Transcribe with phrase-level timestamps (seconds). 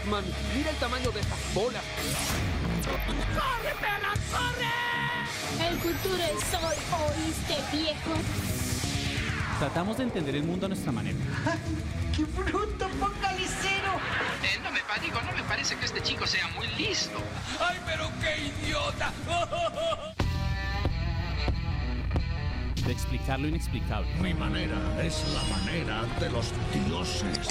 [0.00, 0.24] Batman.
[0.56, 1.82] Mira el tamaño de estas bolas.
[3.34, 5.68] ¡Corre, perra, corre!
[5.68, 6.76] El futuro es hoy,
[7.06, 8.14] ¿oíste, viejo?
[9.58, 11.18] Tratamos de entender el mundo a nuestra manera.
[12.16, 13.92] ¡Qué bruto focalicero!
[14.42, 17.18] Eh, no me digo, no me parece que este chico sea muy listo.
[17.60, 19.12] ¡Ay, pero qué idiota!
[22.84, 24.08] De explicar lo inexplicable.
[24.20, 26.52] Mi manera es la manera de los
[26.86, 27.50] dioses.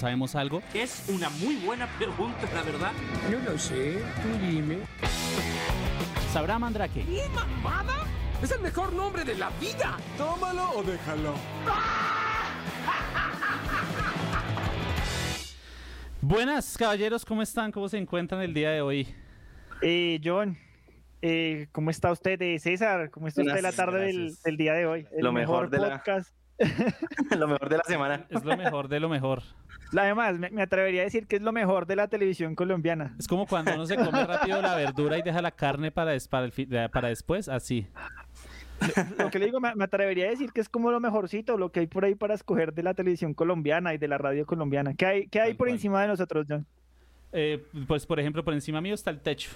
[0.00, 2.92] Sabemos algo, es una muy buena pregunta, la verdad.
[3.30, 4.78] No lo sé, tú dime.
[6.32, 7.04] ¿Sabrá Mandrake?
[7.04, 8.06] ¿Qué mamada?
[8.42, 9.98] Es el mejor nombre de la vida.
[10.16, 11.34] Tómalo o déjalo.
[16.22, 17.70] Buenas, caballeros, ¿cómo están?
[17.70, 19.06] ¿Cómo se encuentran el día de hoy?
[19.82, 20.56] Eh, John,
[21.20, 22.40] eh, ¿cómo está usted?
[22.40, 25.06] Eh, César, ¿cómo está usted la tarde del, del, día de hoy?
[25.12, 26.30] El lo mejor, mejor de podcast.
[26.30, 26.39] La...
[27.36, 28.26] lo mejor de la semana.
[28.28, 29.42] Es lo mejor de lo mejor.
[29.96, 33.14] Además, me, me, atrevería a decir que es lo mejor de la televisión colombiana.
[33.18, 36.46] Es como cuando uno se come rápido la verdura y deja la carne para, para,
[36.46, 37.86] el, para después, así.
[39.18, 41.70] Lo que le digo, me, me, atrevería a decir que es como lo mejorcito, lo
[41.70, 44.94] que hay por ahí para escoger de la televisión colombiana y de la radio colombiana.
[44.94, 45.76] ¿Qué hay, qué hay por cual.
[45.76, 46.66] encima de nosotros, John?
[47.32, 49.50] Eh, pues, por ejemplo, por encima mío está el techo.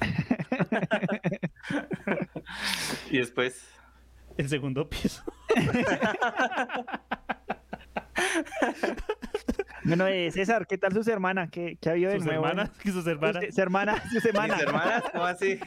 [3.10, 3.77] y después.
[4.38, 5.22] El segundo piso.
[9.84, 11.50] Bueno, eh, César, ¿qué tal sus hermanas?
[11.50, 12.46] ¿Qué, qué ha habido de ¿Sus nuevo?
[12.46, 12.70] Hermanas?
[12.82, 13.44] ¿Qué sus hermanas?
[13.46, 14.58] Sus hermanas, sus hermanas.
[14.58, 15.04] ¿Sus hermanas?
[15.12, 15.58] ¿Cómo así?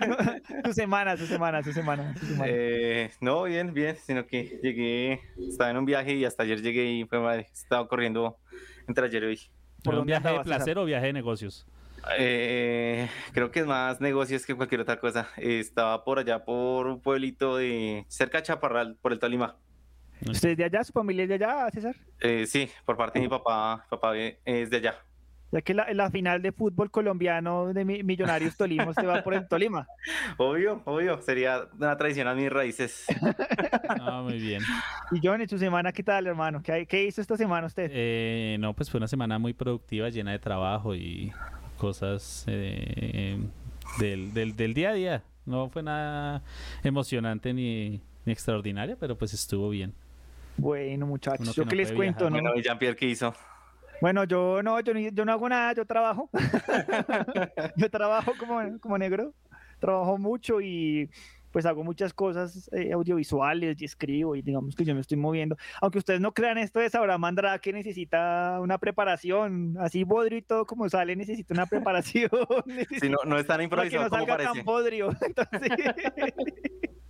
[0.64, 2.18] sus semanas, sus semanas, sus semanas.
[2.18, 2.54] Sus semanas.
[2.54, 6.84] Eh, no, bien, bien, sino que llegué, estaba en un viaje y hasta ayer llegué
[6.84, 8.36] y fue madre, estaba corriendo
[8.86, 9.40] entre ayer y hoy.
[9.82, 10.78] ¿Por un viaje de placer César?
[10.78, 11.66] o viaje de negocios?
[12.18, 15.28] Eh, creo que es más negocios que cualquier otra cosa.
[15.36, 19.56] Estaba por allá por un pueblito de cerca de Chaparral, por el Tolima.
[20.26, 20.84] ¿Usted es de allá?
[20.84, 21.96] ¿Su familia es de allá, César?
[22.20, 24.94] Eh, sí, por parte de mi papá, papá es de allá.
[25.52, 29.46] Ya que la, la final de fútbol colombiano de Millonarios Tolima se va por el
[29.46, 29.86] Tolima.
[30.38, 33.06] Obvio, obvio, sería una traición a mis raíces.
[33.88, 34.62] Ah, muy bien.
[35.10, 36.62] Y John, ¿en su semana qué tal, hermano?
[36.62, 37.90] ¿Qué, qué hizo esta semana usted?
[37.92, 41.32] Eh, no, pues fue una semana muy productiva, llena de trabajo y
[41.76, 43.38] cosas eh,
[43.98, 45.22] del, del, del día a día.
[45.44, 46.42] No fue nada
[46.82, 49.94] emocionante ni, ni extraordinaria, pero pues estuvo bien.
[50.56, 52.30] Bueno, muchachos, yo no que les cuento.
[52.30, 52.40] ¿no?
[52.40, 53.34] Bueno, Jean-Pierre, ¿qué hizo?
[54.00, 56.28] Bueno, yo no, yo, yo no hago nada, yo trabajo.
[57.76, 59.32] yo trabajo como, como negro,
[59.78, 61.10] trabajo mucho y
[61.50, 65.56] pues hago muchas cosas eh, audiovisuales y escribo y digamos que yo me estoy moviendo.
[65.80, 70.42] Aunque ustedes no crean esto de Sabrá Mandra que necesita una preparación, así bodrio y
[70.42, 72.30] todo como sale, necesita una preparación.
[73.00, 74.54] si no, no es tan improvisado para que no salga parece.
[74.54, 75.10] tan bodrio.
[75.20, 75.70] Entonces...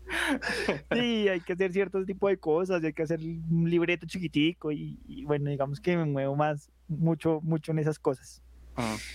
[0.93, 4.99] sí, hay que hacer ciertos tipos de cosas, hay que hacer un libreto chiquitico y,
[5.07, 8.43] y, bueno, digamos que me muevo más, mucho, mucho en esas cosas.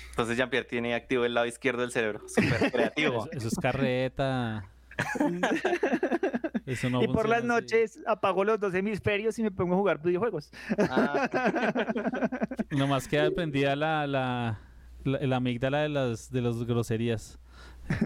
[0.09, 3.25] Entonces Jean-Pierre tiene activo el lado izquierdo del cerebro, súper creativo.
[3.25, 4.67] eso, eso, es carreta.
[6.65, 10.01] eso no y por las noches apago los dos hemisferios y me pongo a jugar
[10.01, 10.51] videojuegos.
[10.77, 11.29] Ah,
[12.71, 14.59] Nomás queda prendida la, la,
[15.03, 17.39] la, la amígdala de las, de las groserías.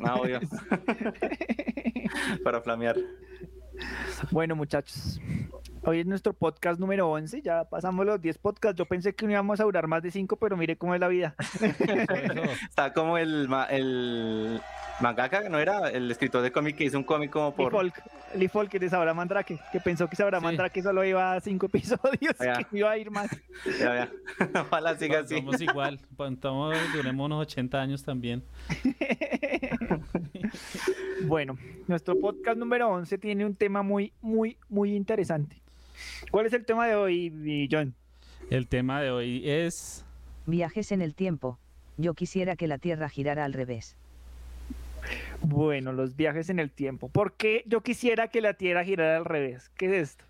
[0.03, 0.39] Ah, obvio.
[2.43, 2.97] Para flamear.
[4.31, 5.19] Bueno, muchachos.
[5.87, 7.43] Hoy es nuestro podcast número 11.
[7.43, 8.75] Ya pasamos los 10 podcasts.
[8.75, 11.07] Yo pensé que no íbamos a durar más de 5, pero mire cómo es la
[11.07, 11.35] vida.
[12.67, 14.59] Está como el, el
[14.99, 15.91] mangaka, ¿no era?
[15.91, 17.71] El escritor de cómic que hizo un cómic como por...
[17.71, 18.03] Lee Folk,
[18.33, 20.45] Lee Folk de Sabra Mandrake, que pensó que Sabra sí.
[20.45, 22.63] Mandrake solo iba a 5 episodios, ya.
[22.63, 23.29] que iba a ir más.
[23.79, 24.61] Ya, ya.
[24.61, 25.35] Ojalá siga así.
[25.35, 25.99] Somos igual.
[26.31, 28.43] Estamos, duremos unos 80 años también.
[31.27, 35.64] bueno, nuestro podcast número 11 tiene un tema muy, muy, muy interesante.
[36.31, 37.95] ¿Cuál es el tema de hoy, John?
[38.49, 40.05] El tema de hoy es...
[40.45, 41.57] Viajes en el tiempo.
[41.97, 43.95] Yo quisiera que la Tierra girara al revés.
[45.41, 47.09] Bueno, los viajes en el tiempo.
[47.09, 49.69] ¿Por qué yo quisiera que la Tierra girara al revés?
[49.77, 50.25] ¿Qué es esto?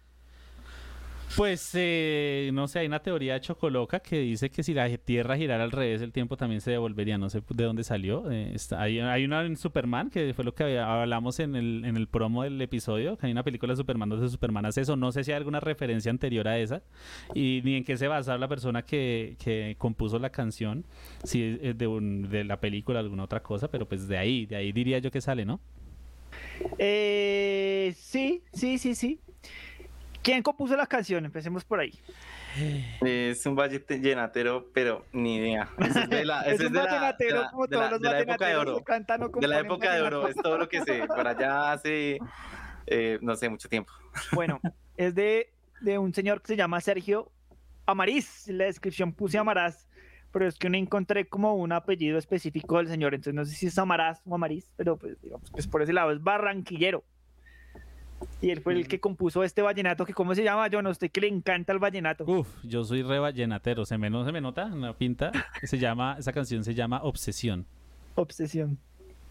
[1.36, 5.66] Pues eh, no sé, hay una teoría Chocoloca que dice que si la Tierra girara
[5.66, 7.18] al revés, el tiempo también se devolvería.
[7.18, 8.32] No sé de dónde salió.
[8.32, 11.98] Eh, está, hay, hay, una en Superman que fue lo que hablamos en el, en
[11.98, 13.18] el promo del episodio.
[13.18, 14.96] Que hay una película de Superman donde Superman hace eso.
[14.96, 16.84] No sé si hay alguna referencia anterior a esa
[17.34, 20.86] y ni en qué se basa la persona que, que compuso la canción,
[21.24, 24.56] si es de, un, de la película alguna otra cosa, pero pues de ahí, de
[24.56, 25.60] ahí diría yo que sale, ¿no?
[26.78, 29.20] Eh, sí, sí, sí, sí.
[30.26, 31.24] ¿Quién compuso la canción?
[31.24, 31.94] Empecemos por ahí.
[33.06, 35.70] Es un valle llenatero, pero ni idea.
[35.78, 38.48] Es, de la, es, es un de vallenatero la, como todos los de la época
[38.48, 38.84] de oro.
[38.84, 41.06] Cantan o de la época de oro, es todo lo que sé.
[41.06, 42.18] Por allá hace,
[42.88, 43.94] eh, no sé, mucho tiempo.
[44.32, 44.60] Bueno,
[44.98, 47.32] es de, de un señor que se llama Sergio
[47.86, 48.48] Amariz.
[48.48, 49.88] En la descripción puse Amaraz,
[50.32, 53.14] pero es que no encontré como un apellido específico del señor.
[53.14, 56.10] Entonces no sé si es Amaraz o Amariz, pero pues digamos, pues por ese lado
[56.10, 57.04] es barranquillero.
[58.42, 60.68] Y él fue el que compuso este vallenato, que ¿cómo se llama?
[60.68, 62.24] Yo no sé que le encanta el vallenato.
[62.26, 65.32] Uf, yo soy re vallenatero, se me, no se me nota en la pinta.
[65.64, 67.66] Se llama, esa canción se llama Obsesión.
[68.16, 68.78] Obsesión.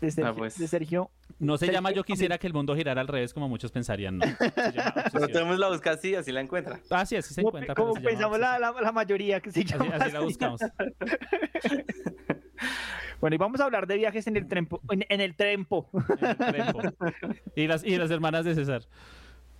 [0.00, 0.32] De Sergio.
[0.32, 0.58] Ah, pues.
[0.58, 1.10] de Sergio.
[1.38, 4.18] No se Sergio llama Yo quisiera que el mundo girara al revés como muchos pensarían,
[4.18, 4.26] no.
[4.26, 6.78] Se llama Pero tenemos la busca así, así la encuentra.
[6.90, 7.74] Ah, sí, así se Como, encuentra.
[7.74, 10.26] como pensamos la, la, la mayoría que se Así, llama así la así.
[10.26, 10.60] buscamos.
[13.24, 14.82] Bueno, y vamos a hablar de viajes en el trempo.
[14.90, 15.88] En, en el trempo.
[16.20, 16.80] En el trempo.
[17.56, 18.82] Y las, y las hermanas de César.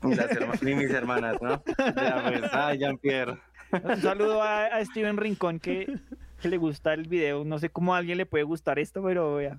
[0.02, 1.62] Y, las herma- y mis hermanas, ¿no?
[1.78, 3.38] Ya, pues, ay, Jean-Pierre.
[3.72, 5.99] Un saludo a, a Steven Rincón que,
[6.43, 7.43] que le gusta el video.
[7.46, 9.58] No sé cómo a alguien le puede gustar esto, pero vea.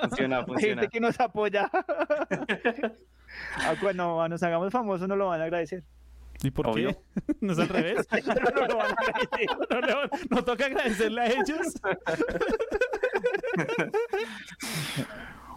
[0.00, 0.80] Funciona, Hay funciona.
[0.82, 1.70] gente que nos apoya.
[3.58, 5.84] Ah, Cuando nos hagamos famosos nos lo van a agradecer.
[6.42, 6.88] ¿Y por Obvio.
[6.90, 7.34] qué?
[7.40, 8.08] ¿No es al revés?
[8.26, 9.46] No lo van a agradecer.
[9.70, 11.80] ¿No, le- no toca agradecerle a ellos?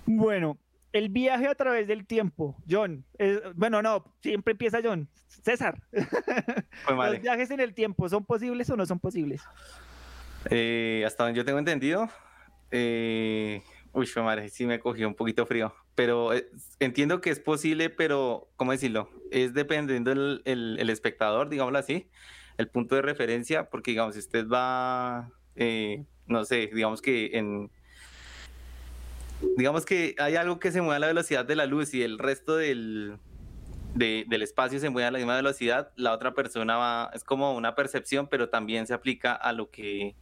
[0.05, 0.57] Bueno,
[0.93, 2.55] el viaje a través del tiempo.
[2.69, 3.05] John.
[3.19, 5.09] eh, bueno, no, siempre empieza John.
[5.43, 5.81] César.
[6.95, 7.13] Madre.
[7.13, 9.41] ¿Los viajes en el tiempo son posibles o no son posibles?
[10.49, 12.09] Eh, hasta donde yo tengo entendido,
[12.71, 13.61] eh,
[13.91, 15.73] uy, fue madre, sí me cogió un poquito frío.
[15.95, 16.47] Pero eh,
[16.79, 19.09] entiendo que es posible, pero, ¿cómo decirlo?
[19.31, 22.09] Es dependiendo el, el- el espectador, digámoslo así,
[22.57, 27.69] el punto de referencia, porque, digamos, si usted va, eh, no sé, digamos que en...
[29.55, 32.17] Digamos que hay algo que se mueve a la velocidad de la luz y el
[32.17, 33.17] resto del,
[33.93, 37.53] de- del espacio se mueve a la misma velocidad, la otra persona va, es como
[37.55, 40.15] una percepción, pero también se aplica a lo que,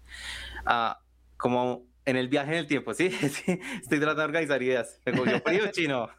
[0.66, 1.00] a,
[1.38, 3.10] como en el viaje en el tiempo, ¿sí?
[3.12, 5.00] sí estoy tratando de organizar ideas.
[5.06, 6.10] Me cogió frío chino.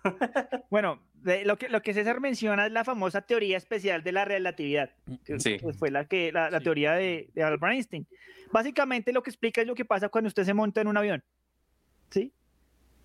[0.71, 1.03] Bueno,
[1.45, 4.91] lo, que, lo que César menciona es la famosa teoría especial de la relatividad,
[5.25, 5.57] que Sí.
[5.61, 6.65] pues, fue la, que, la, la Sí.
[6.65, 8.07] teoría de, de Albert Einstein.
[8.53, 11.23] Básicamente lo que explica es lo que pasa cuando usted se monta en un avión,
[12.11, 12.33] ¿sí?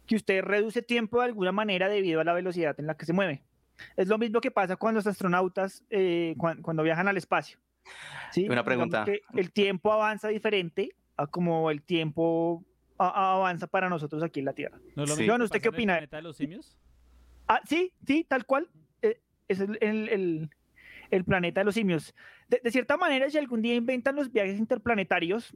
[0.06, 3.14] Que usted reduce tiempo de alguna manera debido a la velocidad en la que se
[3.14, 3.42] mueve.
[3.98, 7.58] Es lo mismo que pasa con los astronautas eh, cuan- cuando viajan al espacio.
[8.32, 8.48] ¿sí?
[8.48, 9.04] Una pregunta.
[9.06, 12.64] que el tiempo avanza diferente a como el tiempo
[13.00, 14.78] a- a- avanza para nosotros aquí en la Tierra.
[14.96, 15.22] ¿No es lo Sí.
[15.22, 15.94] mismo John, ¿usted qué opina?
[15.94, 16.78] planeta de los simios?
[17.54, 18.70] Ah, sí, sí, tal cual.
[19.02, 19.20] Eh,
[19.50, 20.50] es el, el- el-
[21.10, 22.16] el planeta de los simios.
[22.48, 25.54] De, de cierta manera, si algún día inventan los viajes interplanetarios,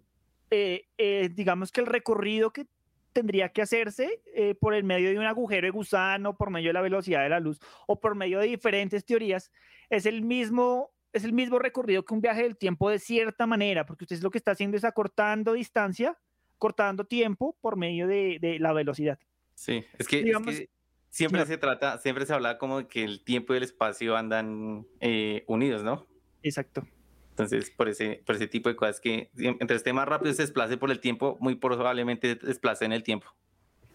[0.51, 2.65] eh, eh, digamos que el recorrido que
[3.13, 4.21] tendría que hacerse
[4.59, 7.39] por el medio de un agujero de gusano, por medio de la velocidad de la
[7.39, 9.53] luz o por medio de diferentes teorías,
[9.89, 13.85] es el mismo, es el mismo recorrido que un viaje del tiempo de cierta manera,
[13.85, 16.17] porque usted lo que está haciendo es acortando distancia,
[16.57, 19.17] cortando tiempo por medio de, de la velocidad.
[19.53, 20.69] Sí, es que, es Digamos- que
[21.15, 25.43] siempre se trata, siempre se habla como que el tiempo y el espacio andan eh,
[25.47, 26.05] unidos, ¿no?
[26.43, 26.85] Exacto.
[27.29, 30.77] Entonces, por ese, por ese tipo de cosas que entre esté más rápido se desplace
[30.77, 33.27] por el tiempo, muy probablemente desplace en el tiempo.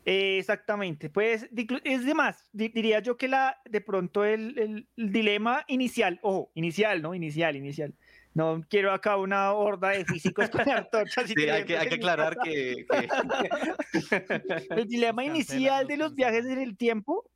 [0.07, 1.47] Eh, Exactamente, pues
[1.85, 6.19] es de más, di- diría yo que la de pronto el, el- el dilema inicial,
[6.23, 7.15] ojo, inicial, ¿no?
[7.15, 7.95] Inicial, inicial.
[8.33, 11.95] No quiero acá una horda de físicos con antorchas y Sí, hay que, hay que
[11.97, 13.09] aclarar que, que-
[14.71, 17.29] El dilema inicial de los viajes en el tiempo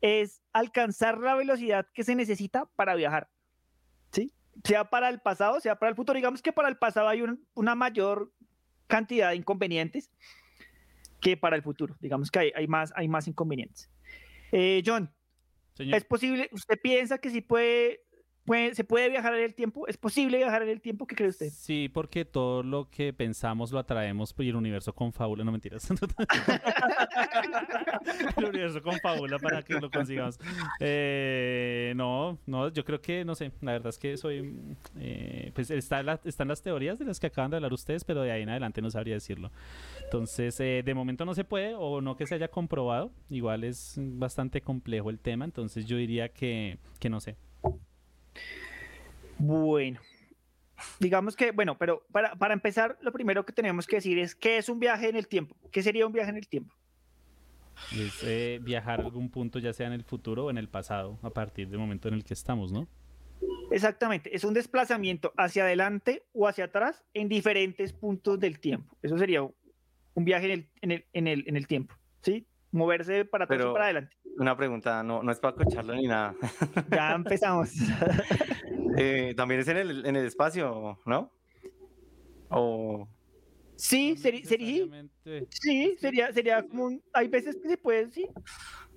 [0.00, 3.28] es alcanzar la velocidad que se necesita para viajar.
[4.12, 4.32] ¿Sí?
[4.64, 6.16] Sea para el pasado, sea para el futuro.
[6.16, 8.32] Digamos que para el pasado hay un- una mayor
[8.88, 10.10] cantidad de inconvenientes
[11.20, 11.96] que para el futuro.
[12.00, 13.88] Digamos que hay, hay más, hay más inconvenientes.
[14.50, 15.10] Eh, John,
[15.74, 15.94] Señor.
[15.96, 16.48] ¿es posible?
[16.52, 18.02] ¿Usted piensa que sí puede,
[18.44, 19.86] puede, se puede viajar en el tiempo?
[19.86, 21.06] ¿Es posible viajar en el tiempo?
[21.06, 21.50] ¿Qué cree usted?
[21.50, 25.88] Sí, porque todo lo que pensamos lo atraemos y el universo confabula, no mentiras.
[28.36, 30.38] el universo confabula para que lo consigamos.
[30.80, 34.54] Eh, no, no, yo creo que, no sé, la verdad es que soy,
[34.98, 38.22] eh, pues está la- están las teorías de las que acaban de hablar ustedes, pero
[38.22, 39.50] de ahí en adelante no sabría decirlo.
[40.04, 43.94] Entonces, eh, de momento no se puede o no que se haya comprobado, igual es
[43.98, 47.36] bastante complejo el tema, entonces yo diría que, que no sé.
[49.38, 50.00] Bueno,
[51.00, 54.58] digamos que, bueno, pero para, para empezar, lo primero que tenemos que decir es qué
[54.58, 55.56] es un viaje en el tiempo.
[55.70, 56.74] ¿Qué sería un viaje en el tiempo?
[57.92, 61.18] Es eh, viajar a algún punto, ya sea en el futuro o en el pasado,
[61.22, 62.86] a partir del momento en el que estamos, ¿no?
[63.70, 68.96] Exactamente, es un desplazamiento hacia adelante o hacia atrás en diferentes puntos del tiempo.
[69.02, 72.46] Eso sería un viaje en el, en el, en el, en el tiempo, ¿sí?
[72.72, 74.16] Moverse para atrás Pero- o para adelante.
[74.38, 76.34] Una pregunta, no, no es para escucharlo ni nada.
[76.90, 77.70] Ya empezamos.
[78.98, 81.32] Eh, También es en el, en el espacio, ¿no?
[82.50, 83.08] O
[83.76, 84.84] Sí, sería, sería,
[85.48, 88.26] sí, sería, sería como un, hay veces que se puede, sí.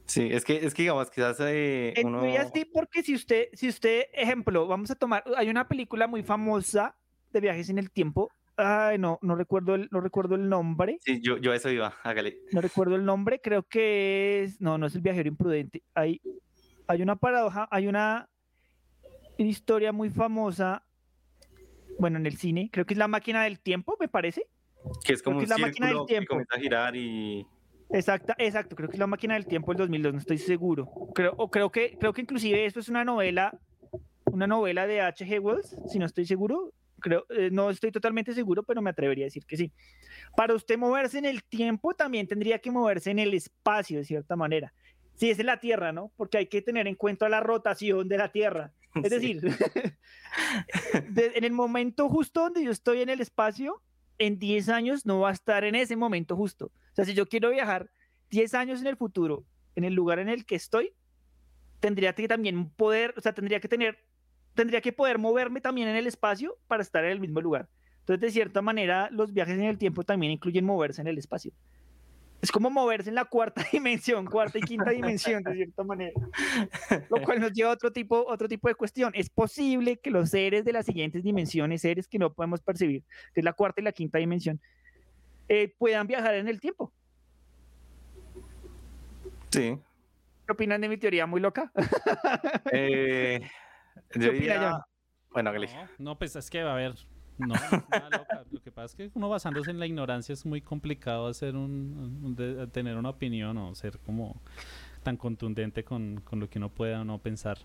[0.06, 2.20] sí, es que, es que digamos, quizás eh, En uno...
[2.20, 6.22] teoría sí, porque si usted, si usted, ejemplo, vamos a tomar, hay una película muy
[6.24, 6.94] famosa
[7.32, 8.30] de viajes en el tiempo.
[8.58, 10.98] Ay, no, no recuerdo el, no recuerdo el nombre.
[11.02, 12.38] Sí, yo, yo a eso iba, hágale.
[12.52, 14.62] No recuerdo el nombre, creo que es.
[14.62, 15.84] No, no es el viajero imprudente.
[15.94, 16.22] Hay,
[16.88, 18.30] hay una paradoja, hay una
[19.38, 20.86] historia muy famosa.
[22.00, 24.46] Bueno, en el cine, creo que es la máquina del tiempo, me parece.
[25.04, 26.30] Que es como que un es la máquina del círculo que tiempo.
[26.30, 27.46] comienza a girar y...
[27.92, 30.90] Exacta, exacto, creo que es la máquina del tiempo del 2002, no estoy seguro.
[31.14, 33.58] Creo, o creo que, creo que inclusive esto es una novela,
[34.26, 35.40] una novela de H.G.
[35.40, 36.74] Wells, si no estoy seguro.
[37.06, 39.72] Creo, eh, no estoy totalmente seguro, pero me atrevería a decir que sí.
[40.36, 44.36] Para usted moverse en el tiempo, también tendría que moverse en el espacio, de cierta
[44.36, 44.74] manera.
[45.14, 46.12] Si es en la Tierra, ¿no?
[46.18, 48.72] Porque hay que tener en cuenta la rotación de la Tierra.
[49.04, 49.34] Es Sí.
[49.36, 49.42] decir,
[51.10, 53.84] de- en el momento justo donde yo estoy en el espacio,
[54.18, 56.72] en 10 años no va a estar en ese momento justo.
[56.92, 57.92] O sea, si yo quiero viajar
[58.32, 59.46] 10 años en el futuro,
[59.76, 60.94] en el lugar en el que estoy,
[61.80, 64.00] tendría que también poder, o sea, tendría que tener,
[64.56, 67.68] tendría que poder moverme también en el espacio para estar en el mismo lugar.
[68.00, 71.52] Entonces, de cierta manera, los viajes en el tiempo también incluyen moverse en el espacio.
[72.42, 76.14] Es como moverse en la cuarta dimensión, cuarta y quinta dimensión, de cierta manera.
[77.10, 79.12] Lo cual nos lleva a otro tipo, otro tipo de cuestión.
[79.16, 83.42] Es posible que los seres de las siguientes dimensiones, seres que no podemos percibir, que
[83.42, 84.62] es la cuarta y la quinta dimensión,
[85.50, 86.94] eh, puedan viajar en el tiempo.
[89.50, 89.78] Sí.
[90.46, 91.72] ¿Qué opinan de mi teoría muy loca?
[92.72, 93.65] Eh, ¿Qué
[94.16, 94.82] yo diría- John?
[95.32, 95.52] Bueno.
[95.54, 96.96] No, no, pues es que va a haber.
[97.38, 98.46] No, nada loca.
[98.50, 102.22] Lo que pasa es que uno basándose en la ignorancia es muy complicado hacer un,
[102.24, 104.42] un- de- tener una opinión o ser como
[105.04, 107.58] tan contundente con, con lo que uno pueda o no pensar.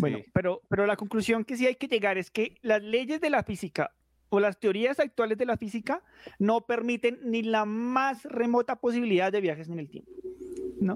[0.00, 0.24] Bueno, Sí.
[0.32, 3.42] pero, pero la conclusión que sí hay que llegar es que las leyes de la
[3.42, 3.92] física
[4.30, 6.02] o las teorías actuales de la física
[6.38, 10.10] no permiten ni la más remota posibilidad de viajes en el tiempo.
[10.80, 10.94] ¿No?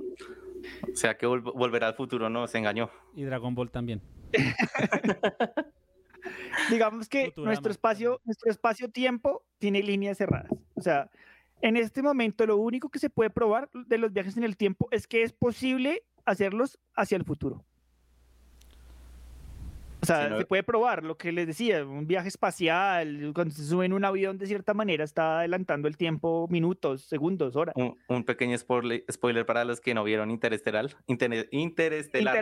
[0.90, 2.47] O sea que vol- volverá al futuro, ¿no?
[2.49, 2.90] Se engañó.
[3.14, 4.00] Y Dragon Ball también.
[6.71, 10.50] Digamos que Futurama nuestro espacio, nuestro espacio-tiempo tiene líneas cerradas.
[10.75, 11.11] O sea,
[11.61, 14.88] en este momento lo único que se puede probar de los viajes en el tiempo
[14.90, 17.64] es que es posible hacerlos hacia el futuro.
[20.15, 23.65] O sea, no- se puede probar lo que les decía, un viaje espacial, cuando se
[23.65, 27.75] sube en un avión de cierta manera está adelantando el tiempo minutos, segundos, horas.
[27.77, 30.87] Un, un pequeño spoiler, spoiler para los que no vieron Interestelar.
[31.07, 32.37] Interne- Interestelar.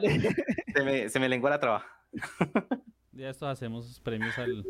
[0.74, 1.86] Se me, se me lengua la traba.
[3.12, 4.62] Ya estos hacemos premios al,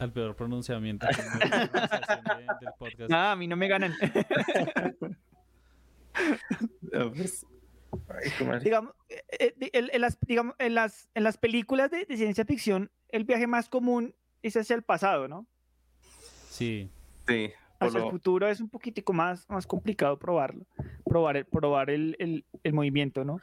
[0.00, 1.12] al peor pronunciamiento de-
[2.60, 3.12] del podcast.
[3.12, 3.94] Ah, a mí no me ganan.
[7.14, 7.46] Pues,
[8.08, 12.16] ay, digamos, eh, eh, en, en las, digamos, en, las, en las películas de, de
[12.16, 15.46] ciencia ficción, el viaje más común es hacia el pasado, ¿no?
[16.50, 16.90] Sí.
[17.26, 20.66] Sí, Hacia el futuro es un poquitico más, más complicado probarlo,
[21.04, 23.40] probar el, probar el, el- el movimiento, ¿no?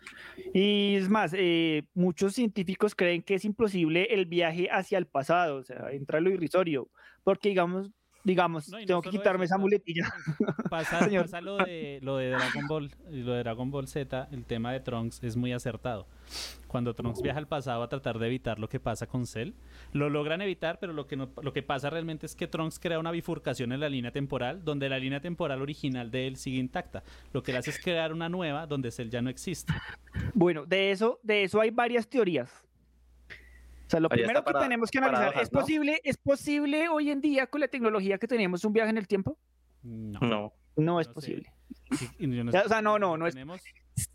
[0.53, 5.57] Y es más, eh, muchos científicos creen que es imposible el viaje hacia el pasado,
[5.57, 6.87] o sea, entra lo irrisorio,
[7.23, 7.89] porque digamos,
[8.23, 10.11] digamos, No, y no tengo que quitarme eso, esa muletilla.
[10.69, 11.07] Pasa,
[11.41, 15.23] lo de lo de Dragon Ball lo de Dragon Ball Z, el tema de Trunks
[15.23, 16.07] es muy acertado.
[16.67, 19.51] Cuando Trunks viaja al pasado a tratar de evitar lo que pasa con Cell,
[19.93, 22.99] lo logran evitar, pero lo que no- lo que pasa realmente es que Trunks crea
[22.99, 27.03] una bifurcación en la línea temporal, donde la línea temporal original de él sigue intacta.
[27.31, 29.73] Lo que le hace es crear una nueva donde Cell ya no existe.
[30.33, 32.66] Bueno, de eso, de eso hay varias teorías.
[33.87, 35.59] O sea, lo Ahí primero que para- tenemos que analizar, paradojas, ¿es ¿no?
[35.61, 39.07] posible, ¿es posible hoy en día con la tecnología que tenemos un viaje en el
[39.07, 39.37] tiempo?
[39.81, 40.19] No.
[40.19, 40.53] No.
[40.75, 41.51] No es No posible.
[41.97, 43.35] Sí, no sé o sea, no, no, no es-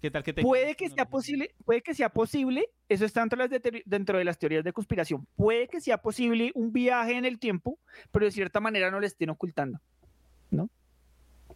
[0.00, 3.48] ¿Qué tal que Puede tengamos que sea posible, puede que sea posible, eso está dentro
[3.48, 7.16] de, las de- dentro de las teorías de conspiración, puede que sea posible un viaje
[7.16, 7.80] en el tiempo,
[8.12, 9.80] pero de cierta manera no le estén ocultando.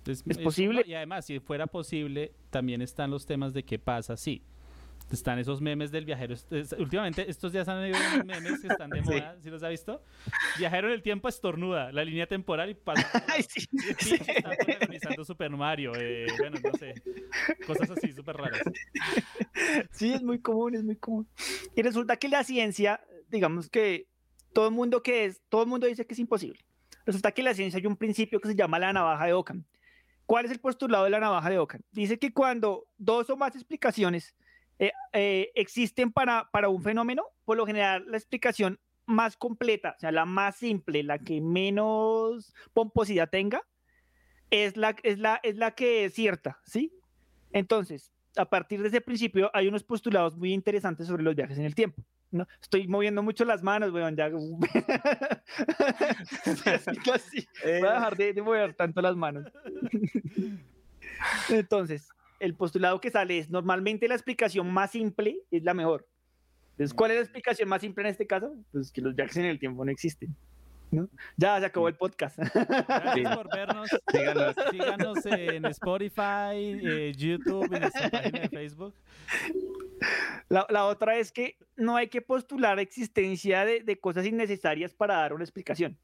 [0.07, 0.85] Es, ¿Es es- posible?
[0.87, 4.43] Y además, si fuera posible, también están los temas de qué pasa si.
[5.11, 6.35] Están esos memes del viajero.
[6.35, 9.11] Es- últimamente, estos días han habido unos memes que están de Sí.
[9.11, 9.37] moda.
[9.41, 10.03] ¿Sí los ha visto?
[10.59, 13.25] Viajero en el tiempo estornuda, la línea temporal y pasa.
[13.29, 13.79] Ay, sí, sí.
[13.79, 15.93] bicho está protagonizando Super Mario.
[15.97, 16.95] eh, bueno, no sé.
[17.67, 18.61] Cosas así súper raras.
[19.93, 21.29] Sí, es muy común, es muy común.
[21.77, 24.09] Y resulta que la ciencia, digamos que
[24.53, 26.65] todo el mundo que es, todo el mundo dice que es imposible.
[27.05, 29.65] Resulta que en la ciencia hay un principio que se llama la navaja de Ockham.
[30.25, 31.83] ¿Cuál es el postulado de la navaja de Ockham?
[31.93, 34.35] Dice que cuando dos o más explicaciones
[34.79, 40.01] eh, eh, existen para, para un fenómeno, por lo general la explicación más completa, o
[40.01, 43.63] sea, la más simple, la que menos pomposidad tenga,
[44.51, 46.93] es la, es la, es la que es cierta, ¿sí?
[47.53, 51.65] Entonces, a partir de ese principio hay unos postulados muy interesantes sobre los viajes en
[51.65, 52.03] el tiempo.
[52.31, 52.47] ¿no?
[52.61, 54.27] Estoy moviendo mucho las manos, weón, ya.
[57.15, 57.49] Así.
[57.65, 59.47] Voy a dejar de, de mover tanto las manos.
[61.49, 62.09] Entonces,
[62.41, 66.07] el postulado que sale es normalmente la explicación más simple es la mejor.
[66.73, 68.55] Entonces, ¿cuál es la explicación más simple en este caso?
[68.71, 70.37] Pues que los viajes en el tiempo no existen.
[70.91, 71.09] ¿no?
[71.37, 72.39] Ya se acabó el podcast.
[72.39, 73.89] Gracias por vernos.
[74.13, 74.55] Síganos.
[74.71, 78.95] Síganos en Spotify, eh, YouTube, en nuestra página de Facebook.
[80.49, 85.17] La, la otra es que no hay que postular existencia de, de cosas innecesarias para
[85.17, 85.99] dar una explicación.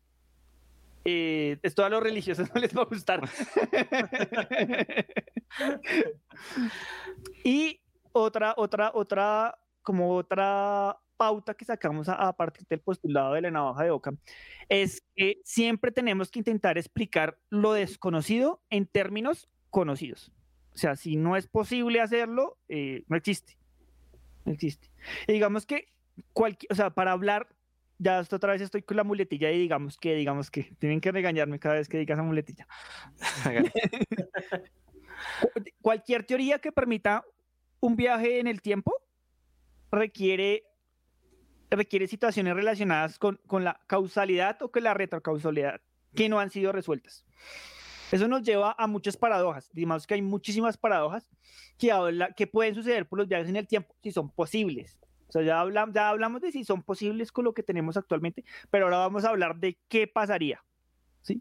[1.05, 3.21] Eh, esto a los religiosos no les va a gustar.
[7.45, 7.81] y
[8.13, 13.51] otra, otra, otra, como otra pauta que sacamos a, a partir del postulado de la
[13.51, 14.19] navaja de Ockham
[14.69, 20.33] es que siempre tenemos que intentar explicar lo desconocido en términos conocidos.
[20.75, 23.57] O sea, si no es posible hacerlo, eh, no existe.
[24.45, 24.91] No existe.
[25.27, 25.89] Y digamos que,
[26.33, 27.49] cualquier, o sea, para hablar,
[28.03, 31.13] ya hasta otra vez estoy con la muletilla y digamos que, digamos que, tienen que
[31.13, 32.67] regañarme cada vez que diga esa muletilla.
[35.43, 37.25] Cu- cualquier teoría que permita
[37.81, 38.93] un viaje en el tiempo
[39.91, 40.65] requiere,
[41.71, 45.81] requiere situaciones relacionadas con, con la causalidad o con la retrocausalidad
[46.15, 47.25] que no han sido resueltas.
[48.11, 49.71] Eso nos lleva a muchas paradojas.
[49.73, 51.31] Digamos que hay muchísimas paradojas
[51.79, 54.99] que, habla, que pueden suceder por los viajes en el tiempo, si son posibles.
[55.33, 58.45] O sea, ya, hablam- ya hablamos de si son posibles con lo que tenemos actualmente,
[58.71, 60.63] pero ahora vamos a hablar de qué pasaría.
[61.23, 61.41] ¿sí?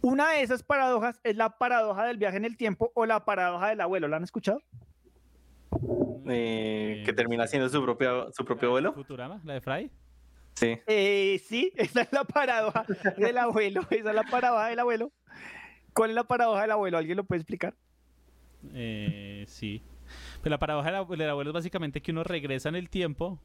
[0.00, 3.70] Una de esas paradojas es la paradoja del viaje en el tiempo o la paradoja
[3.70, 4.06] del abuelo.
[4.06, 4.62] ¿La han escuchado?
[6.28, 8.92] Eh, que termina siendo su propio, su propio vuelo.
[8.92, 9.90] Futurama, la de Fry.
[10.54, 10.78] Sí.
[10.86, 12.84] Eh, sí, esa es la paradoja
[13.16, 13.80] del abuelo.
[13.90, 15.10] Esa es la paradoja del abuelo.
[15.94, 16.96] ¿Cuál es la paradoja del abuelo?
[16.98, 17.74] ¿Alguien lo puede explicar?
[18.72, 19.82] Eh, sí.
[20.42, 23.38] Pero la paradoja del abue- del abuelo es básicamente que uno regresa en el tiempo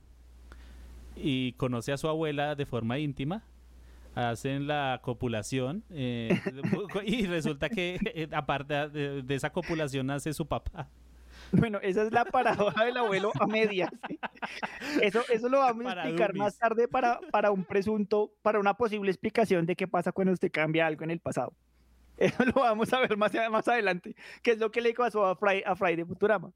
[1.15, 3.43] y conoce a su abuela de forma íntima.
[4.15, 6.29] Hacen la copulación eh,
[7.05, 10.88] y resulta que eh, aparte de, de esa copulación nace su papá.
[11.51, 13.89] Bueno, esa es la paradoja del abuelo a medias.
[14.08, 14.17] ¿sí?
[15.01, 19.12] Eso, eso lo vamos a explicar más tarde para, para un presunto, para una posible
[19.12, 21.53] explicación de qué pasa cuando usted cambia algo en el pasado.
[22.17, 25.36] Eso lo vamos a ver más, más adelante, que es lo que le pasó a
[25.36, 26.51] Fry, a Fry de Futurama.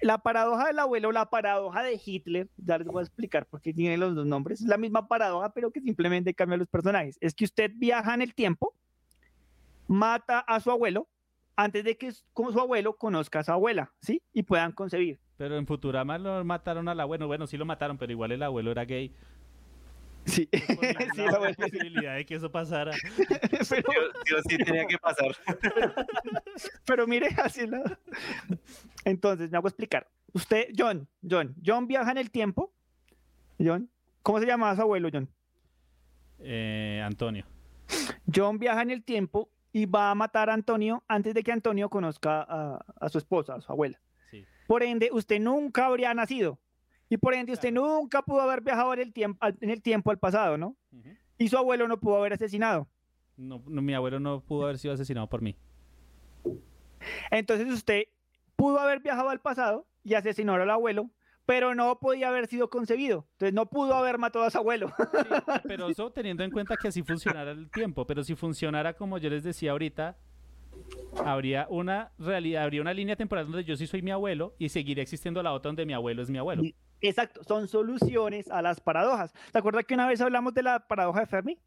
[0.00, 3.96] La paradoja del abuelo, la paradoja de Hitler, ya les voy a explicar porque tiene
[3.96, 7.18] los dos nombres, es la misma paradoja, pero que simplemente cambia los personajes.
[7.20, 8.74] Es que usted viaja en el tiempo,
[9.88, 11.08] mata a su abuelo
[11.56, 14.22] antes de que su su abuelo conozca a su abuela, ¿sí?
[14.32, 15.18] Y puedan concebir.
[15.36, 17.26] Pero en Futurama lo mataron al abuelo.
[17.26, 19.12] Bueno, sí lo mataron, pero igual el abuelo era gay.
[20.28, 20.58] Sí, Por
[21.14, 22.92] sí, la posibilidad de que eso pasara.
[23.70, 23.92] pero,
[24.26, 25.36] Dios, sí tenía que pasar.
[26.86, 27.98] pero mire, así la...
[29.08, 30.06] Entonces, me hago explicar.
[30.34, 32.72] Usted, John, John, John viaja en el tiempo.
[33.58, 33.88] John,
[34.22, 35.28] ¿cómo se llamaba su abuelo, John?
[36.40, 37.44] Eh, Antonio.
[38.32, 41.88] John viaja en el tiempo y va a matar a Antonio antes de que Antonio
[41.88, 43.98] conozca a, a su esposa, a su abuela.
[44.30, 44.44] Sí.
[44.66, 46.58] Por ende, usted nunca habría nacido.
[47.08, 50.10] Y por ende, usted nunca pudo haber viajado en el tiempo, al- en el tiempo
[50.10, 50.76] al pasado, ¿no?
[51.38, 52.86] Y su abuelo no pudo haber asesinado.
[53.38, 55.56] No, no, mi abuelo no pudo haber sido asesinado por mí.
[57.30, 58.04] Entonces usted
[58.58, 61.10] pudo haber viajado al pasado y asesinó al abuelo,
[61.46, 63.24] pero no podía haber sido concebido.
[63.34, 64.92] Entonces no pudo haber matado a su abuelo.
[64.98, 68.04] Sí, pero eso teniendo en cuenta que así funcionara el tiempo.
[68.04, 70.16] Pero si funcionara como yo les decía ahorita,
[71.24, 75.02] habría una realidad, habría una línea temporal donde yo sí soy mi abuelo y seguiría
[75.02, 76.64] existiendo la otra donde mi abuelo es mi abuelo.
[77.00, 79.32] Exacto, son soluciones a las paradojas.
[79.52, 81.58] ¿Te acuerdas que una vez hablamos de la paradoja de Fermi?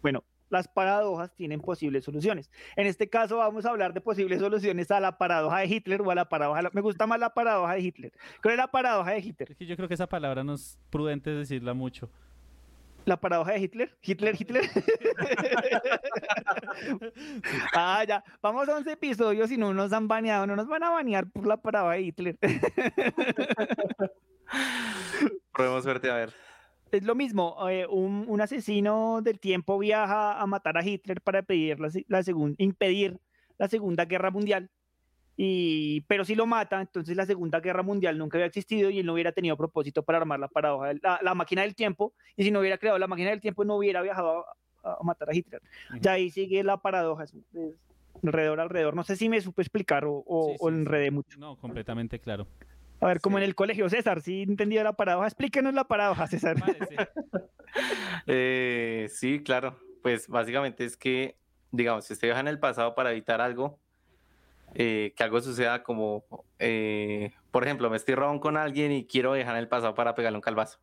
[0.00, 2.50] Bueno, las paradojas tienen posibles soluciones.
[2.76, 6.10] En este caso vamos a hablar de posibles soluciones a la paradoja de Hitler o
[6.10, 6.62] a la paradoja...
[6.72, 8.12] Me gusta más la paradoja de Hitler.
[8.42, 9.50] ¿Cuál es la paradoja de Hitler?
[9.50, 12.10] Es que yo creo que esa palabra no es prudente decirla mucho.
[13.04, 13.98] La paradoja de Hitler.
[14.02, 14.64] Hitler, Hitler.
[17.74, 18.22] ah, ya.
[18.40, 20.46] Vamos a 11 episodios y no nos han baneado.
[20.46, 22.38] No nos van a banear por la parada de Hitler.
[25.52, 26.32] Probemos suerte a ver.
[26.92, 27.56] Es lo mismo.
[27.70, 32.04] eh, un, un asesino del tiempo viaja a matar a Hitler para pedir la, se-
[32.08, 33.18] la segun- impedir
[33.58, 34.68] la Segunda Guerra Mundial.
[35.36, 39.06] Y, pero si lo mata, entonces la Segunda Guerra Mundial nunca había existido y él
[39.06, 42.12] no hubiera tenido propósito para armar la paradoja, la, la máquina del tiempo.
[42.36, 44.44] Y si no hubiera creado la máquina del tiempo, no hubiera viajado
[44.84, 45.62] a, a matar a Hitler.
[46.00, 47.24] Y ahí sigue la paradoja.
[47.24, 47.74] es- es
[48.22, 48.94] alrededor, alrededor.
[48.94, 50.80] No sé si me supe explicar o, o- Sí, o sí, sí.
[50.80, 51.38] enredé mucho.
[51.38, 52.46] No, completamente claro.
[53.02, 55.26] A ver, como en el colegio, César, si entendió la paradoja.
[55.26, 56.56] Explíquenos la paradoja, César.
[58.26, 59.78] Eh, sí, claro.
[60.02, 61.36] Pues básicamente es que,
[61.70, 63.78] digamos, si usted viaja en el pasado para evitar algo,
[64.74, 66.24] eh, que algo suceda como,
[66.58, 70.14] eh, por ejemplo, me estoy robando con alguien y quiero viajar en el pasado para
[70.14, 70.78] pegarle un calvazo.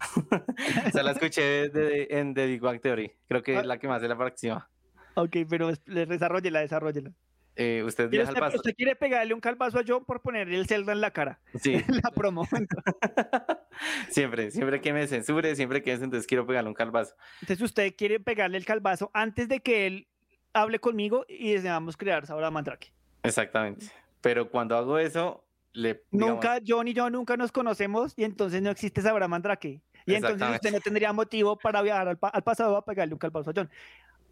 [0.86, 3.12] o sea, la escuché de- de- en The Big Bang Theory.
[3.28, 4.68] Creo que es la que más se la aproxima.
[5.14, 7.12] Ok, pero es- le- desarróllela, desarróllela.
[7.58, 8.56] Eh, usted Quiere viaja al pasado.
[8.58, 11.40] usted quiere pegarle un calvazo a John por ponerle el Zelda en la cara.
[11.60, 12.46] Sí, la promo.
[14.10, 17.14] siempre, siempre que me censure, siempre que me entonces quiero pegarle un calvazo.
[17.40, 20.08] Entonces usted quiere pegarle el calvazo antes de que él
[20.52, 22.92] hable conmigo y deseamos crear Sabra Mandrake.
[23.22, 23.86] Exactamente.
[24.20, 28.62] Pero cuando hago eso, le digamos, Nunca, John y yo nunca nos conocemos y entonces
[28.62, 29.80] no existe Sabra Mandrake.
[30.08, 33.18] Y entonces usted no tendría motivo para viajar al, pa- al pasado a pegarle un
[33.18, 33.68] calvazo a John.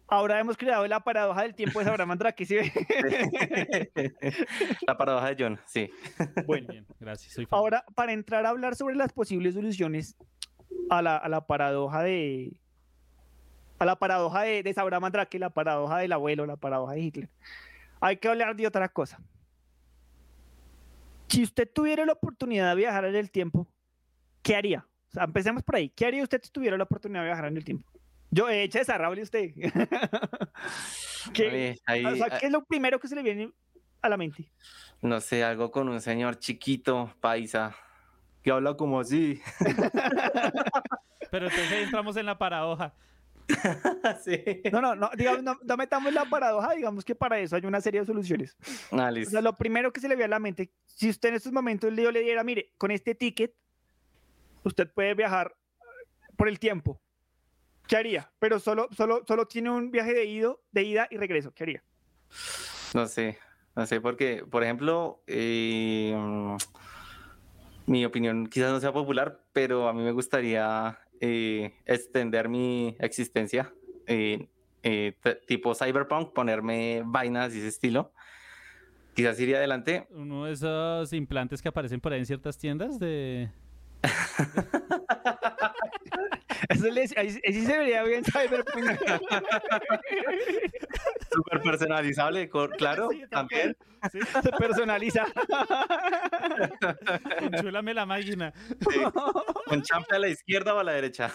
[0.07, 2.71] Ahora hemos creado la paradoja del tiempo de Sabra Mandrake, ¿sí ve?
[4.87, 5.89] la paradoja de John, sí.
[6.45, 7.33] Bueno, bien, gracias.
[7.33, 7.47] Soy.
[7.49, 10.15] Ahora, para entrar a hablar sobre las posibles soluciones
[10.89, 12.53] a la, a la paradoja de.
[13.79, 17.29] A la paradoja de, de Sabra Mandrake, la paradoja del abuelo, la paradoja de Hitler.
[17.99, 19.19] Hay que hablar de otra cosa.
[21.27, 23.67] Si usted tuviera la oportunidad de viajar en el tiempo,
[24.43, 24.87] ¿qué haría?
[25.09, 25.89] O sea, empecemos por ahí.
[25.89, 27.89] ¿Qué haría usted si tuviera la oportunidad de viajar en el tiempo?
[28.35, 29.51] Yo, eh, César, hable usted.
[31.33, 33.49] ¿Qué, Ahí- o sea, ahí- ¿qué es lo primero que se le viene
[34.01, 34.51] a la mente?
[35.01, 37.73] No sé, algo con un señor chiquito, paisa,
[38.43, 39.39] que habla como así.
[41.31, 42.93] Pero entonces entramos en la paradoja.
[44.71, 47.79] No, no, no, digamos, no, no metamos la paradoja, digamos que para eso hay una
[47.79, 48.57] serie de soluciones.
[48.91, 49.31] Ah, O listo.
[49.31, 51.93] sea, lo primero que se le viene a la mente, si usted en estos momentos
[51.95, 53.53] yo le diera, mire, con este ticket,
[54.63, 55.55] usted puede viajar
[56.35, 56.99] por el tiempo.
[57.87, 58.31] ¿Qué haría?
[58.39, 61.51] Pero solo, solo, solo tiene un viaje de, ido, de ida y regreso.
[61.53, 61.83] ¿Qué haría?
[62.93, 63.37] No sé,
[63.75, 66.15] no sé, porque, por ejemplo, eh,
[67.85, 73.71] mi opinión quizás no sea popular, pero a mí me gustaría eh, extender mi existencia
[74.07, 74.47] eh,
[74.83, 75.15] eh,
[75.47, 78.11] tipo cyberpunk, ponerme vainas y ese estilo.
[79.13, 80.07] Quizás iría adelante.
[80.11, 83.49] Uno de esos implantes que aparecen por ahí en ciertas tiendas de...
[86.69, 88.85] Eso le, ahí, ahí sí se vería bien Cyberpunk.
[91.31, 93.75] Súper personalizable, claro, también.
[94.11, 95.25] Se personaliza.
[97.41, 98.53] Enchúlame la máquina.
[98.89, 98.99] Sí.
[99.65, 101.31] Con champe a la izquierda o a la derecha.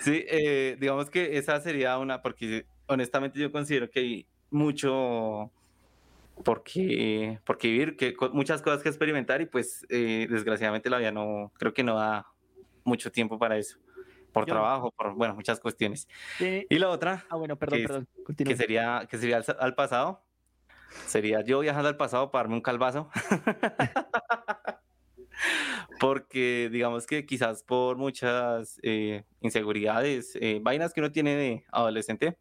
[0.00, 5.50] Sí, eh, digamos que esa sería una, porque honestamente yo considero que hay mucho
[6.44, 10.98] por qué, por qué vivir, que muchas cosas que experimentar y pues eh, desgraciadamente la
[10.98, 12.26] vida no, creo que no da
[12.84, 13.78] mucho tiempo para eso,
[14.32, 16.08] por Yo- trabajo, por, bueno, muchas cuestiones.
[16.38, 18.08] Tiene- Y la otra, Ah, bueno, perdón, que, perdón.
[18.56, 20.22] sería, que sería al, al pasado,
[21.06, 23.10] sería yo viajando al pasado para darme un calvazo.
[26.00, 32.38] Porque digamos que quizás por muchas eh, inseguridades, eh, vainas que uno tiene de adolescente,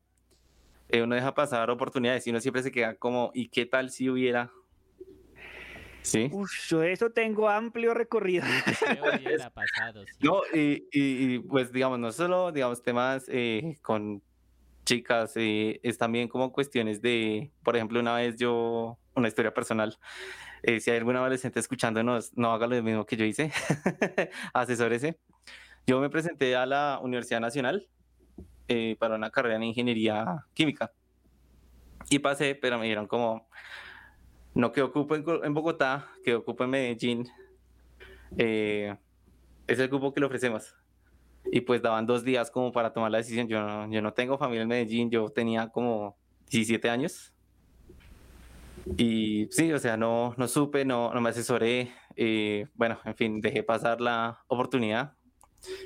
[0.89, 4.10] eh, uno deja pasar oportunidades y uno siempre se queda como, ¿y qué tal si
[4.10, 4.52] hubiera?
[6.02, 6.30] Sí.
[6.32, 8.45] Uf, yo de eso tengo amplio recorrido.
[8.65, 10.06] ¿Qué hubiera pasado?
[10.06, 10.26] sí?
[10.26, 14.23] No, y, y- y, pues digamos, no solo, digamos, temas eh, con
[14.86, 19.97] chicas, eh, es también como cuestiones de, por ejemplo, una vez yo, una historia personal,
[20.63, 23.52] eh, si hay algún adolescente escuchándonos, no haga lo mismo que yo hice,
[24.54, 25.19] asesórese.
[25.86, 27.89] Yo me presenté a la Universidad Nacional
[28.67, 30.91] eh, para una carrera en ingeniería química
[32.10, 33.47] y pasé, pero me dijeron como,
[34.53, 37.27] no que ocupo en, en Bogotá, que ocupo en Medellín.
[38.38, 38.95] Eh,
[39.67, 40.75] es el cupo que le ofrecemos.
[41.51, 43.47] Y pues daban dos días como para tomar la decisión.
[43.47, 46.17] Yo no, yo no tengo familia en Medellín, yo tenía como
[46.49, 47.34] 17 años.
[48.97, 51.91] Y sí, o sea, no, no supe, no, no me asesoré.
[52.15, 55.16] eh, bueno, en fin, dejé pasar la oportunidad.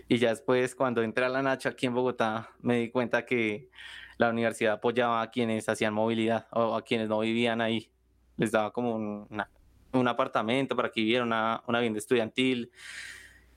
[0.08, 3.70] Y ya después, cuando entré a la Nacho aquí en Bogotá, me di cuenta que
[4.18, 7.92] la universidad apoyaba a quienes hacían movilidad o a quienes no vivían ahí.
[8.38, 9.50] Les daba como un, una-
[9.94, 12.72] un apartamento para que vivieran, una, una vivienda estudiantil.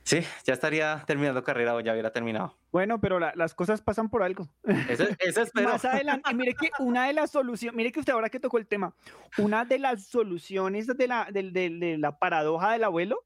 [0.02, 2.58] Sí, ya estaría terminando carrera o ya hubiera terminado.
[2.72, 4.48] Bueno, pero la, las cosas pasan por algo.
[4.88, 5.68] Eso, eso espero.
[5.70, 8.58] Más adelante, y mire que una de las soluciones, mire que usted ahora que tocó
[8.58, 8.94] el tema,
[9.38, 13.24] una de las soluciones de la, de, de, de la paradoja del abuelo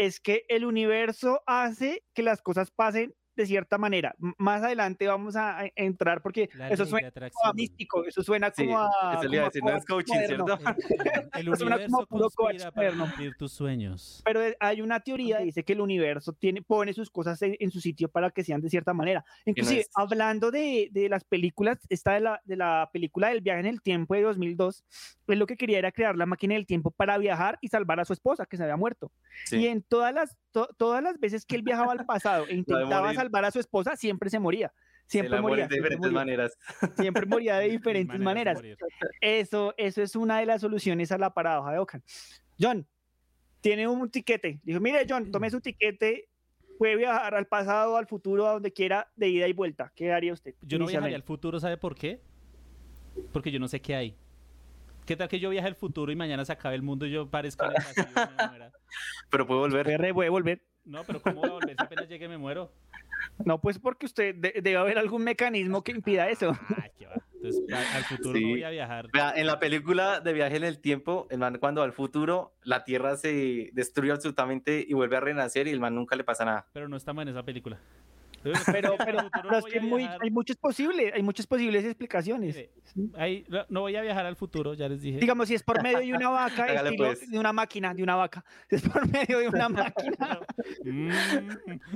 [0.00, 4.14] es que el universo hace que las cosas pasen de cierta manera.
[4.38, 8.64] Más adelante vamos a entrar porque La eso suena como a místico, eso suena Sí,
[8.66, 9.14] como a...
[9.18, 10.46] eso le iba a decir, no es coach coaching, moderno.
[10.46, 10.76] ¿cierto?
[11.34, 13.04] El Eso suena como universo puro coach conspira para moderno.
[13.06, 14.22] cumplir tus sueños.
[14.24, 17.56] Pero eh, hay una teoría que dice que el universo tiene, pone sus cosas en,
[17.58, 19.24] en su sitio para que sean de cierta manera.
[19.44, 23.60] Inclusive, es- hablando de, de las películas, esta de la, de la película del viaje
[23.60, 24.84] en el tiempo de 2002,
[25.28, 28.04] él lo que quería era crear la máquina del tiempo para viajar y salvar a
[28.04, 29.12] su esposa, que se había muerto.
[29.46, 29.56] Sí.
[29.58, 32.54] Y en todas las, to- todas las veces que él viajaba al pasado e
[33.02, 34.72] intentaba salvar a su esposa, siempre se moría.
[35.06, 35.64] Se Siempre morir moría.
[35.66, 36.20] de siempre diferentes moría.
[36.20, 36.58] maneras.
[36.96, 38.60] Siempre moría de diferentes maneras.
[39.20, 42.02] Eso, eso es una de las soluciones a la paradoja de Ockham.
[42.60, 42.86] John,
[43.60, 44.60] tiene un tiquete.
[44.62, 46.28] Dijo, mire, John, tome su tiquete,
[46.78, 49.92] puede viajar al pasado, al futuro, a donde quiera, de ida y vuelta.
[49.96, 50.54] ¿Qué haría usted?
[50.62, 52.20] Yo no viajaría al futuro, ¿sabe por qué?
[53.32, 54.16] Porque yo no sé qué hay.
[55.10, 57.28] ¿Qué tal que yo viaje al futuro y mañana se acabe el mundo y yo
[57.28, 58.72] parezca en el vacío y me muera?
[59.28, 60.12] Pero puedo volver.
[60.14, 60.62] Puede volver.
[60.84, 62.72] No, pero ¿cómo voy a volver si apenas llegue me muero?
[63.44, 66.56] No, pues porque usted de- debe haber algún mecanismo que impida eso.
[66.80, 67.14] Ay, qué va.
[67.34, 67.64] Entonces,
[67.96, 68.44] al futuro Sí.
[68.44, 69.08] no voy a viajar.
[69.12, 72.54] Vea, en la película de Viaje en el Tiempo, el man cuando va al futuro,
[72.62, 76.44] la Tierra se destruye absolutamente y vuelve a renacer y el man nunca le pasa
[76.44, 76.68] nada.
[76.72, 77.80] Pero no estamos en esa película.
[78.72, 82.56] Pero, pero, futuro pero no es que muy- hay muchos posibles, hay muchas posibles explicaciones.
[82.56, 82.70] Mire,
[83.16, 85.18] ahí, no- voy a viajar al futuro, ya les dije.
[85.18, 87.30] Digamos, si es por medio de una vaca, Hágale, estilo pues.
[87.30, 88.44] de una máquina, de una vaca.
[88.70, 90.40] Si es por medio de una máquina,
[90.84, 91.10] Mm,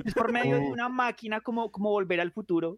[0.05, 2.77] es por medio de una máquina como, como volver al futuro.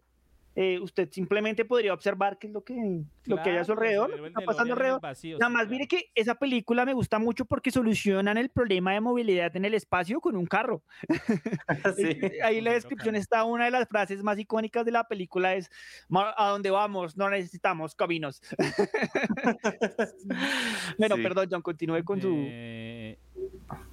[0.60, 4.10] Eh, usted simplemente podría observar qué es lo que, lo que hay a su alrededor,
[4.10, 5.00] lo que está pasando alrededor.
[5.00, 5.70] vacío, Nada más claro.
[5.70, 9.74] mire que esa película me gusta mucho porque solucionan el problema de movilidad en el
[9.74, 10.82] espacio con un carro.
[11.96, 12.18] Sí.
[12.42, 15.70] Ahí en la descripción está una de las frases más icónicas de la película es
[16.08, 18.40] "Ma- a dónde vamos no necesitamos caminos.
[20.98, 21.22] bueno, Sí.
[21.22, 23.18] perdón, John, continúe con su Eh,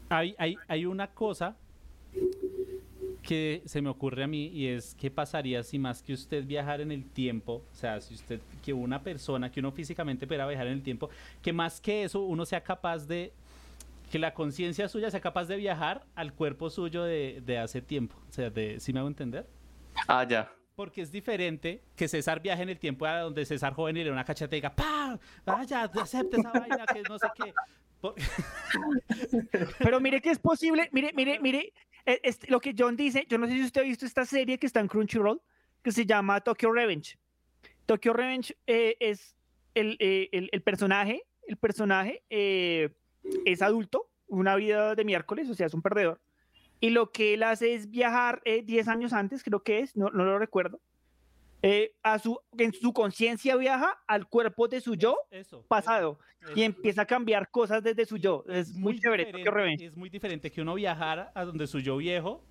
[0.10, 1.56] hay, hay, hay una cosa
[3.26, 6.80] que se me ocurre a mí y es qué pasaría si más que usted viajar
[6.82, 10.68] en el tiempo, o sea, si usted, que una persona, que uno físicamente pudiera viajar
[10.68, 11.10] en el tiempo,
[11.42, 13.34] que más que eso uno sea capaz de,
[14.12, 18.16] que la conciencia suya sea capaz de viajar al cuerpo suyo de, de hace tiempo,
[18.30, 19.48] o sea, de, ¿sí me hago entender?
[20.08, 20.52] Ah, ya.
[20.76, 24.06] Porque es diferente que César viaje en el tiempo a donde César joven y le
[24.06, 25.18] dé una cacheta y diga, ¡pam!
[25.46, 27.54] Vaya, acepte esa vaina que no sé qué.
[28.02, 28.16] Por-
[29.80, 31.74] Pero mire que es posible, mire, mire, mire,
[32.24, 34.68] este, lo que John dice, yo no sé si usted ha visto esta serie que
[34.68, 35.42] está en Crunchyroll,
[35.84, 37.18] que se llama Tokyo Revenge.
[37.86, 39.36] Tokyo Revenge eh, es
[39.74, 42.90] el, eh, el- el personaje, el personaje eh,
[43.46, 46.20] es adulto, una vida de miércoles, o sea, es un perdedor.
[46.80, 50.10] Y lo que él hace es viajar eh, 10 años antes, creo que es, no,
[50.10, 50.80] no lo recuerdo.
[51.68, 55.66] Eh, a su, en su conciencia viaja al cuerpo de su yo Eso.
[55.68, 56.62] pasado y eso.
[56.62, 58.44] empieza a cambiar cosas desde su yo.
[58.48, 59.26] Es muy chévere.
[59.26, 59.86] Diferente- Revenge.
[59.86, 62.44] Es muy diferente que uno viajara a donde su yo viejo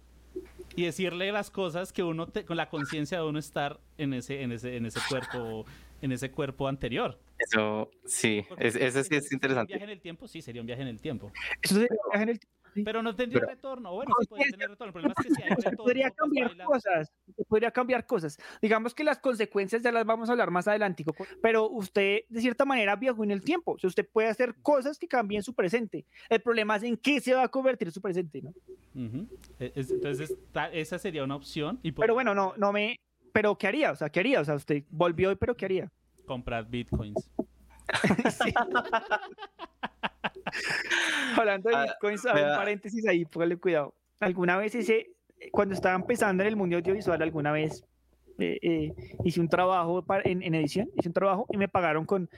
[0.75, 4.43] y decirle las cosas que uno te- con la conciencia de uno estar en ese
[4.43, 5.65] en ese en ese cuerpo
[6.03, 7.17] en ese cuerpo anterior.
[7.39, 9.73] Eso, sí, Porque es, ese sí es ¿sería Un interesante.
[9.75, 11.31] viaje en el tiempo, sí, sería un viaje en el tiempo.
[11.63, 12.64] Eso sería viaje en el tiempo.
[12.85, 13.93] Pero no tendría Pero- retorno.
[13.95, 14.87] Bueno, sí podría tener retorno.
[14.89, 17.13] El problema es que si hay retorno, podría pues, cambiar cosas,
[17.49, 18.39] podría cambiar cosas.
[18.63, 21.05] Digamos que las consecuencias ya las vamos a hablar más adelante,
[21.43, 23.73] pero usted de cierta manera viajó en el tiempo.
[23.73, 26.07] O sea, usted puede hacer cosas que cambien su presente.
[26.29, 28.51] El problema es en qué se va a convertir su presente, ¿no?
[28.95, 29.27] Ujú.
[29.59, 30.35] E- es- Entonces,
[30.73, 31.79] esa sería una opción.
[31.83, 32.99] Y Pero bueno, no, no me.
[33.33, 33.91] Pero ¿qué haría?
[33.93, 34.41] O sea, ¿qué haría?
[34.41, 35.93] O sea, usted volvió, pero ¿qué haría?
[36.27, 37.29] comprar bitcoins.
[38.31, 38.55] Sí.
[41.41, 43.95] Hablando de Ah, bitcoins, un paréntesis ahí, póngale cuidado.
[44.21, 45.11] Alguna vez hice,
[45.53, 47.85] cuando estaba empezando en el mundo audiovisual, alguna vez
[48.39, 48.93] eh, eh,
[49.25, 52.29] hice un trabajo pa- en, en edición, hice un trabajo y me pagaron con,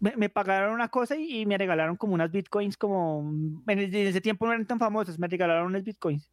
[0.00, 3.20] me, me pagaron una cosa y, y me regalaron como unas bitcoins, como
[3.66, 6.30] en, ese- en ese tiempo no eran tan famosas, me regalaron unas bitcoins.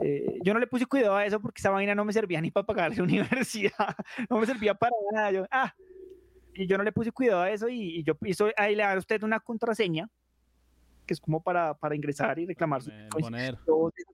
[0.00, 2.50] Eh, yo no le puse cuidado a eso porque esa vaina no me servía ni
[2.50, 3.96] para pagar la universidad,
[4.28, 5.30] no me servía para nada.
[5.30, 5.72] Yo, ah,
[6.54, 8.92] y yo no le puse cuidado a eso y, y yo hizo, ahí le da
[8.92, 10.08] a usted una contraseña
[11.06, 13.56] que es como para, para ingresar y reclamar su poner.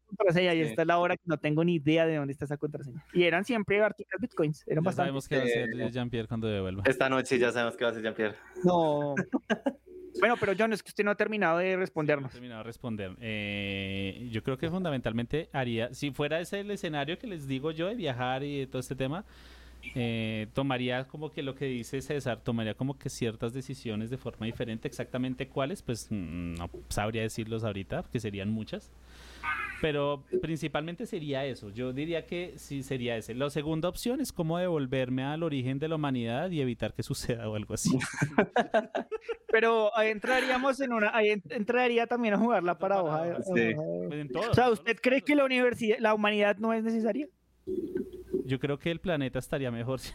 [0.07, 0.69] Contraseña y Sí.
[0.71, 3.05] esta es la hora que no tengo ni idea de dónde está esa contraseña.
[3.13, 5.07] Y eran siempre artículos bitcoins, eran Ya bastante.
[5.09, 6.83] sabemos qué va a hacer Eh, Jean-Pierre cuando devuelva.
[6.87, 8.37] Esta noche ya sabemos qué va a hacer Jean-Pierre.
[8.65, 9.15] No.
[10.21, 12.31] bueno, pero John, es que usted no ha terminado de No he respondernos.
[12.33, 13.17] terminado de responder.
[13.21, 17.87] Eh, yo creo que fundamentalmente haría, si fuera ese el escenario que les digo yo
[17.89, 19.25] de viajar y de todo este tema,
[19.95, 24.47] eh, tomaría como que lo que dice César, tomaría como que ciertas decisiones de forma
[24.47, 28.93] diferente, exactamente cuáles, pues mm, no sabría decirlos ahorita, porque serían muchas.
[29.81, 31.69] Pero principalmente sería eso.
[31.71, 33.35] Yo diría que sí sería ese.
[33.35, 37.49] La segunda opción es cómo devolverme al origen de la humanidad y evitar que suceda
[37.49, 37.91] o algo así.
[39.51, 43.25] Pero ahí entraríamos en una, ahí en- entraría también a jugar la paradoja.
[43.25, 43.77] de- Sí.
[44.33, 44.71] Pues O sea.
[44.71, 47.27] ¿usted cree que la universidad, la humanidad no es necesaria?
[48.45, 50.01] Yo creo que el planeta estaría mejor.
[50.01, 50.13] si-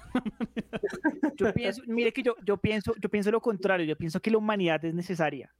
[1.35, 4.37] Yo pienso, mire que yo, yo pienso, yo pienso lo contrario, yo pienso que la
[4.37, 5.53] humanidad es necesaria.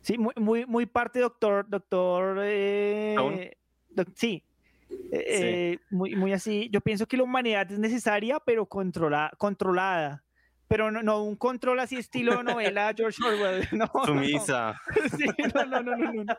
[0.00, 3.56] Sí, muy, muy, muy parte doctor, doctor, eh,
[3.90, 4.42] doc- sí,
[4.90, 6.68] eh, eh, muy, muy así.
[6.70, 10.22] Yo pienso que la humanidad es necesaria, pero controla, controlada.
[10.68, 13.66] Pero no, no un control así estilo novela George Orwell.
[13.72, 14.04] No, no, no.
[14.04, 14.74] Sumisa.
[15.16, 16.34] Sí, no, no, no, no, no.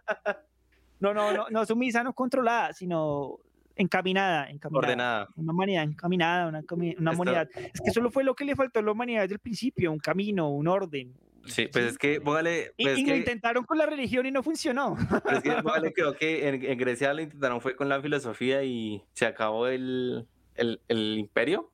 [1.00, 3.38] No, no, no, no sumisa, no controlada, sino
[3.76, 4.88] encaminada, encaminada.
[4.88, 5.30] Ordenada.
[5.36, 6.64] Una humanidad encaminada, una,
[6.98, 7.50] una humanidad.
[7.56, 10.00] Es que solo fue lo que le faltó a la humanidad desde el principio, un
[10.00, 11.14] camino, un orden.
[11.46, 14.32] Sí, pues es que, póngale, Y, pues y lo que, intentaron con la religión y
[14.32, 14.96] no funcionó.
[15.24, 18.64] pues es que póngale creo que en, en Grecia lo intentaron fue con la filosofía
[18.64, 21.72] y se acabó el, el, el imperio.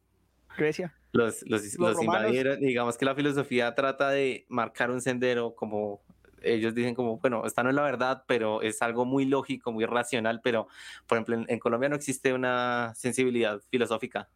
[0.57, 0.93] Grecia.
[1.13, 2.59] Los, los, Los los invadieron.
[2.59, 6.01] Digamos que la filosofía trata de marcar un sendero como
[6.41, 9.86] ellos dicen como, bueno, esta no es la verdad, pero es algo muy lógico, muy
[9.86, 10.67] racional, pero
[11.08, 14.30] por ejemplo en, en Colombia no existe una sensibilidad filosófica.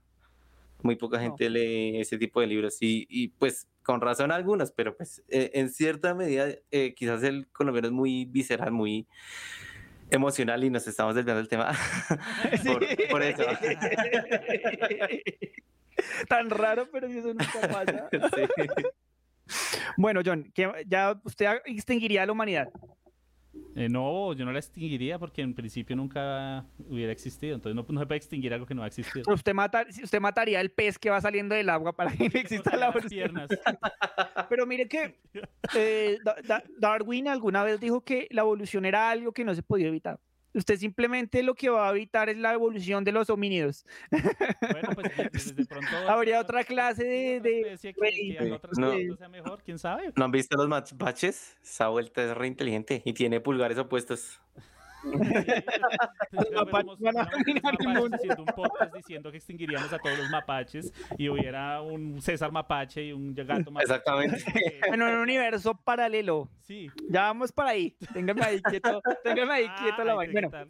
[0.81, 4.95] Muy poca gente lee ese tipo de libros y, y, pues con razón algunos, pero
[4.95, 9.07] pues eh, en cierta medida eh, quizás el colombiano es muy visceral, muy
[10.11, 11.71] emocional y nos estamos desviando del tema
[12.65, 13.43] por, por eso.
[16.27, 18.09] Tan raro, pero si eso nunca pasa.
[18.11, 18.19] Sí.
[19.97, 20.51] Bueno, John,
[20.87, 22.67] ya usted extinguiría a la humanidad.
[23.77, 27.55] Eh, no, yo no la extinguiría porque en principio nunca hubiera existido.
[27.55, 29.23] Entonces no, no se puede extinguir algo que no ha existido.
[29.25, 32.29] Pero Usted, mata, si usted mataría el pez que va saliendo del agua para que
[32.29, 33.09] no exista la Las evolución.
[33.33, 33.49] piernas.
[34.49, 35.19] Pero mire que
[35.75, 39.63] eh, Da- Da- Darwin alguna vez dijo que la evolución era algo que no se
[39.63, 40.19] podía evitar.
[40.55, 43.85] Usted simplemente lo que va a evitar es la evolución de los homínidos.
[44.09, 45.87] Bueno, pues desde de pronto.
[46.07, 47.39] Habría otra clase de...
[47.41, 48.93] de- especie que, que haga otras No.
[49.17, 50.11] sea mejor, quién sabe.
[50.15, 51.57] ¿No han visto los mapaches?
[51.61, 54.41] Esa vuelta es re inteligente y tiene pulgares opuestos.
[55.11, 56.97] Van a mapaches
[58.13, 63.03] haciendo un podcast diciendo que extinguiríamos a todos los mapaches y hubiera un César mapache
[63.05, 63.83] y un gato mapache.
[63.93, 64.43] Exactamente.
[64.93, 66.49] en un universo paralelo.
[66.61, 66.87] Sí.
[67.09, 67.95] Ya vamos para ahí.
[68.13, 69.01] Téngame ahí quieto.
[69.23, 70.41] Téngame ahí quieto la Ay, vaina.
[70.41, 70.69] ¿qué Bueno,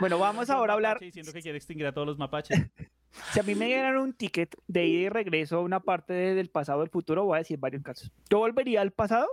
[0.00, 0.98] bueno, vamos ahora a hablar.
[1.00, 2.58] Diciendo que quiere extinguir a todos los mapaches.
[3.32, 6.34] Si a mí me dieran un ticket de ida y regreso a una parte de-
[6.34, 8.10] del pasado del futuro, voy a decir varios casos.
[8.28, 9.28] Yo volvería al pasado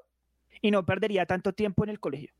[0.62, 2.32] y no perdería tanto tiempo en el colegio.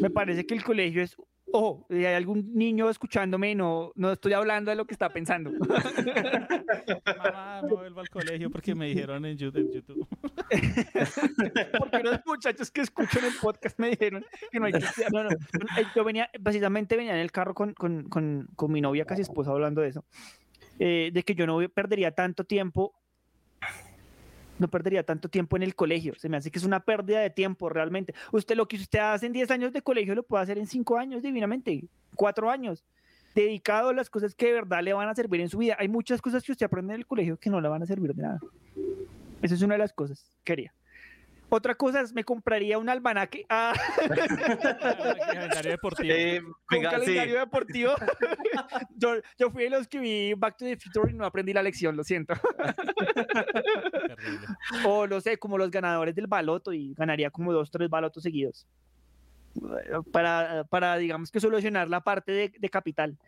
[0.00, 1.16] Me parece que el colegio es.
[1.52, 5.50] Ojo, si hay algún niño escuchándome, no, no estoy hablando de lo que está pensando.
[7.18, 9.58] Mamá, me vuelvo al colegio porque me dijeron en YouTube.
[9.60, 10.06] en YouTube.
[11.78, 15.12] Porque unos muchachos que escuchan el podcast me dijeron que no hay que estudiar.
[15.12, 15.30] No, no.
[15.30, 19.22] Eh, Yo venía, precisamente venía en el carro con, con, con, con mi novia, casi
[19.22, 20.04] esposa, hablando de eso.
[20.78, 22.94] eh, de que yo no perdería tanto tiempo.
[24.60, 26.14] No perdería tanto tiempo en el colegio.
[26.16, 28.14] Se me hace que es una pérdida de tiempo realmente.
[28.30, 30.98] Usted lo que usted hace en 10 años de colegio lo puede hacer en 5
[30.98, 31.84] años divinamente.
[32.14, 32.84] 4 años.
[33.34, 35.76] Dedicado a las cosas que de verdad le van a servir en su vida.
[35.78, 38.14] Hay muchas cosas que usted aprende en el colegio que no le van a servir
[38.14, 38.40] de nada.
[39.40, 40.70] Esa es una de las cosas que.
[41.50, 43.44] Otra cosa es me compraría un almanaque.
[43.50, 43.74] Ah,
[45.32, 46.14] calendario deportivo.
[46.14, 46.80] Eh, un sí.
[46.80, 47.92] calendario deportivo.
[48.96, 51.62] yo, yo fui de los que vi Back to the Future y no aprendí la
[51.62, 52.34] lección, lo siento.
[54.84, 58.66] O lo sé, como los ganadores del baloto y ganaría como dos, tres balotos seguidos.
[60.12, 63.18] Para, para digamos que solucionar la parte de, de capital.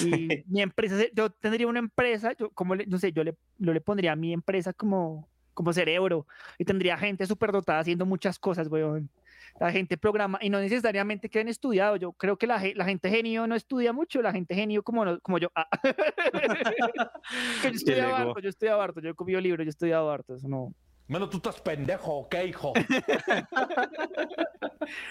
[0.00, 3.72] Y mi empresa, yo tendría una empresa, yo como le- no sé, yo le, yo
[3.72, 5.28] le pondría a mi empresa como,
[5.58, 6.24] como cerebro
[6.56, 9.10] y tendría gente súper dotada haciendo muchas cosas, weón.
[9.58, 11.96] La gente programa y no necesariamente que han estudiado.
[11.96, 15.18] Yo creo que la, la gente genio no estudia mucho, la gente genio como, no-
[15.18, 15.48] como yo.
[15.56, 15.66] Ah.
[17.64, 20.46] yo estudiaba harto, yo estudiaba harto, yo he comido libros, yo he estudiado harto, eso
[20.48, 20.72] no.
[21.08, 22.72] Bueno, tú estás pendejo, ¿ok, hijo?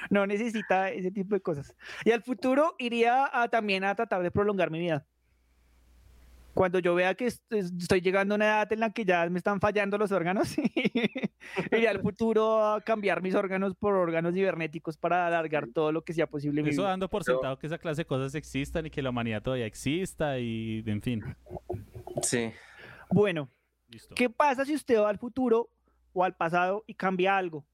[0.10, 1.76] no necesita ese tipo de cosas.
[2.06, 5.06] Y al futuro iría a, también a tratar de prolongar mi vida.
[6.58, 9.30] Cuando yo vea que est- es- estoy llegando a una edad en la que ya
[9.30, 10.56] me están fallando los órganos,
[11.72, 16.14] iría al futuro a cambiar mis órganos por órganos cibernéticos para alargar todo lo que
[16.14, 16.68] sea posible.
[16.68, 19.68] Eso dando por sentado que esa clase de cosas existan y que la humanidad todavía
[19.68, 21.24] exista y en fin.
[22.24, 22.52] Sí.
[23.12, 23.50] Bueno,
[23.88, 24.16] Listo.
[24.16, 25.70] ¿qué pasa si usted va al futuro
[26.14, 27.68] o al pasado y cambia algo?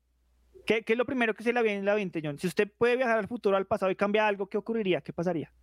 [0.65, 2.37] ¿Qué, qué es lo primero que se le viene en la mente, John?
[2.37, 4.99] Si usted puede viajar al futuro o al pasado y cambia algo, ¿qué ocurriría?
[4.99, 5.53] ¿Qué pasaría?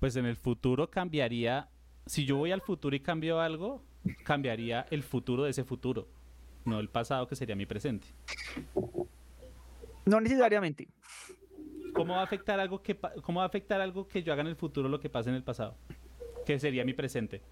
[0.00, 1.70] Pues en el futuro cambiaría.
[2.08, 3.82] Si yo voy al futuro y cambio algo,
[4.24, 6.08] cambiaría el futuro de ese futuro,
[6.64, 8.08] no el pasado que sería mi presente.
[10.06, 10.88] No necesariamente.
[11.94, 14.46] ¿cómo va a afectar algo que cómo va a afectar algo que yo haga en
[14.48, 15.76] el futuro lo que pasa en el pasado?
[16.46, 17.42] Que sería mi presente.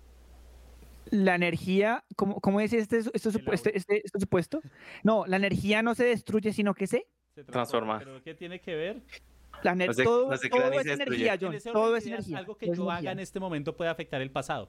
[1.11, 4.61] La energía, ¿cómo, cómo es este, este, este- este- este supuesto?
[5.03, 7.07] No, la energía no se destruye, sino que se...
[7.35, 7.99] Se Transforma.
[7.99, 9.03] ¿Pero qué tiene que ver?
[9.75, 11.57] No se- todo no se todo es energía, En John.
[11.73, 12.39] Todo es energía.
[12.39, 14.69] Algo que yo haga en este momento puede afectar el pasado.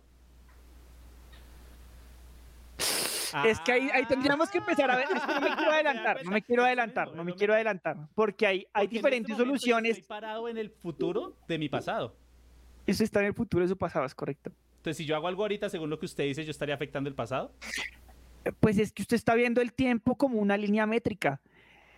[3.46, 5.06] Es que ahí, ahí tendríamos que empezar a ver.
[5.14, 7.98] es que no me quiero adelantar, no me quiero adelantar, no me quiero adelantar.
[8.16, 9.92] Porque hay, hay Porque en este diferentes soluciones.
[9.98, 12.16] Estoy parado en el futuro de mi pasado.
[12.86, 14.52] Eso está en el futuro de su pasado, es correcto.
[14.78, 17.16] Entonces, si yo hago algo ahorita, según lo que usted dice, yo estaría afectando el
[17.16, 17.52] pasado.
[18.62, 21.42] Pues es que usted está viendo el tiempo como una línea métrica.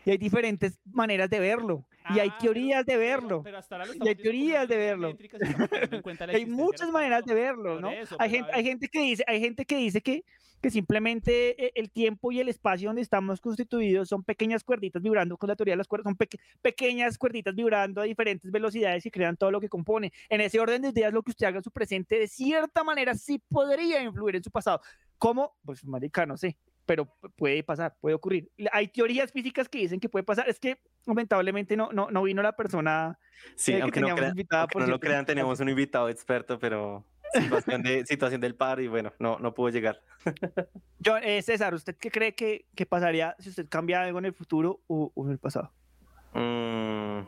[0.10, 1.86] Y hay diferentes maneras de verlo.
[2.16, 3.44] Y hay Ah, teorías de pero- verlo.
[3.44, 5.16] pero hasta ahora lo Y hay teorías de verlo.
[6.34, 7.92] Hay muchas maneras de verlo, ¿no?
[7.92, 10.24] eso, hay, gente, hay gente que dice, hay gente que dice que,
[10.62, 15.38] que simplemente eh, el tiempo y el espacio donde estamos constituidos son pequeñas cuerditas vibrando
[15.38, 19.12] con la teoría de las cuerdas, son peque- pequeñas cuerditas vibrando a diferentes velocidades y
[19.12, 20.12] crean todo lo que compone.
[20.30, 23.14] En ese orden de ideas, lo que usted haga en su presente, de cierta manera,
[23.14, 24.82] sí podría influir en su pasado.
[25.20, 25.54] ¿Cómo?
[25.64, 26.58] Pues, marica, no sé,
[26.90, 28.52] pero pu- puede pasar, puede ocurrir.
[28.72, 30.50] Hay teorías físicas que dicen que puede pasar.
[30.50, 33.20] Es que, lamentablemente, no, no, no vino la persona
[33.56, 36.10] Sí, eh, que aunque no, teníamos crean, invitada, aunque no lo crean, teníamos un invitado
[36.10, 40.02] experto, pero situación, de, situación del par y bueno, no, no pudo llegar.
[41.06, 44.34] John, eh, César, ¿usted qué cree que, que pasaría si usted cambia algo en el
[44.34, 45.72] futuro o, o en el pasado?
[46.34, 47.20] Mm,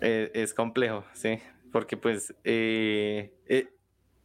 [0.00, 1.40] eh, es complejo, sí,
[1.70, 3.68] porque pues eh, eh,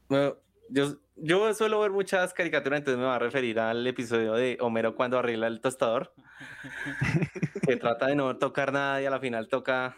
[0.07, 0.38] bueno,
[0.69, 4.95] yo, yo suelo ver muchas caricaturas, entonces me va a referir al episodio de Homero
[4.95, 6.13] cuando arregla el tostador,
[7.67, 9.95] que trata de no tocar nada y a la final toca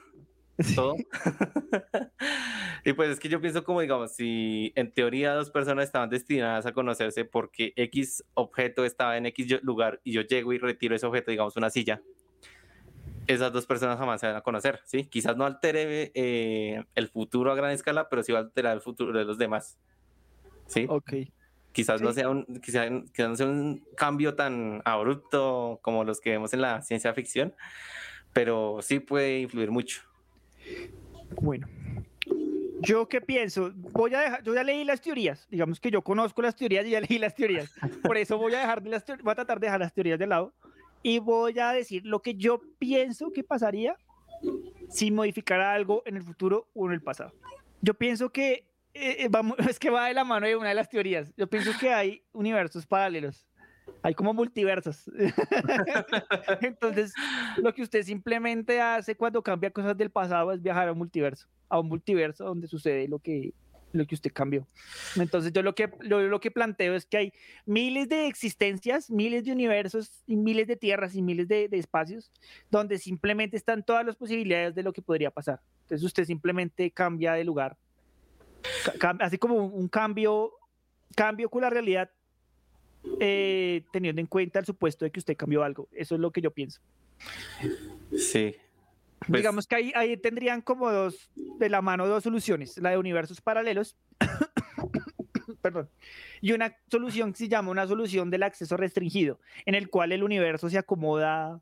[0.76, 0.96] todo.
[2.86, 6.66] y pues es que yo pienso como, digamos, si en teoría dos personas estaban destinadas
[6.66, 11.06] a conocerse porque X objeto estaba en X lugar y yo llego y retiro ese
[11.06, 12.02] objeto, digamos, una silla,
[13.28, 15.06] esas dos personas jamás se van a conocer, ¿sí?
[15.06, 18.82] Quizás no altere eh, el futuro a gran escala, pero sí va a alterar el
[18.82, 19.78] futuro de los demás,
[20.72, 20.86] ¿sí?
[20.90, 21.14] Ok.
[21.72, 22.16] Quizás no Sí.
[22.16, 26.62] sea un, quizás, quizás no sea un cambio tan abrupto como los que vemos en
[26.62, 27.54] la ciencia ficción,
[28.34, 30.02] pero sí puede influir mucho.
[31.42, 31.68] Bueno.
[32.84, 36.42] Yo qué pienso, voy a dejar, yo ya leí las teorías, digamos que yo conozco
[36.42, 39.32] las teorías y ya leí las teorías, por eso voy a dejar de las voy
[39.32, 40.52] a tratar de dejar las teorías de lado
[41.04, 43.96] y voy a decir lo que yo pienso que pasaría
[44.90, 47.32] si modificara algo en el futuro o en el pasado.
[47.82, 49.30] Yo pienso que eh, eh,
[49.70, 51.34] es que va de la mano de una de las teorías.
[51.38, 53.48] Yo pienso que hay universos paralelos.
[54.04, 55.10] Hay como multiversos.
[56.62, 57.14] Entonces,
[57.58, 61.48] lo que usted simplemente hace cuando cambia cosas del pasado es viajar a un multiverso,
[61.70, 63.54] a un multiverso donde sucede lo que,
[63.92, 64.68] lo que usted cambió.
[65.18, 67.34] Entonces, yo lo que, lo, lo que planteo es que hay
[67.66, 72.32] miles de existencias, miles de universos, y miles de tierras y miles de, de espacios
[72.70, 75.60] donde simplemente están todas las posibilidades de lo que podría pasar.
[75.84, 77.78] Entonces, usted simplemente cambia de lugar,
[79.20, 80.52] así como un, cambio,
[81.16, 82.10] cambio con la realidad
[83.20, 85.88] eh, teniendo en cuenta el supuesto de que usted cambió algo.
[85.92, 86.82] Eso es lo que yo pienso.
[88.18, 88.56] Sí.
[89.28, 92.98] Pues, Digamos que ahí, ahí tendrían como dos, de la mano dos soluciones, la de
[92.98, 93.96] universos paralelos,
[95.62, 95.90] perdón,
[96.42, 100.24] y una solución que se llama una solución del acceso restringido, en el cual el
[100.24, 101.62] universo se acomoda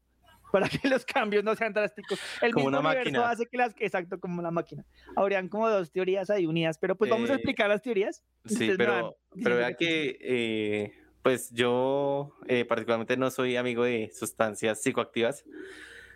[0.51, 2.19] para que los cambios no sean drásticos.
[2.41, 3.29] El Como mismo una universo máquina.
[3.29, 4.85] hace que las, exacto, como una máquina.
[5.15, 8.23] Habrían como dos teorías ahí unidas, pero pues vamos a Eh, explicar las teorías.
[8.45, 14.81] Sí, pero, pero vea que, eh, pues yo eh, particularmente no soy amigo de sustancias
[14.81, 15.43] psicoactivas,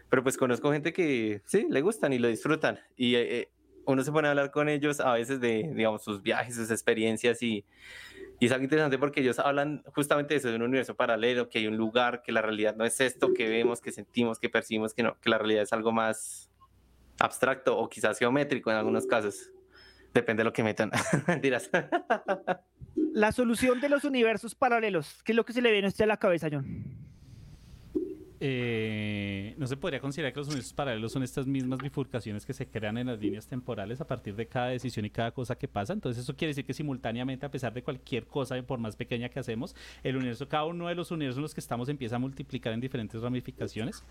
[0.09, 2.79] pero pues conozco gente que sí, le gustan y lo disfrutan.
[2.95, 3.51] Y eh, eh,
[3.85, 7.41] uno se pone a hablar con ellos a veces de, digamos, sus viajes, sus experiencias
[7.43, 7.65] y,
[8.43, 11.59] y es algo interesante porque ellos hablan justamente de eso, de un universo paralelo, que
[11.59, 14.93] hay un lugar, que la realidad no es esto que vemos, que sentimos, que percibimos,
[14.93, 16.51] que no, que la realidad es algo más
[17.21, 19.49] abstracto o quizás geométrico en algunos casos.
[20.13, 20.91] Depende de lo que metan.
[21.27, 21.69] Mentiras.
[23.13, 26.03] La solución de los universos paralelos, ¿qué es lo que se le viene a usted
[26.03, 27.12] a la cabeza, John?
[28.45, 32.67] Eh, no se podría considerar que los universos paralelos son estas mismas bifurcaciones que se
[32.67, 35.93] crean en las líneas temporales a partir de cada decisión y cada cosa que pasa.
[35.93, 39.39] Entonces eso quiere decir que simultáneamente, a pesar de cualquier cosa, por más pequeña que
[39.39, 42.73] hacemos, el universo, cada uno de los universos en los que estamos empieza a multiplicar
[42.73, 44.03] en diferentes ramificaciones.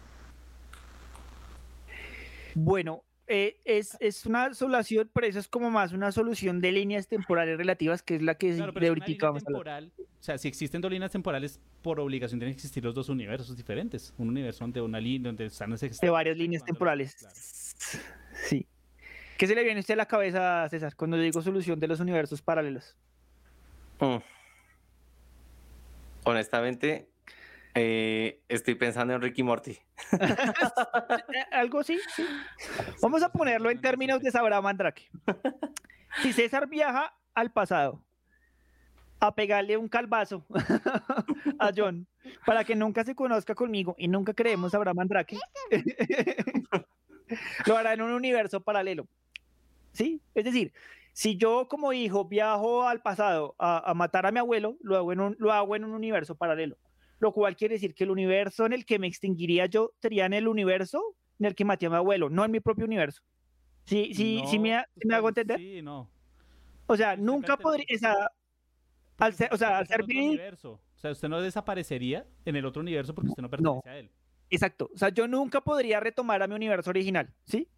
[2.55, 7.09] Bueno, eh, es, es una solución, pero eso es como más una solución de líneas
[7.09, 9.85] temporales relativas, que es la que Claro, de ahorita vamos a hablar.
[9.85, 13.09] temporal, o sea, si existen dos líneas temporales, por obligación tienen que existir los dos
[13.09, 14.13] universos diferentes.
[14.19, 17.17] Un universo donde una línea, donde están de varias líneas temporales.
[18.35, 18.67] Sí.
[19.39, 21.89] ¿Qué se le viene a usted a la cabeza, César, cuando yo digo solución de
[21.89, 22.99] los universos paralelos?
[23.99, 24.19] Mm.
[26.25, 27.09] Honestamente,
[27.75, 29.79] eh, estoy pensando en Ricky Morty.
[31.53, 32.27] Algo así, sí.
[33.03, 35.09] Vamos a ponerlo en términos de Sabra Mandrake.
[36.23, 38.03] Si César viaja al pasado
[39.21, 40.45] a pegarle un calvazo
[41.59, 42.07] a John
[42.45, 45.39] para que nunca se conozca conmigo y nunca creemos a Abraham Mandrake,
[47.67, 49.07] lo hará en un universo paralelo.
[49.93, 50.21] ¿Sí?
[50.35, 50.73] Es decir,
[51.13, 55.21] si yo como hijo viajo al pasado a, matar a mi abuelo, lo hago, en
[55.21, 56.77] un, lo hago en un universo paralelo.
[57.23, 60.33] Lo cual quiere decir que el universo en el que me extinguiría yo sería en
[60.33, 63.23] el universo en el que maté a mi abuelo, no en mi propio universo.
[63.85, 65.57] ¿Sí, sí, sí me, me, hago entender?
[65.57, 66.11] Sí, no.
[66.87, 67.87] O sea, nunca podría...
[69.19, 70.37] al ser, o sea, al ser mi...
[70.37, 74.11] O sea, usted no desaparecería en el otro universo porque usted no pertenece a él.
[74.51, 74.91] Exacto.
[74.93, 77.69] O sea, yo nunca podría retomar a mi universo original, ¿sí?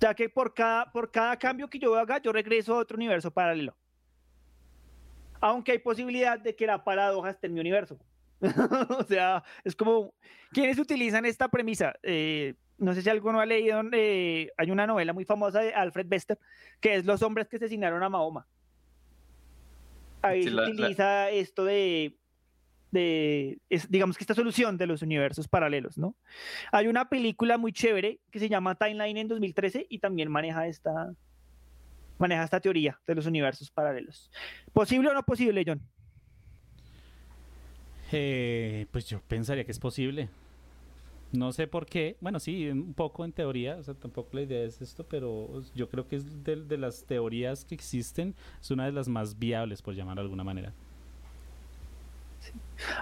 [0.00, 3.30] Ya que por cada, por cada cambio que yo haga, yo regreso a otro universo
[3.30, 3.76] paralelo.
[5.40, 8.00] Aunque hay posibilidad de que la paradoja esté en mi universo.
[8.98, 10.14] o sea, es como,
[10.52, 11.94] ¿quiénes utilizan esta premisa?
[12.02, 16.06] Eh, no sé si alguno ha leído, eh, hay una novela muy famosa de Alfred
[16.08, 16.38] Bester,
[16.80, 18.46] que es Los hombres que asesinaron a Mahoma.
[20.22, 22.16] Ahí se utiliza esto de,
[22.90, 23.58] de
[23.90, 26.16] digamos que esta solución de los universos paralelos, ¿no?
[26.72, 31.12] Hay una película muy chévere que se llama Timeline en 2013 y también maneja esta,
[32.18, 34.30] maneja esta teoría de los universos paralelos.
[34.72, 35.82] ¿Posible o no posible, John?
[38.12, 40.28] Eh, pues yo pensaría que es posible.
[41.32, 42.16] No sé por qué.
[42.20, 43.76] Bueno, sí, un poco en teoría.
[43.76, 47.64] O sea, tampoco la idea es esto, pero yo creo que es de, las teorías
[47.64, 50.72] que existen, es una de las más viables, por llamar de alguna manera.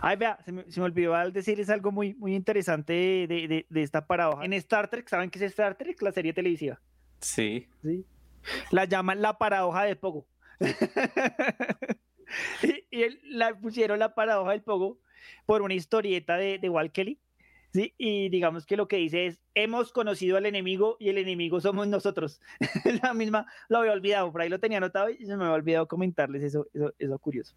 [0.00, 4.44] Ay, vea, se me, olvidó al decir, es algo muy, muy interesante de, esta paradoja.
[4.44, 6.00] En Star Trek, ¿saben qué es Star Trek?
[6.00, 6.80] La serie televisiva.
[7.20, 7.68] Sí.
[7.82, 8.04] Sí.
[8.70, 10.26] La llaman la paradoja de Pogo.
[12.90, 14.98] y, la pusieron la paradoja del Pogo
[15.46, 17.18] por una historieta de, de Walt Kelly
[17.72, 17.94] ¿sí?
[17.98, 21.88] Y digamos que lo que dice es, hemos conocido al enemigo y el enemigo somos
[21.88, 22.40] nosotros.
[23.02, 25.88] la misma, lo había olvidado, por ahí lo tenía anotado y se me había olvidado
[25.88, 27.54] comentarles eso, eso, eso curioso.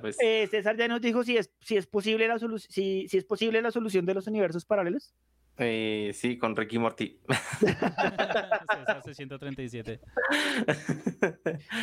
[0.00, 0.16] Pues.
[0.20, 3.62] Eh, César ya nos dijo si es, si es, posible la si, si es posible
[3.62, 5.14] la solución de los universos paralelos.
[5.56, 7.18] Eh, sí, con Ricky Morty.
[7.60, 10.00] César 637.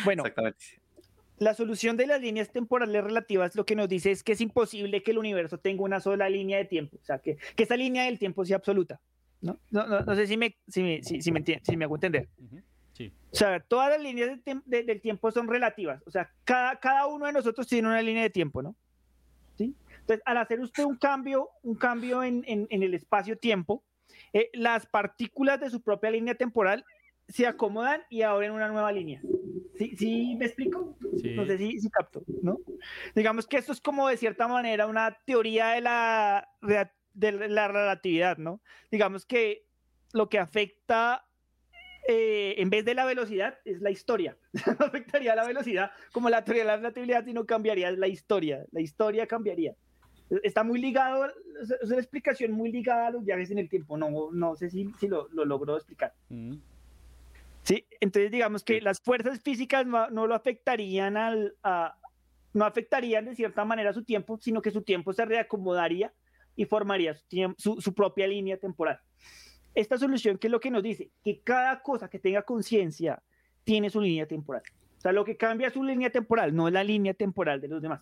[0.04, 0.85] bueno, Exactamente
[1.38, 5.02] la solución de las líneas temporales relativas lo que nos dice es que es imposible
[5.02, 8.04] que el universo tenga una sola línea de tiempo, o sea, que, que esa línea
[8.04, 9.00] del tiempo sea absoluta.
[9.40, 9.58] ¿no?
[9.70, 12.28] No, no, sé si me, si me, si, me, si me hago entender.
[12.92, 13.12] sí.
[13.30, 17.32] O sea, todas las líneas del tiempo son relativas, o sea, cada, cada uno de
[17.32, 18.74] nosotros tiene una línea de tiempo, ¿no?
[19.56, 19.74] ¿Sí?
[20.00, 23.82] Entonces, al hacer usted un cambio, un cambio en, en, en el espacio-tiempo,
[24.32, 26.84] eh, las partículas de su propia línea temporal
[27.28, 29.20] se acomodan y abren una nueva línea.
[29.78, 30.96] ¿Sí, sí me explico?
[31.00, 32.58] No sé si, si, capto, ¿no?
[33.14, 36.48] Digamos que esto es como de cierta manera una teoría de la,
[37.12, 38.60] de la relatividad, ¿no?
[38.90, 39.66] Digamos que
[40.12, 41.26] lo que afecta
[42.08, 44.36] eh, en vez de la velocidad es la historia.
[44.78, 48.64] no afectaría la velocidad como la teoría de la relatividad, sino cambiaría la historia.
[48.72, 49.74] La historia cambiaría.
[50.42, 53.96] Está muy ligado, es una explicación muy ligada a los viajes en el tiempo.
[53.96, 56.14] No, no sé si, si lo, lo logro explicar.
[56.28, 56.56] Mm.
[57.66, 61.56] Sí, entonces digamos que las fuerzas físicas no, lo afectarían al,
[62.52, 66.12] no afectarían de cierta manera su tiempo, sino que su tiempo se reacomodaría
[66.54, 67.16] y formaría
[67.58, 69.00] su, su, propia línea temporal.
[69.74, 71.10] Esta solución, ¿qué es lo que nos dice?
[71.24, 73.20] Que cada cosa que tenga conciencia
[73.64, 74.62] tiene su línea temporal.
[74.98, 77.66] O sea, lo que cambia es su línea temporal, no es la línea temporal de
[77.66, 78.00] los demás.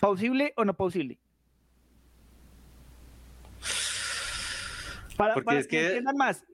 [0.00, 1.20] ¿Posible o no posible?
[5.16, 6.44] Para, es que, que entiendan más,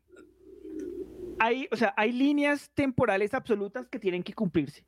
[1.39, 4.85] hay, o sea, hay líneas temporales absolutas que tienen que cumplirse.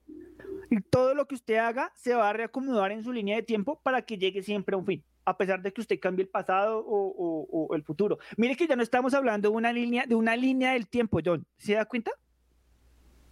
[0.70, 3.80] Y todo lo que usted haga se va a reacomodar en su línea de tiempo
[3.82, 6.84] para que llegue siempre a un fin, a pesar de que usted cambie el pasado
[6.86, 8.18] o, el futuro.
[8.36, 11.46] Mire que ya no estamos hablando de una línea, de una línea del tiempo, John.
[11.56, 12.10] ¿Se da cuenta?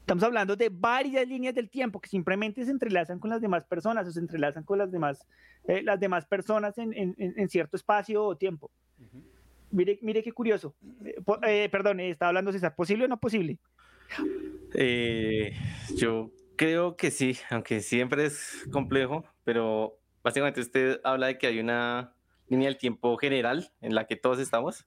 [0.00, 4.06] Estamos hablando de varias líneas del tiempo que simplemente se entrelazan con las demás personas
[4.06, 5.26] o se entrelazan con las demás,
[5.66, 8.70] eh, las demás personas en, en, cierto espacio o tiempo.
[9.70, 10.74] Mire, mire qué curioso.
[11.04, 12.74] Eh, eh, perdón, eh, estaba hablando César.
[12.74, 13.58] ¿Posible o no posible?
[15.96, 21.58] yo creo que sí, aunque siempre es complejo, pero básicamente usted habla de que hay
[21.58, 22.12] una
[22.48, 24.86] línea del tiempo general en la que todos estamos.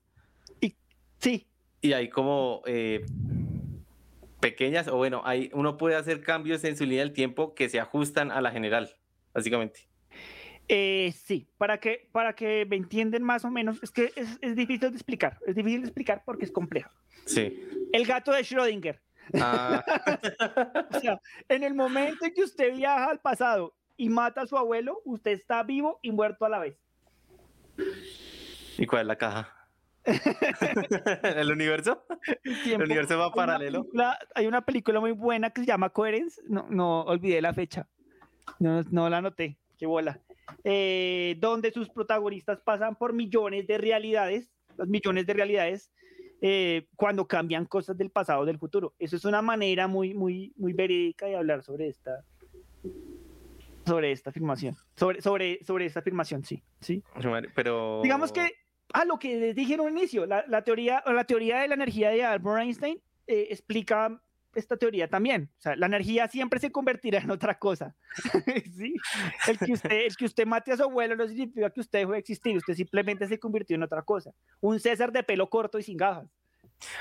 [0.60, 0.76] Y,
[1.18, 1.46] sí.
[1.82, 2.62] Y hay como
[4.40, 7.80] pequeñas, o bueno, hay, uno puede hacer cambios en su línea del tiempo que se
[7.80, 8.96] ajustan a la general,
[9.34, 9.89] básicamente.
[10.72, 14.54] Eh, sí, para que, para que me entienden más o menos, es que es, es,
[14.54, 16.92] difícil de explicar, es difícil de explicar porque es complejo.
[17.26, 17.88] Sí.
[17.92, 19.00] El gato de Schrödinger.
[19.34, 19.84] Ah.
[20.94, 24.56] o sea, en el momento en que usted viaja al pasado y mata a su
[24.56, 26.76] abuelo, usted está vivo y muerto a la vez.
[28.78, 29.56] ¿Y cuál es la caja?
[31.24, 32.06] ¿El universo?
[32.44, 33.88] ¿El universo va paralelo?
[34.36, 36.40] hay una película muy buena que se llama Coherence.
[36.46, 37.88] No, no olvidé la fecha.
[38.60, 39.58] No, no la anoté.
[39.76, 40.20] Qué bola.
[40.64, 45.90] Eh, donde sus protagonistas pasan por millones de realidades, los millones de realidades,
[46.42, 48.94] eh, cuando cambian cosas del pasado o del futuro.
[48.98, 52.24] Eso es una manera muy, muy, muy verídica de hablar sobre esta,
[53.86, 54.76] sobre esta afirmación.
[54.96, 56.62] Sobre, sobre, sobre esta afirmación, sí.
[56.80, 57.02] sí.
[57.54, 58.00] Pero.
[58.02, 58.52] Digamos que,
[58.92, 61.74] a lo que les dije en un inicio, la, la teoría, la teoría de la
[61.74, 64.20] energía de Albert Einstein eh, explica
[64.54, 65.50] esta teoría también.
[65.58, 67.94] O sea, la energía siempre se convertirá en otra cosa.
[68.76, 68.94] ¿Sí?
[69.46, 72.12] el, que usted, el que usted mate a su abuelo no significa que usted dejó
[72.12, 74.32] de existir, usted simplemente se convirtió en otra cosa.
[74.60, 76.28] Un César de pelo corto y sin gafas.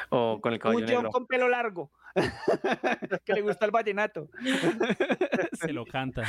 [0.09, 1.91] O con el cabello Un John con pelo largo,
[3.25, 4.29] que le gusta el vallenato.
[5.53, 6.23] se lo canta,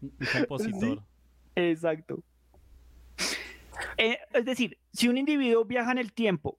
[0.00, 1.02] un compositor.
[1.54, 2.22] Exacto.
[3.96, 6.56] Eh, es decir, si un individuo viaja en el tiempo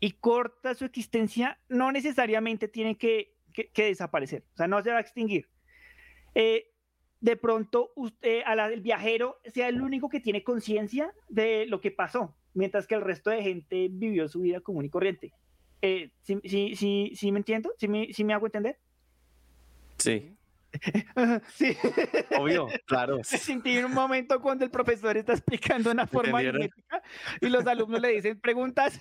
[0.00, 4.98] y corta su existencia, no necesariamente tiene que que, desaparecer, o sea, no se va
[4.98, 5.48] a extinguir.
[6.34, 6.70] Eh,
[7.20, 12.36] de pronto usted, el viajero sea el único que tiene conciencia de lo que pasó,
[12.54, 15.32] mientras que el resto de gente vivió su vida común y corriente.
[15.82, 17.72] Eh, ¿sí, sí, sí, me entiendo?
[17.78, 18.78] ¿Sí me, ¿Sí me hago entender?
[19.96, 20.36] Sí.
[21.54, 21.76] sí.
[22.38, 23.20] Obvio, claro.
[23.24, 28.40] Sentí un momento cuando el profesor está explicando una forma y los alumnos le dicen
[28.40, 28.98] preguntas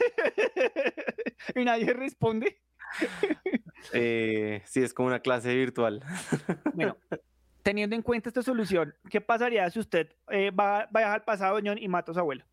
[1.55, 2.61] y nadie responde.
[3.93, 6.03] Eh, sí, es como una clase virtual.
[6.73, 6.97] Bueno,
[7.63, 11.59] teniendo en cuenta esta solución, ¿qué pasaría si usted eh, va, a viajar al pasado,
[11.59, 12.43] y mata a su abuelo?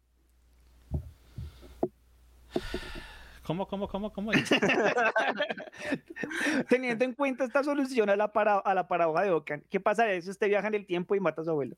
[3.42, 4.32] ¿Cómo, cómo, cómo, cómo?
[6.68, 10.30] Teniendo en cuenta esta solución a la, a la paradoja de Ocan, ¿qué pasaría si
[10.30, 11.76] usted viaja en el tiempo y mata a su abuelo?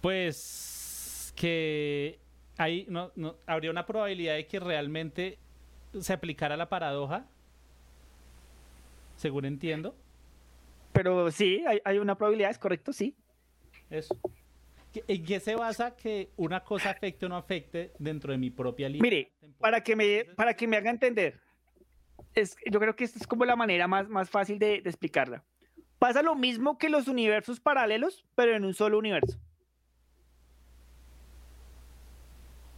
[0.00, 2.20] Pues que
[2.56, 5.38] ahí no, no, habría una probabilidad de que realmente
[6.00, 7.26] se aplicara la paradoja,
[9.16, 9.94] según entiendo.
[10.92, 13.16] Pero sí, hay, una probabilidad, es correcto, sí.
[13.90, 14.16] Eso.
[15.08, 18.88] ¿En qué se basa que una cosa afecte o no afecte dentro de mi propia
[18.88, 19.02] línea?
[19.02, 21.40] Mire, para que me, para que me haga entender,
[22.32, 25.42] es, yo creo que esta es como la manera más, más fácil de, de explicarla.
[25.98, 29.36] Pasa lo mismo que los universos paralelos, pero en un solo universo.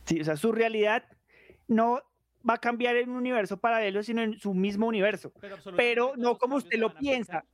[0.06, 1.04] Sí, o sea, su realidad
[1.68, 2.00] no
[2.48, 5.32] va a cambiar en un universo paralelo, sino en su mismo universo.
[5.76, 7.44] Pero, no como usted lo piensa.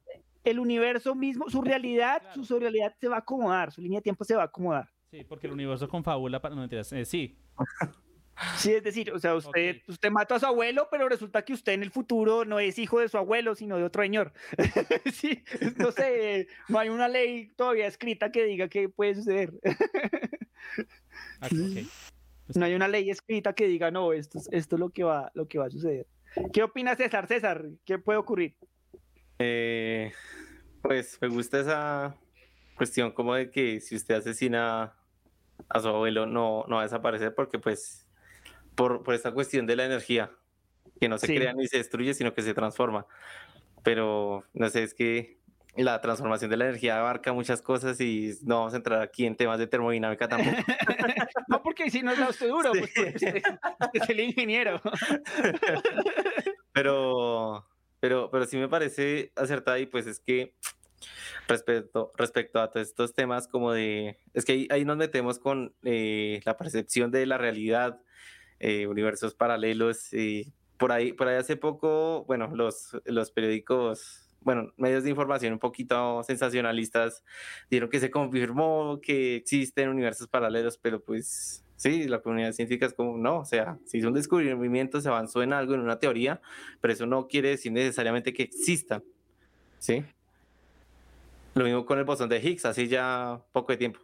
[0.45, 4.25] El universo mismo, su realidad, su, realidad se va a acomodar, su línea de tiempo
[4.25, 4.89] se va a acomodar.
[5.11, 6.93] Sí, porque el universo confabula para no mentiras.
[6.93, 7.39] Eh, sí.
[8.57, 11.73] Sí, es decir, o sea, usted, usted mata a su abuelo, pero resulta que usted
[11.73, 14.33] en el futuro no es hijo de su abuelo, sino de otro señor.
[15.13, 15.45] sí,
[15.77, 19.53] no sé, no hay una ley todavía escrita que diga que puede suceder.
[21.43, 21.87] okay.
[22.53, 25.31] Pues no hay una ley escrita que diga, no, esto, esto es lo que, va,
[25.33, 26.07] lo que va a suceder.
[26.53, 27.27] ¿Qué opina César?
[27.27, 28.55] César, ¿qué puede ocurrir?
[29.39, 30.13] Eh,
[30.83, 32.15] pues me gusta esa
[32.77, 34.95] cuestión como de que si usted asesina
[35.71, 38.07] a su abuelo no, no va a desaparecer porque pues
[38.75, 40.31] por, por esta cuestión de la energía,
[41.01, 43.07] que no se crea ni se destruye, sino que se transforma.
[43.83, 45.39] Pero no sé, es que
[45.77, 49.37] la transformación de la energía abarca muchas cosas y no vamos a entrar aquí en
[49.37, 50.57] temas de termodinámica tampoco.
[51.49, 54.81] no, porque si no es usted duro, pues, es el ingeniero.
[56.73, 57.67] pero,
[58.01, 60.55] pero, pero sí me parece acertada y pues es que
[61.49, 66.41] respecto, respecto a todos estos temas como de, es que ahí, nos metemos con eh,
[66.45, 68.01] la percepción de la realidad,
[68.61, 74.73] eh, universos paralelos y por ahí, por ahí hace poco, bueno, los, los periódicos bueno,
[74.77, 77.25] medios de información un poquito sensacionalistas
[77.71, 82.95] dieron que se confirmó que existen universos paralelos, pero pues sí, la comunidad científica es
[82.95, 86.41] como, no, o sea, si es un descubrimiento, se avanzó en algo, en una teoría,
[86.81, 89.03] pero eso no quiere decir necesariamente que exista,
[89.79, 90.05] ¿sí?
[91.55, 94.01] Lo mismo con el bosón de Higgs, así ya poco de tiempo,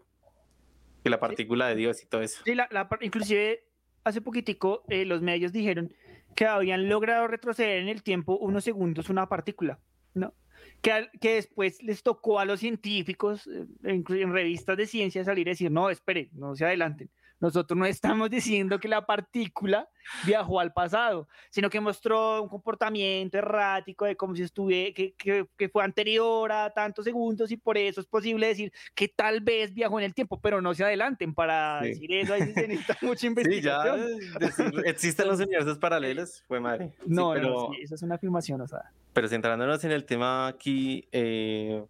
[1.03, 2.43] que la partícula de Dios y todo eso.
[2.45, 2.69] Sí, la,
[3.01, 3.65] inclusive
[4.05, 5.93] hace poquitico eh, los medios dijeron
[6.35, 9.79] que habían logrado retroceder en el tiempo unos segundos una partícula.
[10.15, 10.35] ¿No?
[10.83, 15.49] Que, que, después les tocó a los científicos eh, en, en, revistas de ciencia salir
[15.49, 17.11] a decir, no, espere, no se adelanten.
[17.41, 19.89] Nosotros no estamos diciendo que la partícula
[20.27, 25.69] viajó al pasado, sino que mostró un comportamiento errático de como si estuviera, que, que,
[25.69, 30.01] fue anterior a tantos segundos y por eso es posible decir que tal vez viajó
[30.01, 34.01] en el tiempo, pero no se adelanten para decir eso, ahí se necesita mucha investigación.
[34.21, 36.93] Sí, ya existen los universos paralelos, fue madre.
[37.07, 37.49] No, pero...
[37.49, 38.91] no, esa es una afirmación, o sea.
[39.13, 41.85] Pero centrándonos en el tema aquí, eh,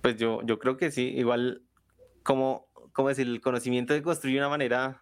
[0.00, 1.62] pues yo, yo creo que sí, igual
[2.22, 2.68] como
[2.98, 3.28] ¿cómo decir?
[3.28, 5.00] El conocimiento de construir una manera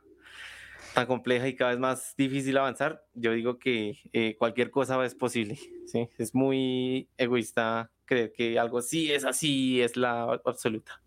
[0.93, 5.15] tan compleja y cada vez más difícil avanzar, yo digo que eh, cualquier cosa es
[5.15, 5.59] posible.
[5.87, 6.07] ¿sí?
[6.19, 11.01] Es muy egoísta creer que algo sí es así, es la absoluta.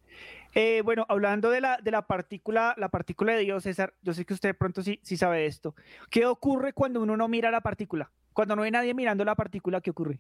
[0.56, 4.26] Eh, bueno, hablando de la, de la partícula, la partícula de Dios, César, yo sé
[4.26, 5.76] que usted de pronto sí, sí sabe esto.
[6.10, 8.12] ¿Qué ocurre cuando uno no mira la partícula?
[8.34, 10.20] Cuando no hay nadie mirando la partícula, ¿qué ocurre?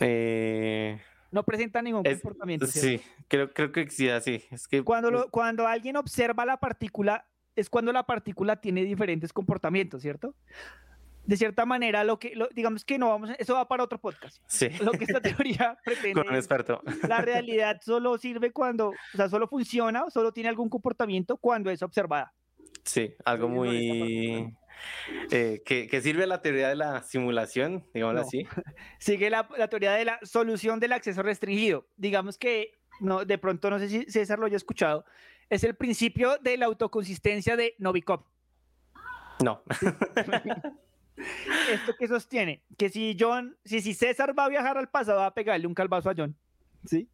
[0.00, 1.00] Eh,
[1.30, 2.66] no presenta ningún es- comportamiento.
[2.66, 3.06] sí, ¿cierto?
[3.28, 4.44] creo, creo que sí, así.
[4.50, 9.32] Es que Cuando, lo- cuando alguien observa la partícula, es cuando la partícula tiene diferentes
[9.32, 10.34] comportamientos, ¿cierto?
[11.26, 14.38] De cierta manera, lo que, lo- digamos que no vamos, eso va para otro podcast.
[14.46, 16.82] sí, Lo que esta teoría pretende con un experto.
[17.08, 21.82] la realidad solo sirve cuando, o sea, solo funciona, solo tiene algún comportamiento cuando es
[21.82, 22.32] observada.
[22.84, 24.54] Sí, algo muy...
[25.30, 28.26] eh, que, que sirve la teoría de la simulación, digámoslo No.
[28.26, 28.46] así.
[28.98, 31.86] Sigue la, la teoría de la solución del acceso restringido.
[31.96, 35.04] Digamos que, no, de pronto, no sé si César lo haya escuchado,
[35.50, 38.24] es el principio de la autoconsistencia de Novikov.
[39.42, 39.62] No.
[41.70, 45.26] Esto que sostiene, que si John, si, si César va a viajar al pasado, va
[45.26, 46.36] a pegarle un calvazo a John.
[46.84, 47.08] ¿Sí?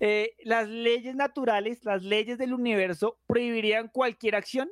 [0.00, 4.68] Eh, las leyes naturales, las leyes del universo prohibirían cualquier acción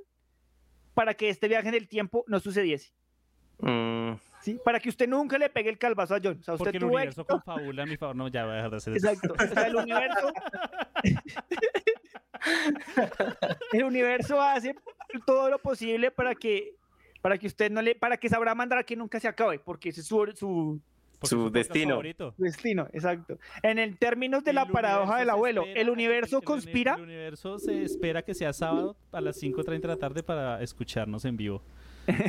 [1.00, 2.92] para que este viaje en el tiempo no sucediese.
[3.60, 4.60] Mm, ¿sí?
[4.62, 6.36] Para que usted nunca le pegue el calvazo a John.
[6.38, 7.42] O sea, usted Porque el universo éxito.
[7.42, 8.16] confabula a mi favor.
[8.16, 9.08] No, ya voy a dejar de hacer eso.
[9.08, 9.34] Exacto.
[9.42, 10.32] O sea, el universo.
[13.72, 14.74] el universo hace
[15.24, 16.74] todo lo posible para que
[17.22, 20.02] para que usted no le para que sabrá mandar que nunca se acabe, porque ese
[20.02, 20.82] es su, su
[21.22, 21.90] Su destino.
[21.90, 22.34] favorito.
[22.38, 23.38] destino, exacto.
[23.62, 26.94] En el términos de la El paradoja del abuelo, espera el universo el conspira.
[26.94, 31.24] El universo se espera que sea sábado a las 5.30 de la tarde para escucharnos
[31.24, 31.62] en vivo.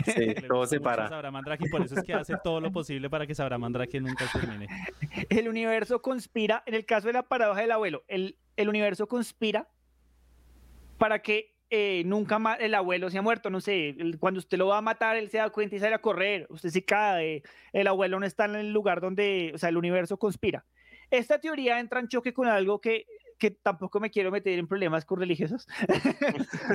[0.05, 1.07] sí, todo se para.
[1.07, 3.99] Sabra Mandrake y por eso es que hace todo lo posible para que Sabra Mandrake
[4.01, 4.67] nunca termine.
[5.29, 9.69] El universo conspira, en el caso de la paradoja del abuelo, el, el universo conspira
[10.97, 14.67] para que eh, nunca más el abuelo se ha muerto, no sé, cuando usted lo
[14.67, 17.87] va a matar, él se da cuenta y sale a correr, usted se cae, el
[17.87, 20.65] abuelo no está en el lugar donde, o sea, el universo conspira.
[21.09, 23.05] Esta teoría entra en choque con algo que,
[23.41, 25.65] que tampoco me quiero meter en problemas con religiosos,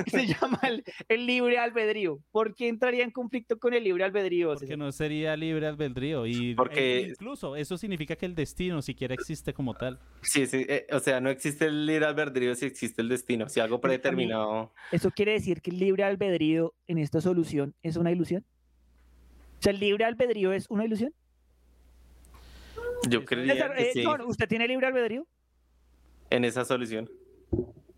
[0.03, 2.19] que se llama el, el libre albedrío.
[2.29, 4.49] ¿Por qué entraría en conflicto con el libre albedrío?
[4.49, 4.77] Porque César?
[4.77, 6.25] no sería libre albedrío.
[6.27, 9.97] Y Porque- e incluso eso significa que el destino siquiera existe como tal.
[10.21, 13.61] Sí, sí, eh, o sea, no existe el libre albedrío si existe el destino, si
[13.61, 14.73] algo predeterminado.
[14.91, 18.43] ¿Eso quiere decir que el libre albedrío en esta solución es una ilusión?
[19.59, 21.13] O sea, ¿el libre albedrío es una ilusión?
[23.09, 25.25] Yo creería César, que eh, sí, John, ¿usted tiene libre albedrío?
[26.29, 27.09] En esa solución.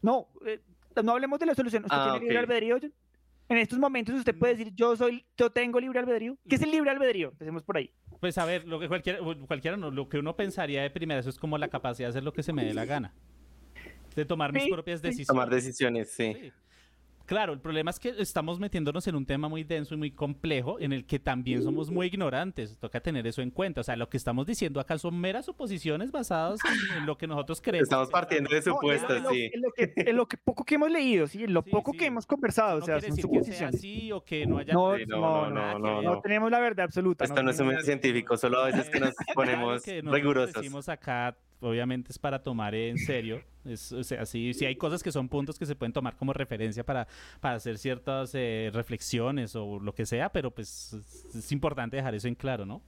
[0.01, 0.59] No, eh,
[1.03, 1.83] no hablemos de la solución.
[1.83, 2.77] ¿Usted Ah, tiene libre albedrío?
[3.49, 6.37] En estos momentos usted puede decir, yo soy, yo tengo libre albedrío.
[6.47, 7.29] ¿Qué es el libre albedrío?
[7.29, 7.91] Empecemos por ahí.
[8.19, 11.29] Pues a ver, lo que cualquiera, cualquiera no, lo que uno pensaría de primera, eso
[11.29, 13.13] es como la capacidad de hacer lo que se me dé la gana.
[14.15, 15.27] De tomar mis propias decisiones.
[15.27, 16.33] Tomar decisiones, sí.
[16.33, 16.51] Sí.
[17.29, 20.79] Claro, el problema es que estamos metiéndonos en un tema muy denso y muy complejo
[20.79, 22.75] en el que también somos muy ignorantes.
[22.79, 23.81] Toca tener eso en cuenta.
[23.81, 26.59] O sea, lo que estamos diciendo acá son meras suposiciones basadas
[26.91, 27.83] en, en lo que nosotros creemos.
[27.87, 29.51] Estamos partiendo de No, en lo- supuestos, en lo, sí.
[29.53, 31.91] en lo que, en lo que poco que hemos leído, sí, en lo Sí, poco
[31.91, 31.99] sí.
[31.99, 33.75] que hemos conversado, o no sea, quiere son decir que sea suposiciones.
[33.75, 36.03] así o que no haya No, Sí, no, no, no, no, que no, ver.
[36.05, 36.21] No no.
[36.21, 37.25] tenemos la verdad absoluta.
[37.25, 40.55] Esto no es un medio científico, solo a veces que nos ponemos que rigurosos.
[40.55, 43.43] decimos acá, obviamente es para tomar en serio.
[43.69, 46.33] Es, o sea, sí, sí hay cosas que son puntos que se pueden tomar como
[46.33, 47.07] referencia para,
[47.39, 52.15] para hacer ciertas eh, reflexiones o lo que sea, pero pues es, es importante dejar
[52.15, 52.81] eso en claro, ¿no?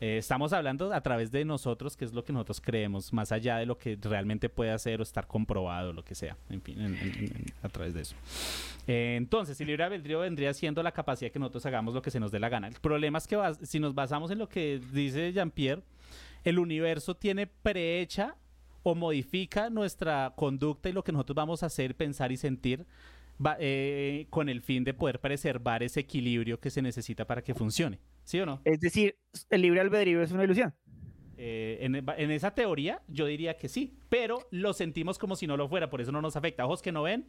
[0.00, 3.58] Eh, estamos hablando a través de nosotros, que es lo que nosotros creemos, más allá
[3.58, 6.96] de lo que realmente puede hacer o estar comprobado, lo que sea, en fin, en-
[6.96, 8.16] en- en- a través de eso.
[8.88, 12.18] Eh, entonces, el libre albedrío vendría siendo la capacidad que nosotros hagamos lo que se
[12.18, 12.66] nos dé la gana.
[12.66, 15.82] El problema es que si nos basamos en lo que dice Jean-Pierre,
[16.42, 18.34] el universo tiene prehecha
[18.82, 22.86] o modifica nuestra conducta y lo que nosotros vamos a hacer, pensar y sentir
[23.44, 27.54] va- eh, con el fin de poder preservar ese equilibrio que se necesita para que
[27.54, 27.98] funcione.
[28.24, 28.60] ¿Sí o no?
[28.64, 29.16] Es decir,
[29.50, 30.74] el libre albedrío es una ilusión.
[31.36, 35.56] Eh, en, en esa teoría yo diría que sí, pero lo sentimos como si no
[35.56, 36.64] lo fuera, por eso no nos afecta.
[36.66, 37.26] Ojos que no ven,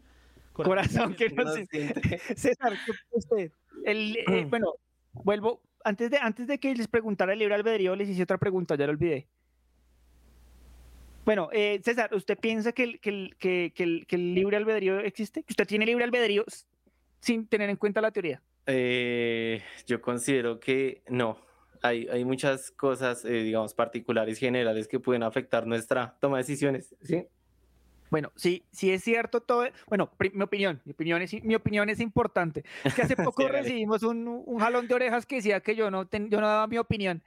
[0.52, 2.20] Corazón que no No se- siente.
[2.36, 3.52] César, ¿qué opina usted?
[3.86, 4.74] El, eh, bueno,
[5.14, 5.62] vuelvo.
[5.86, 8.86] Antes de, antes de que les preguntara el libre albedrío, les hice otra pregunta, ya
[8.86, 9.28] lo olvidé.
[11.26, 15.44] Bueno, eh, César, ¿usted piensa que el, libre albedrío existe?
[15.44, 16.44] ¿Que usted tiene libre albedrío
[17.20, 18.42] sin tener en cuenta la teoría?
[18.68, 21.38] Eh, yo considero que no.
[21.82, 26.96] Hay, hay muchas cosas, eh, digamos, particulares, generales que pueden afectar nuestra toma de decisiones,
[27.02, 27.26] ¿sí?
[28.14, 29.68] Bueno, sí, sí es cierto todo.
[29.88, 32.64] Bueno, mi opinión, mi opinión es, mi opinión es importante.
[32.84, 36.08] Es que hace poco recibimos un, un, jalón de orejas que decía que yo no,
[36.08, 37.24] yo no daba mi opinión.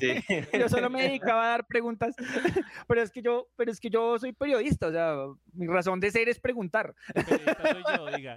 [0.00, 0.14] Sí.
[0.58, 2.16] yo solo me dedicaba a dar preguntas.
[2.88, 5.14] pero es que yo, pero es que yo soy periodista, o sea,
[5.52, 6.92] mi razón de ser es preguntar.
[7.14, 8.34] soy yo, diga.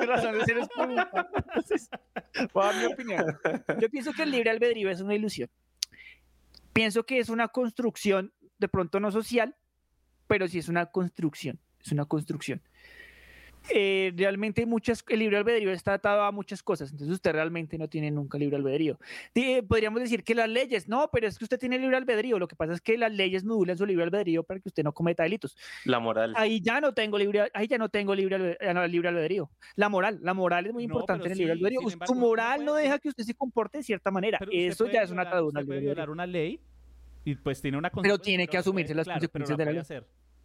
[0.00, 1.30] mi razón de ser es preguntar.
[1.34, 1.88] Entonces,
[2.52, 3.38] voy a dar mi opinión.
[3.80, 5.48] Yo pienso que el libre albedrío es una ilusión.
[6.74, 9.56] Pienso que es una construcción de pronto no social,
[10.32, 12.62] pero sí es una construcción, es una construcción.
[13.68, 17.86] Eh, realmente muchas, el libre albedrío está atado a muchas cosas, entonces usted realmente no
[17.86, 18.98] tiene nunca libre albedrío.
[19.68, 22.56] podríamos decir que las leyes, no, pero es que usted tiene libre albedrío, lo que
[22.56, 25.54] pasa es que las leyes modulan su libre albedrío para que usted no cometa delitos.
[25.84, 26.32] La moral.
[26.34, 28.56] Ahí ya no tengo libre, ahí ya no tengo libre,
[28.88, 29.50] libre albedrío.
[29.76, 31.80] La moral, la moral es muy importante en el libre albedrío.
[32.06, 35.22] su moral no deja que usted se comporte de cierta manera, eso ya es una
[35.22, 35.60] atadura.
[35.60, 36.58] Usted puede violar una ley
[37.24, 39.82] y pues tiene una Pero tiene que asumirse las consecuencias de la ley.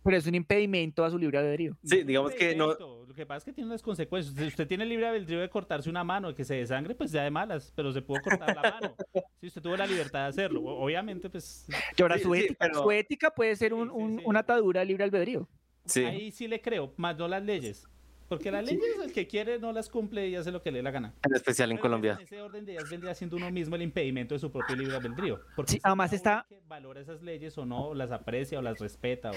[0.03, 1.78] Pero es un impedimento a su libre albedrío.
[1.84, 2.73] Sí, digamos que no.
[3.05, 4.36] Lo que pasa es que tiene unas consecuencias.
[4.36, 7.32] Si usted tiene libre albedrío de cortarse una mano, que se desangre, pues ya de
[7.32, 8.95] malas, pero se pudo cortar la mano.
[9.41, 11.67] Si usted tuvo la libertad de hacerlo, obviamente, pues.
[11.97, 15.47] Y ahora su, ética, su ética puede ser un, una atadura libre albedrío.
[15.86, 16.03] Sí.
[16.03, 17.88] Ahí sí le creo, más no las leyes.
[18.28, 20.84] Porque las leyes, el que quiere no las cumple y hace lo que le dé
[20.84, 21.13] la gana.
[21.23, 22.13] En especial en Colombia.
[22.13, 24.95] En ese orden de ideas vendría siendo uno mismo el impedimento de su propio libre
[24.95, 25.39] albedrío.
[25.55, 26.45] Porque sí, además está...
[26.49, 29.32] Que valora esas leyes o no, las aprecia o las respeta.
[29.32, 29.36] O...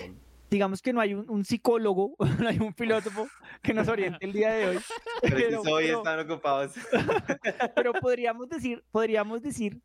[0.51, 3.29] Digamos que no hay un, psicólogo, no hay un filósofo
[3.63, 4.79] que nos oriente el día de hoy.
[5.23, 6.73] Pero, hoy están ocupados.
[7.77, 9.81] pero podríamos decir, podríamos decir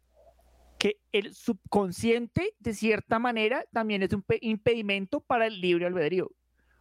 [0.80, 6.32] que el subconsciente, de cierta manera, también es un impedimento para el libre albedrío.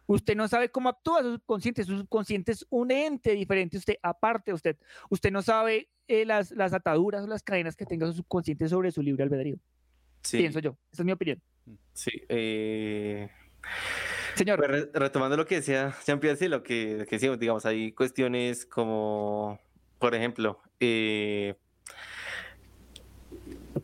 [0.07, 1.83] Usted no sabe cómo actúa su subconsciente.
[1.83, 3.77] Su subconsciente es un ente diferente.
[3.77, 4.77] Usted, aparte de usted,
[5.09, 8.91] usted no sabe eh, las, las ataduras o las cadenas que tenga su subconsciente sobre
[8.91, 9.57] su libre albedrío.
[10.31, 10.77] Pienso yo.
[10.91, 11.41] Esa es mi opinión.
[11.93, 12.11] Sí.
[12.29, 13.29] Eh...
[14.35, 14.59] Señor.
[14.59, 19.59] Pues, retomando lo que decía Jean-Pierre, lo que, que decíamos, digamos, hay cuestiones como,
[19.97, 21.55] por ejemplo, eh,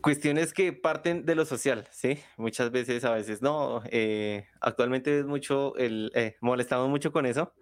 [0.00, 2.18] cuestiones que parten de lo social, ¿sí?
[2.36, 3.82] Muchas veces, a veces no.
[3.90, 7.52] Eh, actualmente es mucho, el, eh, molestamos mucho con eso,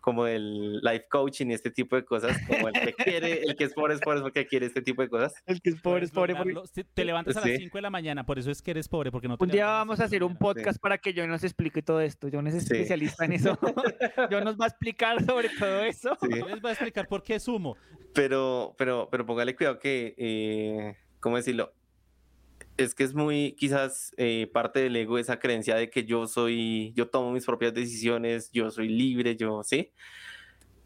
[0.00, 3.64] como el life coaching y este tipo de cosas, como el que quiere, el que
[3.64, 5.34] es pobre es pobre porque quiere este tipo de cosas.
[5.46, 6.54] El que es pobre es pobre porque...
[6.94, 9.28] Te levantas a las 5 de la mañana, por eso es que eres pobre, porque
[9.28, 12.00] no te Un día vamos a hacer un podcast para que yo nos explique todo
[12.00, 13.58] esto, yo no soy especialista en eso,
[14.30, 16.16] yo nos va a explicar sobre todo eso.
[16.22, 17.76] Yo les voy a explicar por qué sumo.
[18.14, 21.72] Pero, pero, pero póngale cuidado que, eh, ¿cómo decirlo?
[22.80, 26.92] Es que es muy quizás eh, parte del ego esa creencia de que yo soy,
[26.94, 29.92] yo tomo mis propias decisiones, yo soy libre, yo, ¿sí?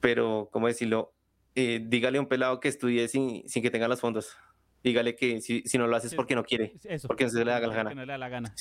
[0.00, 1.14] Pero, ¿cómo decirlo?
[1.54, 4.36] Eh, dígale a un pelado que estudie sin, sin que tenga los fondos.
[4.82, 7.50] Dígale que si, si no lo haces porque no quiere, eso, porque no se le
[7.52, 7.94] da la gana.
[7.94, 8.54] no le da la gana.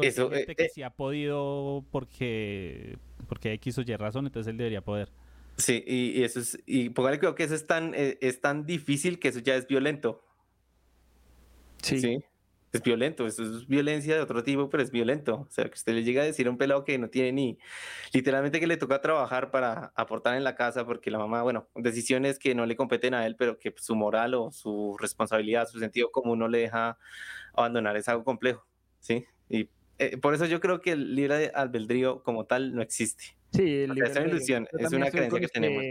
[0.00, 4.80] eso, eh, que si ha podido porque, porque X o Y razón, entonces él debería
[4.80, 5.10] poder.
[5.58, 9.28] Sí, y, eso es, y póngale creo que eso es tan, es tan difícil que
[9.28, 10.24] eso ya es violento.
[11.82, 12.00] Sí.
[12.00, 12.24] ¿Sí?
[12.72, 15.46] Es violento, eso es violencia de otro tipo, pero es violento.
[15.48, 17.58] O sea, que usted le llega a decir a un pelado que no tiene ni,
[18.12, 22.38] literalmente que le toca trabajar para aportar en la casa, porque la mamá, bueno, decisiones
[22.38, 26.10] que no le competen a él, pero que su moral o su responsabilidad, su sentido
[26.10, 26.98] común no le deja
[27.54, 28.66] abandonar, es algo complejo,
[29.00, 29.24] ¿sí?
[29.48, 33.36] Y eh, por eso yo creo que el libre albedrío como tal no existe.
[33.52, 35.82] Sí, el es una ilusión, es una creencia que tenemos.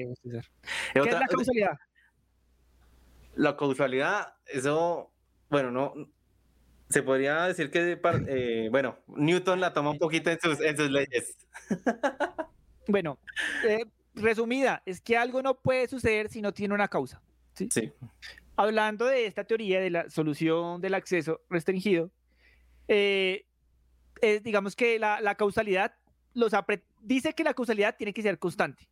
[0.93, 1.77] ¿Qué es la causalidad?
[3.35, 5.11] La causalidad, eso,
[5.49, 5.93] bueno, no,
[6.89, 10.89] se podría decir que, eh, bueno, Newton la toma un poquito en sus, en sus
[10.89, 11.37] leyes.
[12.87, 13.19] bueno,
[13.67, 13.85] eh,
[14.15, 17.21] resumida, es que algo no puede suceder si no tiene una causa.
[17.53, 17.69] ¿sí?
[18.55, 22.09] Hablando de esta teoría de la solución del acceso restringido,
[22.87, 23.45] eh,
[24.43, 25.93] digamos que la, la causalidad
[26.33, 26.53] los
[27.01, 28.87] dice que la causalidad tiene que ser constante.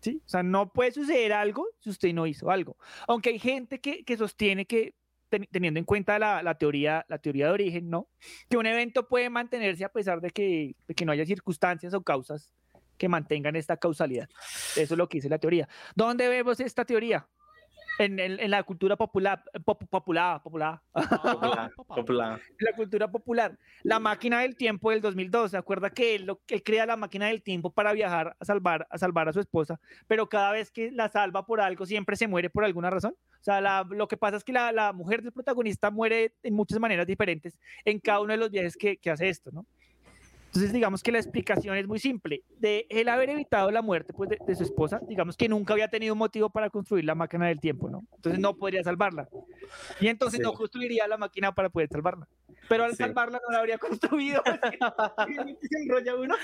[0.00, 0.20] ¿sí?
[0.26, 2.76] O sea, no puede suceder algo si usted no hizo algo.
[3.06, 4.94] Aunque hay gente que, que sostiene que
[5.28, 8.08] teniendo en cuenta la, teoría, la teoría de origen, ¿no?
[8.48, 12.52] Que un evento puede mantenerse a pesar de que, que no haya circunstancias o causas
[12.96, 14.28] que mantengan esta causalidad.
[14.76, 15.68] Eso es lo que dice la teoría.
[15.94, 17.28] ¿Dónde vemos esta teoría?
[17.98, 20.82] En, la cultura popular, popular, popular, popular,
[22.60, 23.58] la cultura popular.
[23.82, 27.42] La máquina del tiempo del 2002, ¿se acuerda que él, él, crea la máquina del
[27.42, 31.08] tiempo para viajar a salvar, a salvar a su esposa, pero cada vez que la
[31.08, 33.14] salva por algo siempre se muere por alguna razón?
[33.40, 36.78] O sea, lo que pasa es que la, la, mujer del protagonista muere en muchas
[36.80, 39.66] maneras diferentes en cada uno de los viajes que, que hace esto, ¿no?
[40.48, 42.42] Entonces, digamos que la explicación es muy simple.
[42.58, 46.14] De él haber evitado la muerte pues, de, su esposa, digamos que nunca había tenido
[46.14, 48.04] motivo para construir la máquina del tiempo, ¿no?
[48.16, 49.28] Entonces no podría salvarla.
[50.00, 52.26] Y entonces no construiría la máquina para poder salvarla.
[52.68, 52.96] Pero al Sí.
[52.96, 54.42] salvarla no la habría construido.
[54.42, 54.78] porque
[55.70, 56.34] se enrolla uno.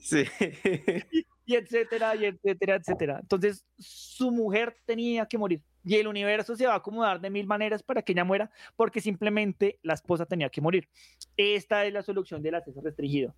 [0.00, 0.24] Sí.
[1.46, 3.18] y etcétera, y etcétera, etcétera.
[3.20, 5.62] Entonces, su mujer tenía que morir.
[5.84, 9.00] Y el universo se va a acomodar de mil maneras para que ella muera, porque
[9.00, 10.88] simplemente la esposa tenía que morir.
[11.36, 13.34] Esta es la solución del acceso restringido.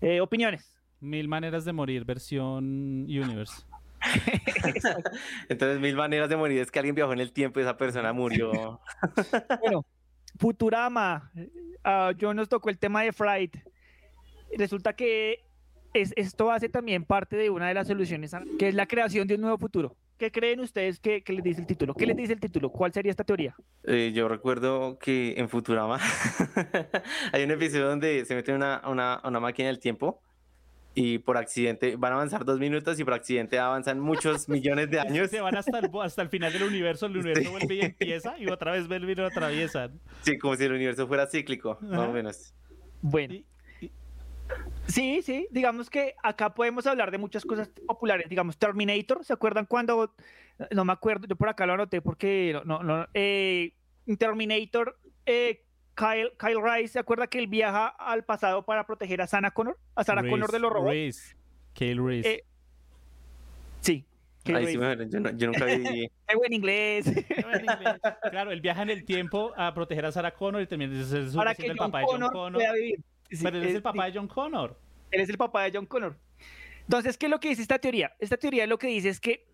[0.00, 0.76] Eh, opiniones.
[1.00, 2.64] Mil maneras de morir, versión
[3.04, 3.64] Universe.
[5.48, 8.12] Entonces, mil maneras de morir es que alguien viajó en el tiempo y esa persona
[8.12, 8.80] murió.
[9.60, 9.86] Bueno,
[10.38, 11.30] Futurama,
[11.84, 13.56] ah, yo nos tocó el tema de Fright.
[14.56, 15.44] Resulta que
[15.92, 19.26] es, esto hace también parte de una de las soluciones, a- que es la creación
[19.26, 19.96] de un nuevo futuro.
[20.18, 21.94] ¿Qué creen ustedes que, que les dice el título?
[21.94, 22.70] ¿Qué les dice el título?
[22.70, 23.56] ¿Cuál sería esta teoría?
[23.82, 25.98] Eh, yo recuerdo que en Futurama
[27.32, 30.20] hay un episodio donde se mete una, una, una máquina del tiempo
[30.94, 35.00] y por accidente van a avanzar dos minutos y por accidente avanzan muchos millones de
[35.00, 35.30] años.
[35.30, 38.46] Se van hasta el, hasta el final del universo, el universo vuelve y empieza, y
[38.46, 40.00] otra vez vuelve y lo atraviesan.
[40.22, 42.54] Sí, como si el universo fuera cíclico, más o menos.
[43.02, 43.34] Bueno.
[44.86, 49.64] Sí, sí, digamos que acá podemos hablar de muchas cosas populares, digamos Terminator, ¿se acuerdan
[49.66, 50.14] cuando?
[50.70, 53.72] No me acuerdo, yo por acá lo anoté porque no, no, no, eh,
[54.18, 55.64] Terminator, eh,
[55.96, 59.78] Kyle, Kyle Rice, ¿se acuerda que él viaja al pasado para proteger a Sarah Connor?
[59.94, 60.90] A Sarah Connor de los robots.
[60.92, 61.36] Reese.
[61.74, 62.30] Kale Reese.
[62.30, 62.44] Eh,
[63.80, 64.04] Sí.
[64.44, 66.08] Kyle Ahí sí me- yo, no- yo nunca vi.
[66.28, 67.10] Qué buen inglés.
[68.30, 71.30] Claro, él viaja en el tiempo a proteger a Sarah Connor y también es, el
[71.32, 71.44] John
[71.78, 72.62] papá de John Connor Connor.
[73.36, 74.78] Sí, Pero él es es- el papá de John Connor.
[75.10, 76.16] Él es el papá de John Connor.
[76.82, 78.14] Entonces, ¿qué es lo que dice esta teoría?
[78.18, 79.46] Esta teoría lo que dice es que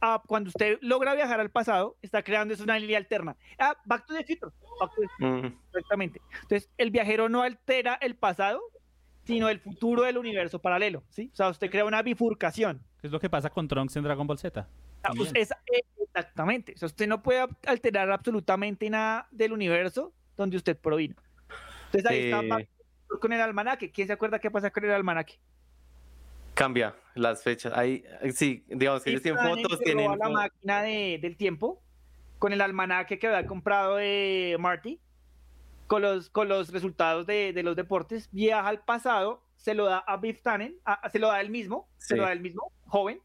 [0.00, 3.36] ah, cuando usted logra viajar al pasado, está creando es una línea alterna.
[3.58, 4.52] Ah, Back to the Future.
[4.80, 6.20] Back to the- Mm, Exactamente.
[6.42, 8.60] Entonces, el viajero no altera el pasado,
[9.24, 11.02] sino el futuro del universo paralelo.
[11.08, 11.30] ¿sí?
[11.32, 12.80] O sea, usted crea una bifurcación.
[13.00, 14.68] ¿Qué es lo que pasa con Trunks en Dragon Ball Z?
[15.02, 16.74] Ah, pues, esa- eh, exactamente.
[16.74, 21.16] O sea, usted no puede alterar absolutamente nada del universo donde usted provino.
[21.86, 22.48] Entonces, ahí está Eh.
[22.48, 22.68] Future
[23.20, 23.90] con el almanaque.
[23.90, 25.38] ¿Quién se acuerda qué pasa con el almanaque?
[26.54, 27.72] cambia las fechas.
[27.72, 28.04] Ahí,
[28.34, 30.18] sí, digamos que ellos tienen fotos, se tienen.
[30.18, 31.80] la máquina de- del tiempo
[32.40, 34.98] con el almanaque que había comprado de Marty,
[35.86, 39.98] con los, con los resultados de, de los deportes, viaja al pasado, se lo da
[39.98, 42.16] a Biff Tannen, a- se lo da él mismo, se Sí.
[42.16, 43.20] lo da él mismo, joven,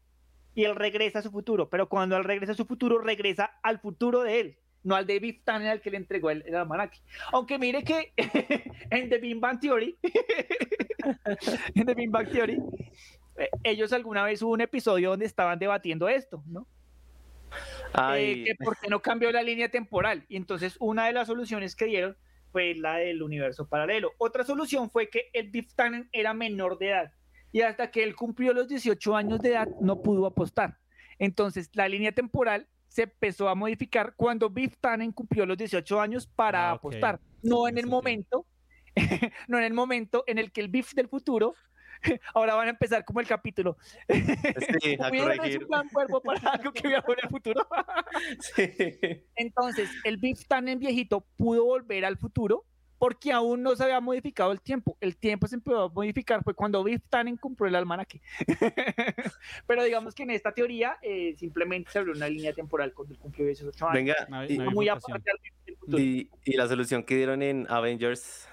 [0.54, 3.80] y él regresa a su futuro, pero cuando él regresa a su futuro, regresa al
[3.80, 6.98] futuro de él, no al de Biff Tannen al que le entregó el, el almanaque.
[7.32, 8.12] Aunque mire que
[8.90, 9.98] en The Big Bang Theory,
[11.74, 12.62] en The Big Bang Theory,
[13.36, 16.66] eh, ellos alguna vez hubo un episodio donde estaban debatiendo esto, ¿no?
[17.92, 20.24] Ay, Eh, que por qué no cambió la línea temporal.
[20.28, 22.16] Y entonces una de las soluciones que dieron
[22.52, 24.12] fue la del universo paralelo.
[24.18, 27.12] Otra solución fue que el Biff Tannen era menor de edad
[27.52, 30.78] y hasta que él cumplió los 18 años de edad no pudo apostar.
[31.18, 36.28] Entonces la línea temporal se empezó a modificar cuando Biff Tannen cumplió los 18 años
[36.28, 38.46] para Ah, apostar, no en el momento,
[39.48, 41.54] no en el momento en el que el Biff del futuro
[42.34, 43.76] ahora van a empezar como el capítulo.
[44.08, 45.44] sí, a Hubieron corregir.
[45.56, 47.66] hecho un plan cuerpo para algo que viajó en el futuro.
[48.40, 48.62] Sí.
[49.34, 52.64] Entonces, el Biff Tannen viejito pudo volver al futuro
[53.04, 54.96] porque aún no se había modificado el tiempo.
[54.98, 58.22] El tiempo se empezó a modificar fue cuando Biff Tannen compró el almanaque.
[59.66, 63.20] Pero digamos que en esta teoría eh, simplemente se abrió una línea temporal cuando él
[63.20, 63.92] cumplió 18 años.
[63.94, 65.22] Venga, No hay- y, no hay muy aparte
[65.66, 65.98] del futuro.
[66.02, 68.48] y- y la solución que dieron en Avengers.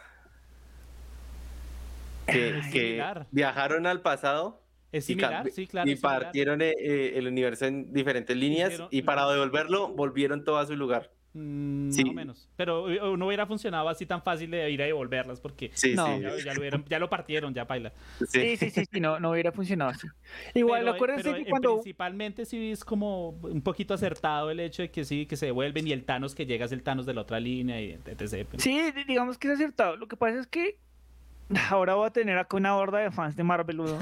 [2.27, 3.27] Que, similar.
[3.31, 5.89] viajaron al pasado Es similar, sí, claro.
[5.89, 10.57] y partieron eh, eh, el universo en diferentes líneas Hicieron- y para devolverlo volvieron todo
[10.57, 11.09] a su lugar.
[11.33, 12.03] Mm, Sí.
[12.03, 12.49] Más o menos.
[12.57, 16.05] Pero eh, no hubiera funcionado así tan fácil de ir a devolverlas porque Sí, No.
[16.07, 16.21] sí.
[16.21, 17.93] ya, ya lo hubieran- ya lo partieron, ya paila.
[18.27, 20.07] Sí, sí, sí, sí, no, no hubiera funcionado así.
[20.53, 21.73] Igual, Pero, eh, acuérdense pero, que eh, cuando...
[21.75, 25.87] Principalmente sí es como un poquito acertado el hecho de que sí, que se devuelven
[25.87, 28.45] y el Thanos que llega es el Thanos de la otra línea y etc.
[28.49, 29.95] pero- Sí, di- digamos que es acertado.
[29.95, 30.77] Lo que pasa es que
[31.69, 33.77] ahora voy a tener acá una horda de fans de Marvel.
[33.77, 33.85] ¿no?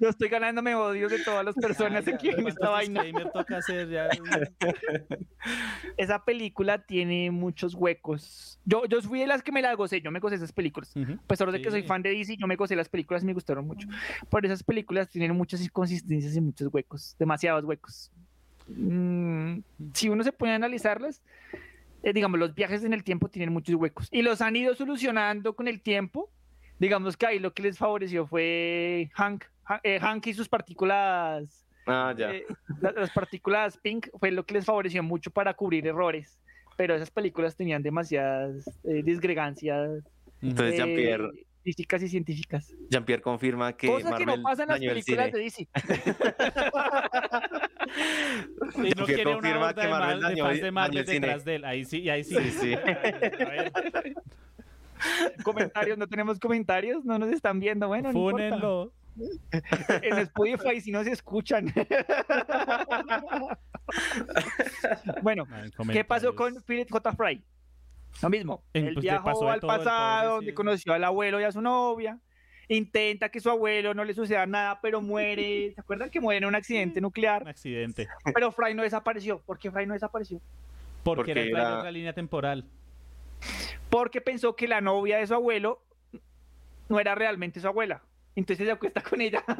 [0.00, 3.02] Yo estoy ganándome odios de todas las personas Ya, aquí en ¿cuántos esta vaina.
[3.32, 4.08] toca hacer ya?
[5.96, 8.58] Esa película tiene muchos huecos.
[8.64, 10.92] Yo, yo fui de las que me las gocé, yo me gocé esas películas.
[10.96, 11.12] Ujú.
[11.12, 11.88] A pesar de que soy Sí.
[11.88, 13.88] fan de DC, yo me gocé las películas y me gustaron mucho.
[14.30, 18.10] Pero esas películas tienen muchas inconsistencias y muchos huecos, demasiados huecos.
[18.68, 19.58] Mm,
[19.92, 21.20] si uno se pone a analizarlas,
[22.02, 25.54] eh, digamos, los viajes en el tiempo tienen muchos huecos y los han ido solucionando
[25.54, 26.30] con el tiempo.
[26.78, 31.64] Digamos que ahí lo que les favoreció fue Hank, Ha- eh, Hank y sus partículas,
[31.86, 32.32] Ah, ya.
[32.32, 32.44] eh,
[32.80, 36.40] la- las partículas pink, fue lo que les favoreció mucho para cubrir errores.
[36.76, 40.02] Pero esas películas tenían demasiadas eh, disgregancias
[40.40, 41.30] Entonces Jean-Pierre
[41.62, 42.74] físicas y científicas.
[42.90, 45.68] Jean-Pierre confirma que Cosas que no pasan en las películas de DC.
[48.76, 51.54] Y no quiere una horda que de, mal, de fans de dañó Marvel detrás de
[51.56, 51.64] él.
[51.64, 52.36] Ahí sí, ahí sí.
[52.36, 52.74] Sí, sí.
[52.84, 53.72] A ver,
[55.42, 57.88] Comentarios, no tenemos comentarios, no nos están viendo.
[57.88, 58.48] Bueno, no importa.
[58.50, 58.92] fúnenlo.
[60.00, 61.72] en Spotify si no se escuchan.
[65.22, 66.62] bueno, en ¿qué pasó con.
[66.62, 67.12] Philip J.
[67.14, 67.42] Fry?
[68.22, 68.62] Lo mismo.
[68.72, 71.52] Él pues, le viajó pasó de al todo, pasado, donde conoció al abuelo y a
[71.52, 72.20] su novia.
[72.68, 75.72] Intenta que su abuelo no le suceda nada, pero muere.
[75.74, 77.46] ¿Se acuerdan que muere en un accidente Un nuclear?
[77.48, 78.08] accidente.
[78.34, 79.40] Pero Fry no desapareció.
[79.40, 80.40] ¿Por qué Fry no desapareció?
[81.02, 82.64] Porque, Porque era, en era- otra línea temporal.
[83.90, 85.82] Porque pensó que la novia de su abuelo
[86.88, 88.02] no era realmente su abuela.
[88.36, 89.42] Entonces se acuesta con ella.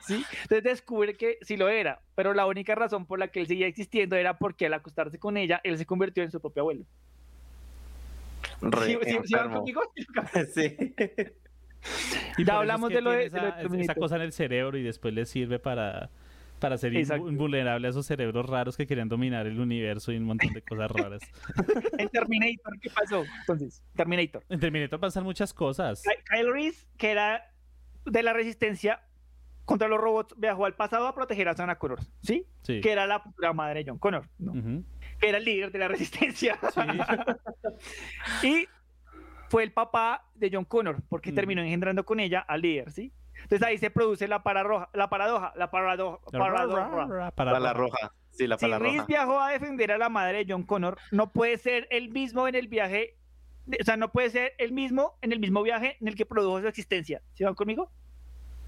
[0.00, 0.24] ¿Sí?
[0.42, 3.66] Entonces descubre que sí lo era, pero la única razón por la que él seguía
[3.66, 6.84] existiendo era porque al acostarse con ella, él se convirtió en su propio abuelo.
[8.62, 9.82] Re ¿Sí, sí- sí van conmigo?
[10.54, 10.76] Sí.
[12.38, 13.96] Y Ya hablamos es que de lo de- tiene de lo de esa, esa Terminator.
[13.98, 16.10] cosa en el cerebro y después le sirve para,
[16.60, 17.28] para ser Exacto.
[17.28, 20.90] invulnerable a esos cerebros raros que querían dominar el universo y un montón de cosas
[20.90, 21.22] raras.
[21.98, 23.24] En Terminator, ¿qué pasó?
[23.40, 24.44] Entonces, Terminator.
[24.48, 26.02] En Terminator pasan muchas cosas.
[26.02, 27.50] Ky- Kyle Reese, que era
[28.06, 29.00] de la resistencia
[29.64, 32.46] contra los robots, viajó al pasado a proteger a Sana Connor, ¿sí?
[32.62, 32.80] Sí.
[32.80, 33.22] Que era la
[33.54, 34.52] madre de John Connor, ¿no?
[34.52, 34.84] Ujú.
[35.22, 36.58] Que era el líder de la resistencia.
[38.40, 38.46] Sí.
[38.46, 38.68] y
[39.48, 41.34] fue el papá de John Connor, porque Mm.
[41.34, 43.12] terminó engendrando con ella al líder, ¿sí?
[43.42, 46.18] Entonces ahí se produce la paradoja, la paradoja, la paradoja.
[46.30, 47.30] paradoja.
[47.32, 48.12] Para roja.
[48.30, 51.58] Sí, la Si Reese viajó a defender a la madre de John Connor, no puede
[51.58, 53.16] ser el mismo en el viaje,
[53.80, 56.60] o sea, no puede ser el mismo en el mismo viaje en el que produjo
[56.60, 57.20] su existencia.
[57.34, 57.90] ¿Sí van conmigo?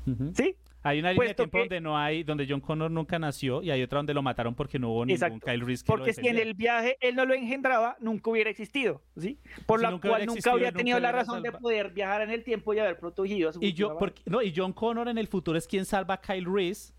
[0.07, 0.33] Ujú.
[0.35, 0.57] ¿Sí?
[0.87, 3.71] Hay una línea de tiempo que- donde no hay, donde John Connor nunca nació y
[3.71, 5.47] hay otra donde lo mataron porque no hubo ningún Exacto.
[5.47, 8.51] Kyle Reese que lo Porque si en el viaje él no lo engendraba, nunca hubiera
[8.51, 9.39] existido, ¿sí?
[9.65, 12.21] Por Si la nunca cual hubiera nunca habría nunca tenido la razón de poder viajar
[12.21, 15.09] en el tiempo y haber protegido a su Y, yo, porque, no, y John Connor
[15.09, 16.93] en el futuro es quien salva a Kyle Reese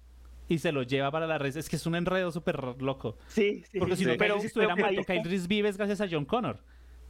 [0.47, 1.55] y se lo lleva para la red.
[1.55, 3.17] Es que es un enredo súper loco.
[3.27, 6.01] Sí, sí, Porque si sí, no, pero, Reese estuviera muerto, Kyle Reese vive es gracias
[6.01, 6.59] a John Connor.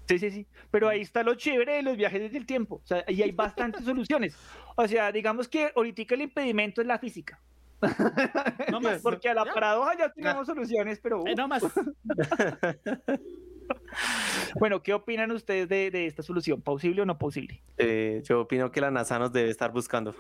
[0.08, 0.48] Sí, sí, sí.
[0.72, 2.82] Pero ahí está lo chévere de los viajes desde el tiempo.
[2.84, 4.36] O sea, y hay bastantes soluciones.
[4.76, 7.40] O sea, digamos que ahorita el impedimento es la física.
[8.72, 9.02] No más.
[9.02, 11.26] Porque a la paradoja ya tenemos soluciones, pero...
[11.28, 11.64] Eh, no más.
[14.60, 16.62] Bueno, ¿qué opinan ustedes de, de esta solución?
[16.62, 17.64] ¿Posible o no posible?
[17.78, 20.16] Eh, yo opino que la NASA nos debe estar buscando.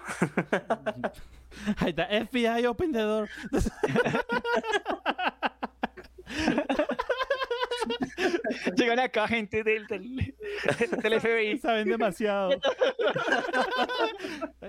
[1.77, 3.29] Ahí está, FBI, open the door.
[8.75, 10.15] Llegan acá gente del, del,
[11.03, 11.57] del FBI.
[11.61, 12.51] Saben demasiado.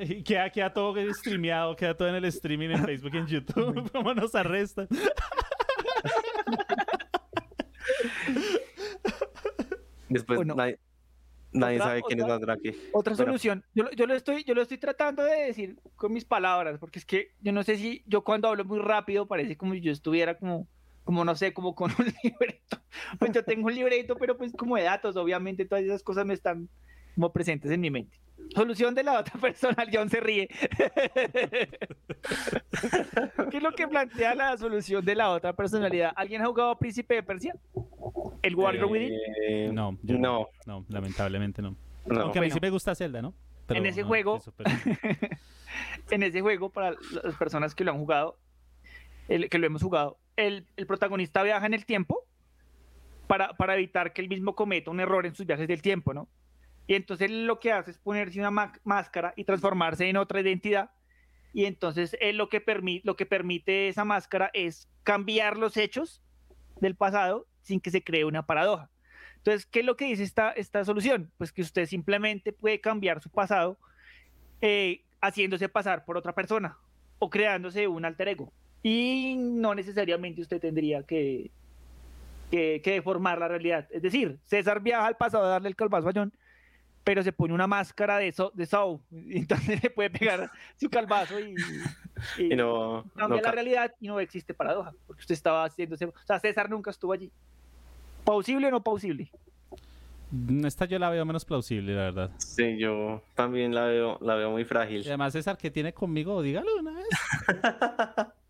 [0.00, 3.90] Y queda, queda todo streameado, queda todo en el streaming en Facebook y en YouTube.
[3.92, 4.88] ¿Cómo nos arrestan?
[10.08, 10.54] Después Bueno.
[10.54, 10.78] nadie,
[11.52, 12.76] nadie Otra- sabe quién es otra- Mandrake.
[12.92, 13.26] Otra Bueno.
[13.32, 13.64] solución.
[13.74, 17.32] Yo lo estoy, yo lo estoy tratando de decir con mis palabras, porque es que
[17.40, 20.68] yo no sé si yo cuando hablo muy rápido parece como si yo estuviera como,
[21.06, 22.78] como no sé, como con un libreto.
[23.18, 26.34] Pues yo tengo un libreto, pero pues como de datos, obviamente todas esas cosas me
[26.34, 26.68] están
[27.14, 28.18] como presentes en mi mente.
[28.54, 30.48] Solución de la otra persona, John se ríe.
[33.50, 36.12] ¿Qué es lo que plantea la solución de la otra personalidad?
[36.16, 37.54] ¿Alguien ha jugado Príncipe de Persia?
[38.42, 39.12] ¿El Warrior Within?
[39.48, 41.76] Eh, No, yo no, No, lamentablemente no.
[42.06, 42.20] no.
[42.20, 42.54] Aunque a mí Bueno.
[42.54, 43.34] sí me gusta Zelda, ¿no?
[43.68, 44.66] En ese juego- de Super-
[46.10, 46.92] en ese juego, para
[47.24, 48.38] las personas que lo han jugado,
[49.28, 52.24] el, que lo hemos jugado, el, protagonista viaja en el tiempo
[53.26, 56.28] para, evitar que él mismo cometa un error en sus viajes del tiempo, ¿no?
[56.86, 60.90] Y entonces lo que hace es ponerse una máscara y transformarse en otra identidad.
[61.52, 66.22] Y entonces él lo que, permite esa máscara es cambiar los hechos
[66.80, 68.88] del pasado sin que se cree una paradoja.
[69.38, 71.32] Entonces, ¿qué es lo que dice esta, esta solución?
[71.38, 73.78] Pues que usted simplemente puede cambiar su pasado
[74.60, 76.78] eh, haciéndose pasar por otra persona
[77.18, 78.52] o creándose un alter ego.
[78.88, 81.50] Y no necesariamente usted tendría que,
[82.52, 83.88] que, que deformar la realidad.
[83.90, 86.32] Es decir, César viaja al pasado a darle el calvazo a John,
[87.02, 90.88] pero se pone una máscara de, so, de Saw, y entonces le puede pegar su
[90.88, 91.56] calvazo y,
[92.38, 96.04] y Y no, cambia no la realidad y no existe paradoja, porque usted estaba haciéndose...
[96.04, 97.32] O sea, César nunca estuvo allí.
[98.24, 99.32] ¿Plausible o no plausible?
[100.64, 102.30] Esta yo la veo menos plausible, la verdad.
[102.38, 105.02] Sí, yo también la veo, la veo muy Y frágil.
[105.04, 106.40] además, César, ¿qué tiene conmigo?
[106.40, 107.08] Dígalo una vez.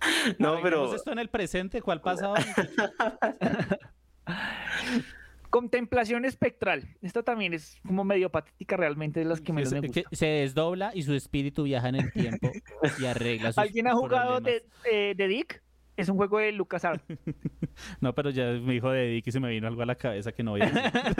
[0.38, 2.34] No, Arreglemos pero esto en el presente, ¿cuál pasado?
[5.50, 6.86] Contemplación espectral.
[7.02, 10.02] Esta también es como medio patética realmente, de las que menos me se, gusta.
[10.08, 12.52] que se desdobla y su espíritu viaja en el tiempo
[13.00, 15.60] y arregla sus ¿Alguien ha jugado de, eh, de Dick?
[15.96, 17.04] Es un juego de LucasArts.
[18.00, 20.32] No, pero ya me dijo de Dick y se me vino algo a la cabeza
[20.32, 21.16] que no voy a decir.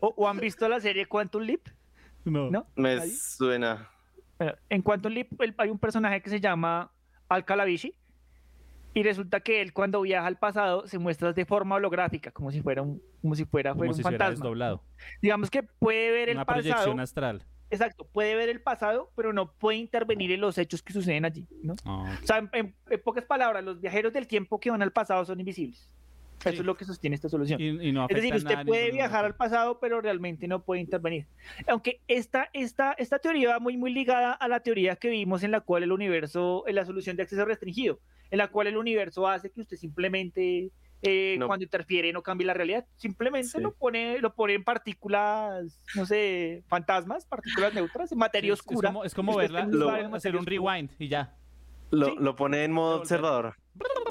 [0.00, 1.60] ¿O, o han visto la serie Quantum Leap?
[2.24, 2.50] No.
[2.50, 2.66] ¿No?
[2.76, 3.10] me ¿Nadie?
[3.12, 3.90] suena.
[4.42, 5.28] Bueno, en cuanto al Leap,
[5.58, 6.90] hay un personaje que se llama
[7.28, 7.94] Al-Kalabishi
[8.94, 12.60] y resulta que él cuando viaja al pasado se muestra de forma holográfica, como si
[12.60, 14.42] fuera un, como si fuera, fuera Como un si fuera fantasma.
[14.44, 14.82] desdoblado.
[15.20, 16.62] Digamos que puede ver el Una pasado.
[16.64, 17.44] proyección astral.
[17.70, 21.46] Exacto, puede ver el pasado, pero no puede intervenir en los hechos que suceden allí,
[21.62, 21.74] ¿no?
[21.86, 24.90] Ah, O sea, en, en- en pocas palabras, los viajeros del tiempo que van al
[24.92, 25.88] pasado son invisibles.
[26.42, 26.58] Eso Sí.
[26.58, 27.60] es lo que sostiene esta solución.
[27.60, 30.80] Y, y no es decir, usted nada, puede viajar al pasado, pero realmente no puede
[30.80, 31.26] intervenir.
[31.68, 35.52] Aunque esta, esta, esta teoría va muy, muy ligada a la teoría que vimos en
[35.52, 38.00] la cual el universo, en la solución de acceso restringido,
[38.30, 40.70] en la cual el universo hace que usted simplemente,
[41.02, 41.46] eh, No.
[41.46, 42.86] cuando interfiere, no cambie la realidad.
[42.96, 43.60] Simplemente Sí.
[43.60, 48.88] lo, pone, lo pone en partículas, no sé, fantasmas, partículas neutras, en materia Sí, oscura.
[48.88, 50.72] Es como, es como verla, en hacer un oscura.
[50.74, 51.34] rewind y ya.
[51.90, 52.14] Lo, Sí.
[52.18, 53.54] lo pone en modo observador.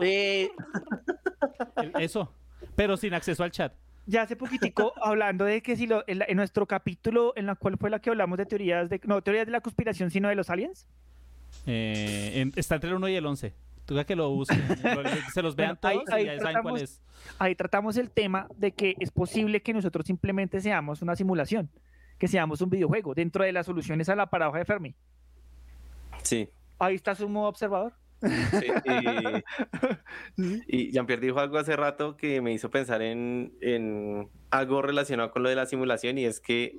[0.01, 0.51] Eh,
[1.99, 2.34] Eso.
[2.76, 3.73] Pero sin acceso al chat.
[4.05, 7.55] ya hace poquitico hablando de que si lo, en, la- en nuestro capítulo en la
[7.55, 10.35] cual fue la que hablamos de teorías de no teorías de la conspiración sino de
[10.35, 10.88] los aliens
[11.65, 13.53] Eh, en- está entre el 1 y el 11.
[13.85, 14.59] Tú que lo busquen.
[14.84, 15.03] lo-
[15.34, 17.01] se los vean Bueno, ahí- todos ahí y ya saben cuál tratamos- es.
[17.39, 21.69] ahí tratamos el tema de que es posible que nosotros simplemente seamos una simulación
[22.18, 24.95] que seamos un videojuego dentro de las soluciones a la paradoja de Fermi
[26.23, 26.49] Sí.
[26.80, 27.93] ahí está su modo observador
[30.38, 35.31] y, y Jean-Pierre dijo algo hace rato que me hizo pensar en, en algo relacionado
[35.31, 36.76] con lo de la simulación y es que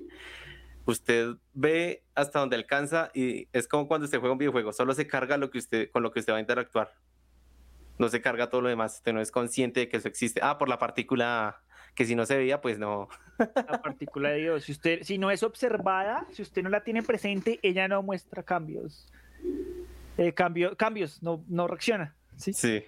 [0.85, 5.07] usted ve hasta donde alcanza y es como cuando usted juega un videojuego, solo se
[5.07, 6.93] carga lo que usted, con lo que usted va a interactuar.
[7.99, 10.41] No se carga todo lo demás, usted no es consciente de que eso existe.
[10.43, 11.63] Ah, por la partícula
[11.95, 13.09] que si no se veía, pues no.
[13.39, 17.03] la partícula de Dios si usted si no es observada si usted no la tiene
[17.03, 19.11] presente ella no muestra cambios
[20.19, 22.53] Eh, cambio- cambios no, no reacciona ¿sí?
[22.53, 22.85] Sí.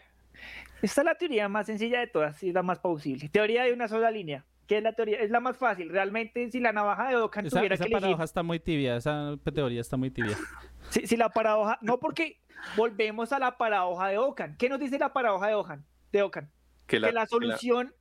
[0.83, 3.29] Esta es la teoría más sencilla de todas y la más plausible.
[3.31, 4.45] Teoría de una sola línea.
[4.67, 5.19] ¿Qué es la teoría?
[5.21, 5.89] Es la más fácil.
[5.89, 8.03] Realmente, si la navaja de Ockham Esa, tuviera esa que elegir...
[8.03, 8.97] paradoja está muy tibia.
[8.97, 10.37] Esa teoría está muy tibia.
[10.91, 11.79] Si, si la paradoja...
[11.81, 12.39] No, porque
[12.77, 14.55] volvemos a la paradoja de Ockham.
[14.59, 15.83] ¿Qué nos dice la paradoja de Ockham?
[16.13, 16.49] De Ockham?
[16.87, 17.95] Que Que la, la, que la- solución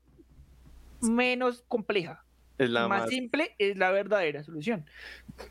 [1.01, 2.22] menos compleja,
[2.57, 3.09] es la más, más.
[3.09, 4.85] simple, es la verdadera solución.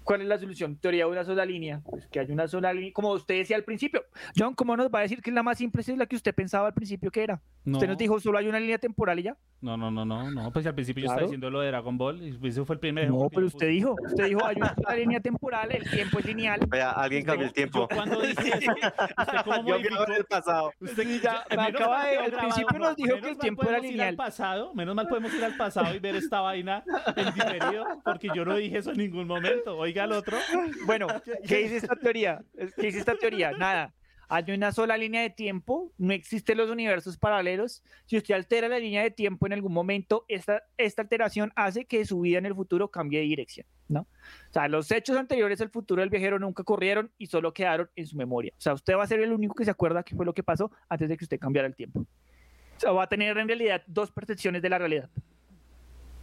[0.05, 0.77] ¿Cuál es la solución?
[0.77, 1.81] Teoría de una sola línea.
[1.85, 2.93] Pues que haya una sola línea.
[2.93, 4.05] Como usted decía al principio.
[4.37, 6.15] John, ¿cómo nos va a decir que es la más simple si es la que
[6.17, 7.41] usted pensaba al principio que era?
[7.65, 9.37] No, Usted nos dijo solo hay una línea temporal y ya.
[9.61, 10.53] no, no, no, no, no.
[10.53, 11.19] Pues al principio yo Claro.
[11.19, 13.69] estaba diciendo lo de Dragon Ball y eso fue el primer No, pero yo usted
[13.69, 16.61] dijo, usted dijo, hay una sola línea temporal, el tiempo es lineal.
[16.69, 17.81] Vea, alguien cambió el tiempo.
[17.91, 19.77] Yo cuando dije eso, ¿usted cómo Yo
[20.17, 20.73] el pasado.
[20.81, 24.09] Usted ya, me acaba de- al grabado, principio nos dijo que el tiempo era lineal.
[24.09, 26.83] al pasado, menos mal podemos ir al pasado y ver esta vaina
[27.17, 29.77] diferido, porque yo no dije eso en ningún momento.
[29.77, 30.39] Oiga al otro.
[30.87, 31.07] Bueno,
[31.49, 32.43] ¿qué dice esta teoría?
[32.77, 33.53] ¿Qué dice esta teoría?
[33.53, 33.95] Nada.
[34.35, 37.85] Hay una sola línea de tiempo, no existen los universos paralelos.
[38.07, 42.03] Si usted altera la línea de tiempo en algún momento, esta, esta alteración hace que
[42.07, 44.01] su vida en el futuro cambie de dirección, ¿no?
[44.01, 48.07] O sea, los hechos anteriores al futuro del viajero nunca ocurrieron y solo quedaron en
[48.07, 48.55] su memoria.
[48.57, 50.43] O sea, usted va a ser el único que se acuerda qué fue lo que
[50.43, 52.01] pasó antes de que usted cambiara el tiempo.
[52.01, 55.11] O sea, va a tener en realidad dos percepciones de la realidad.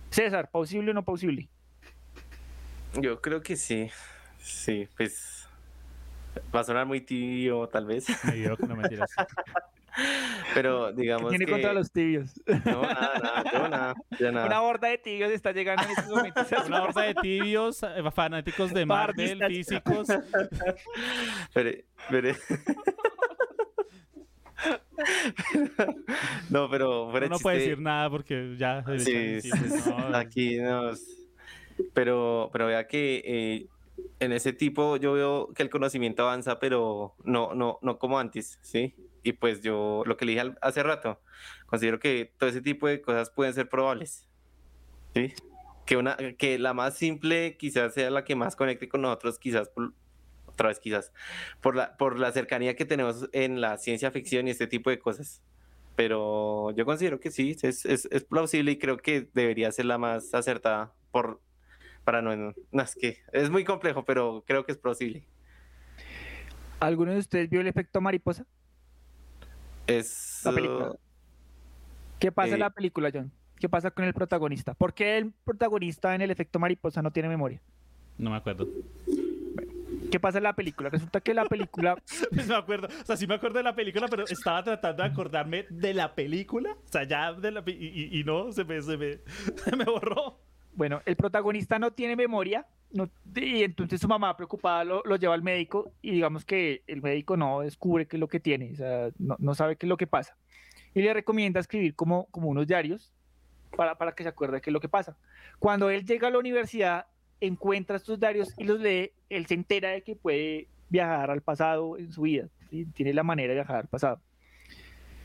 [0.10, 1.50] César, ¿posible o no posible?
[3.00, 3.90] Yo creo que sí.
[4.40, 5.48] Sí, pues.
[6.56, 8.06] Va a sonar muy tibio, tal vez.
[8.26, 9.12] Me digo que no mentiras.
[10.54, 11.52] Pero ¿Qué digamos tiene que.
[11.52, 12.40] contra los tibios?
[12.66, 14.46] No, nada, nada, yo nada, ya nada.
[14.46, 16.48] Una horda de tibios está llegando en estos momentos.
[16.68, 20.08] Una horda de tibios, eh, fanáticos de Marvel, físicos.
[21.54, 21.72] Pero,
[22.10, 22.36] pero-
[26.50, 28.84] no, pero fuera no de puede chiste, decir nada porque ya.
[28.98, 29.58] Sí, encima.
[29.58, 31.02] sí, No, aquí nos...
[31.94, 33.68] Pero, pero vea que eh,
[34.20, 38.60] en ese tipo yo veo que el conocimiento avanza, pero no, no, no como antes,
[38.62, 38.94] ¿sí?
[39.24, 41.22] Y pues yo, lo que le dije hace rato,
[41.66, 44.28] considero que todo ese tipo de cosas pueden ser probables,
[45.14, 45.34] ¿sí?
[45.86, 49.70] Que, una, que la más simple quizás sea la que más conecte con nosotros, quizás
[49.70, 49.94] por,
[50.60, 51.14] otra vez quizás,
[51.62, 55.00] por la, por la cercanía que tenemos en la ciencia ficción y este tipo de
[55.00, 55.42] cosas.
[55.96, 59.98] Pero yo considero que sí, es, es, es plausible y creo que debería ser la
[59.98, 61.40] más acertada por
[62.04, 65.24] para no, no, no, es que es muy complejo, pero creo que es posible.
[66.80, 68.46] ¿Alguno de ustedes vio el efecto mariposa?
[69.88, 70.92] Es La película.
[70.92, 71.00] uh,
[72.20, 73.32] ¿Qué pasa en Eh, la película, John?
[73.60, 74.74] ¿Qué pasa con el protagonista?
[74.74, 77.62] ¿Por qué el protagonista en el efecto mariposa no tiene memoria?
[78.18, 78.68] No me acuerdo.
[80.12, 80.90] ¿Qué pasa en la película?
[80.90, 81.96] Resulta que la película,
[82.32, 82.88] No me acuerdo.
[82.88, 86.14] O sea, sí me acuerdo de la película, pero estaba tratando de acordarme de la
[86.16, 86.72] película.
[86.74, 87.64] O sea, ya de la.
[87.68, 89.20] Y, y- y no, se me, se, me,
[89.64, 90.40] se me borró.
[90.74, 95.36] bueno, el protagonista no tiene memoria no- y entonces su mamá preocupada lo, lo lleva
[95.36, 98.76] al médico y digamos que el médico no descubre qué es lo que tiene, o
[98.76, 100.36] sea, no, no sabe qué es lo que pasa.
[100.96, 103.14] Y le recomienda escribir como, como unos diarios
[103.78, 105.16] para, para que se acuerde qué es lo que pasa.
[105.60, 107.06] Cuando él llega a la universidad,
[107.42, 111.98] encuentra estos diarios y los lee, él se entera de que puede viajar al pasado
[111.98, 112.86] en su vida, ¿sí?
[112.94, 114.22] tiene la manera de viajar al pasado.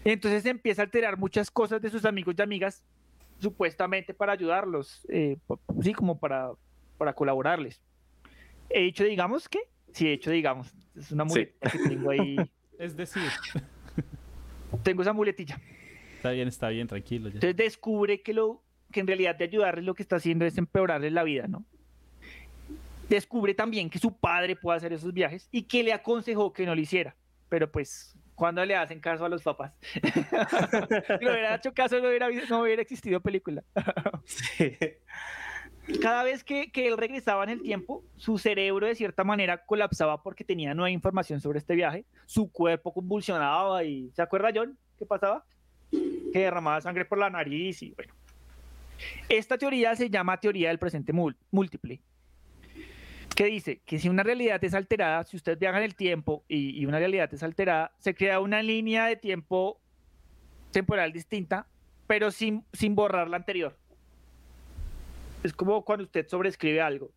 [0.04, 2.84] Entonces empieza a alterar muchas cosas de sus amigos y amigas,
[3.38, 5.38] supuestamente para ayudarlos, eh,
[5.80, 6.50] sí, como para,
[6.98, 7.80] para colaborarles.
[8.68, 9.60] He dicho, digamos que,
[9.92, 12.36] sí, he hecho, digamos, es una muletilla que tengo ahí.
[12.76, 13.22] Es decir,
[14.82, 15.60] tengo esa muletilla.
[16.16, 17.28] está bien, está bien, tranquilo.
[17.28, 17.34] ya.
[17.34, 21.12] Entonces descubre que, lo, que en realidad de ayudarles lo que está haciendo es empeorarles
[21.12, 21.64] la vida, ¿no?
[23.08, 26.74] Descubre también que su padre puede hacer esos viajes y que le aconsejó que no
[26.74, 27.14] lo hiciera.
[27.48, 29.72] Pero pues, ¿cuándo le hacen caso a los papás?
[29.92, 30.00] si
[31.24, 33.62] le hubiera hecho caso, no hubiera, no hubiera existido película.
[34.24, 34.76] Sí.
[36.00, 40.22] Cada vez que, que él regresaba en el tiempo, su cerebro de cierta manera colapsaba
[40.22, 42.06] porque tenía nueva información sobre este viaje.
[42.24, 44.10] Su cuerpo convulsionaba y...
[44.14, 44.78] ¿Se acuerda, John?
[44.98, 45.44] ¿Qué pasaba?
[45.90, 48.14] Que derramaba sangre por la nariz y bueno.
[49.28, 52.00] Esta teoría se llama teoría del presente múltiple.
[53.34, 56.84] Que dice que si una realidad es alterada, si usted viaja en el tiempo y,
[56.86, 59.80] una realidad es alterada, se crea una línea de tiempo
[60.70, 61.66] temporal distinta,
[62.06, 63.76] pero sin, sin borrar la anterior.
[65.42, 67.10] Es como cuando usted sobrescribe algo.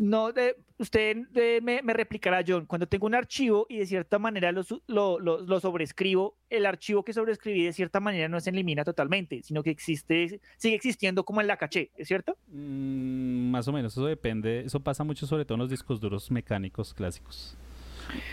[0.00, 4.18] No, de, usted de- me, me replicará, John, cuando tengo un archivo y de cierta
[4.18, 9.62] manera lo, sobrescribo, el archivo que sobrescribí de cierta manera no se elimina totalmente, sino
[9.62, 12.38] que existe, sigue existiendo como en la caché, ¿es cierto?
[12.48, 16.30] Mm, más o menos, eso depende, eso pasa mucho sobre todo en los discos duros
[16.30, 17.58] mecánicos clásicos.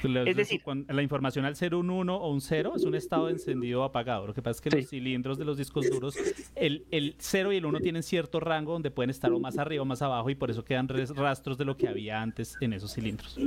[0.04, 3.34] Es decir- la información al ser un 1 o un 0 es un estado de
[3.34, 4.28] encendido o apagado.
[4.28, 4.78] Lo que pasa es que Sí.
[4.78, 6.16] los cilindros de los discos duros,
[6.56, 9.82] el, el 0 y el 1 tienen cierto rango donde pueden estar o más arriba
[9.82, 12.94] o más abajo y por eso quedan rastros de lo que había antes en esos
[12.94, 13.38] cilindros.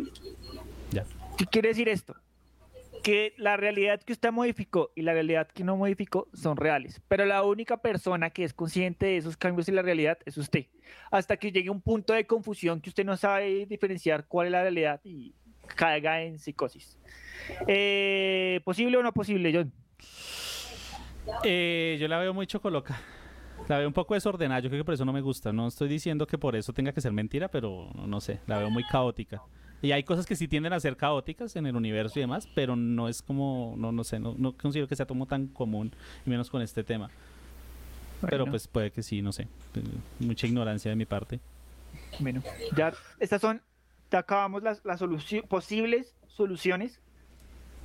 [0.90, 1.04] Ya.
[1.38, 2.14] ¿Qué quiere decir esto?
[3.02, 7.24] Que la realidad que usted modificó y la realidad que no modificó son reales, pero
[7.24, 10.66] la única persona que es consciente de esos cambios en la realidad es usted.
[11.10, 14.62] Hasta que llegue un punto de confusión que usted no sabe diferenciar cuál es la
[14.62, 15.32] realidad y
[15.76, 16.98] caiga en psicosis.
[17.66, 19.72] Eh, ¿Posible o no posible, John?
[21.44, 23.00] Eh, yo la veo muy chocoloca.
[23.68, 25.52] La veo un poco desordenada, yo creo que por eso no me gusta.
[25.52, 28.70] No estoy diciendo que por eso tenga que ser mentira, pero no sé, la veo
[28.70, 29.42] muy caótica.
[29.82, 32.76] Y hay cosas que sí tienden a ser caóticas en el universo y demás, pero
[32.76, 35.92] no es como, no, no sé, no, no considero que sea como tan común,
[36.26, 37.10] y menos con este tema.
[38.28, 39.44] Pero pues puede que sí, no sé.
[39.74, 39.82] eh,
[40.18, 41.40] Mucha ignorancia de mi parte.
[42.18, 42.42] Bueno,
[42.76, 43.62] ya estas son,
[44.16, 47.00] acabamos las, las soluci- posibles soluciones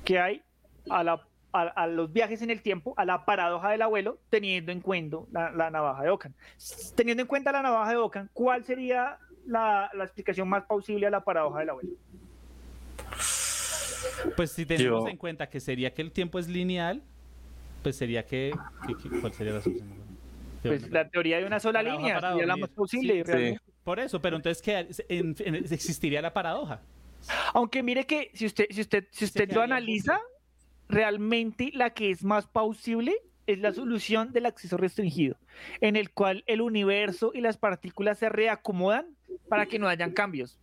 [0.04, 0.42] que hay
[0.90, 1.20] a, la,
[1.52, 5.18] a, a los viajes en el tiempo, a la paradoja del abuelo, teniendo en cuenta
[5.32, 6.34] la, la navaja de Ocan.
[6.94, 11.10] Teniendo en cuenta la navaja de Ocan, ¿cuál sería la, la explicación más plausible a
[11.10, 11.90] la paradoja del abuelo?
[14.36, 17.02] Pues si tenemos Yo- en cuenta que sería que el tiempo es lineal,
[17.82, 18.52] pues sería que...
[18.86, 20.05] que- que- ¿Cuál sería la solución?
[20.68, 23.24] Pues la teoría de una sola Paradoja línea sería la más posible.
[23.24, 23.56] Sí.
[23.84, 24.88] Por eso, pero entonces ¿qué?
[25.08, 26.80] En- en- existiría la paradoja.
[27.54, 30.20] Aunque mire que si usted, si usted, si usted lo analiza,
[30.88, 33.14] realmente la que es más plausible
[33.46, 35.36] es la solución del acceso restringido,
[35.80, 39.06] en el cual el universo y las partículas se reacomodan
[39.48, 40.58] para que no hayan cambios.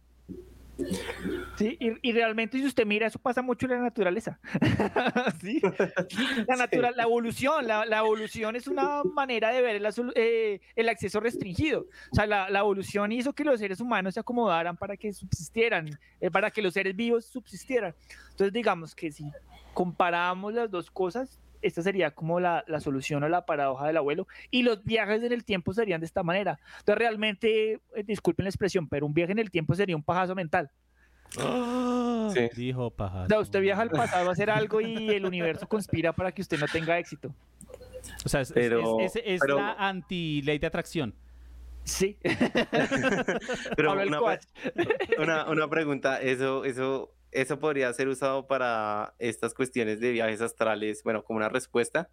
[1.56, 4.40] Sí, y, y realmente si usted mira, eso pasa mucho en la naturaleza.
[5.42, 5.62] Sí.
[6.48, 10.90] La, natural, la evolución, la, la evolución es una manera de ver el, eh, el
[10.90, 11.88] acceso restringido.
[12.12, 15.90] O sea, la, la evolución hizo que los seres humanos se acomodaran para que subsistieran,
[16.22, 17.94] eh, para que los seres vivos subsistieran.
[18.32, 19.26] Entonces, digamos que si
[19.74, 24.28] comparamos las dos cosas, esta sería como la, la solución a la paradoja del abuelo.
[24.52, 26.60] Y los viajes en el tiempo serían de esta manera.
[26.80, 30.36] Entonces, realmente, eh, disculpen la expresión, pero un viaje en el tiempo sería un pajazo
[30.36, 30.70] mental.
[32.34, 32.50] Sí.
[32.56, 33.24] Dijo paja.
[33.24, 36.42] O sea, usted viaja al pasado a hacer algo y el universo conspira para que
[36.42, 37.34] usted no tenga éxito.
[38.26, 41.14] O sea, es, es- Pero- es- es- es pero- la anti-ley de atracción.
[41.86, 42.18] Sí.
[43.76, 44.20] Pero una,
[45.20, 51.04] una, una pregunta, eso, eso, eso podría ser usado para estas cuestiones de viajes astrales,
[51.04, 52.10] bueno, como una respuesta,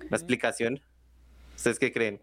[0.00, 0.80] una explicación.
[1.56, 2.20] ¿Ustedes qué creen?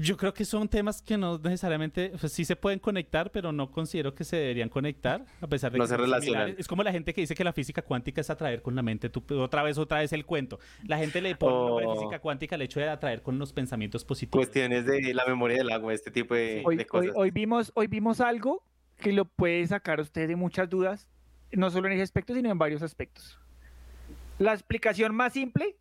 [0.00, 3.70] Yo creo que son temas que no necesariamente, pues sí se pueden conectar, pero no
[3.70, 6.54] considero que se deberían conectar, a pesar de No que se relacionan.
[6.56, 9.10] Es como la gente que dice que la física cuántica es atraer con la mente.
[9.10, 10.58] Tú, otra vez, otra vez el cuento.
[10.86, 11.96] La gente le pone el nombre Oh.
[11.96, 14.46] física cuántica al hecho de atraer con los pensamientos positivos.
[14.46, 17.12] Cuestiones de la memoria del agua, este tipo de, Hoy, de hoy, cosas.
[17.14, 18.64] hoy vimos, hoy vimos algo
[18.98, 21.08] que lo puede sacar a usted de muchas dudas,
[21.52, 23.38] no solo en ese aspecto, sino en varios aspectos.
[24.38, 25.76] La explicación más simple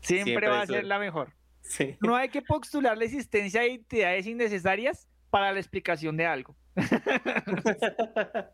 [0.00, 1.32] siempre, Siempre va a ser la mejor.
[1.60, 1.96] Sí.
[2.00, 6.56] No hay que postular la existencia de entidades innecesarias para la explicación de algo.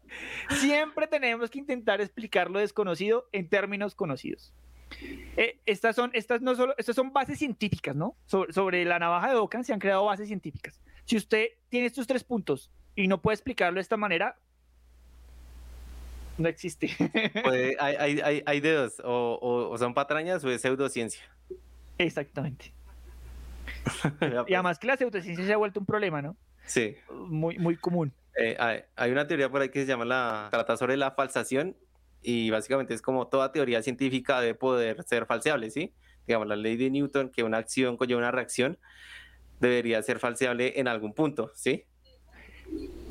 [0.51, 4.53] Siempre tenemos que intentar explicar lo desconocido en términos conocidos.
[5.37, 8.17] Eh, estas, son, estas, no solo, estas son bases científicas, ¿no?
[8.27, 10.81] Sobre, sobre la navaja de Ockham se han creado bases científicas.
[11.05, 14.37] Si usted tiene estos tres puntos y no puede explicarlo de esta manera,
[16.39, 16.89] No existe.
[17.45, 21.23] Puede- hay, hay, hay, hay de dos, o, o- o son patrañas o es pseudociencia.
[21.99, 22.73] Exactamente.
[24.05, 24.33] Y pues.
[24.53, 26.37] además que la pseudociencia se ha vuelto un problema, ¿no?
[26.67, 26.97] Sí.
[27.11, 28.13] Muy, muy común.
[28.39, 31.75] Eh, hay, hay una teoría por ahí que se llama la trata sobre la falsación
[32.23, 35.95] y básicamente es como toda teoría científica debe poder ser falseable, ¿sí?
[36.27, 38.79] Digamos, la ley de Newton, que una acción conlleva una reacción,
[39.61, 41.85] debería ser falseable en algún punto, ¿sí?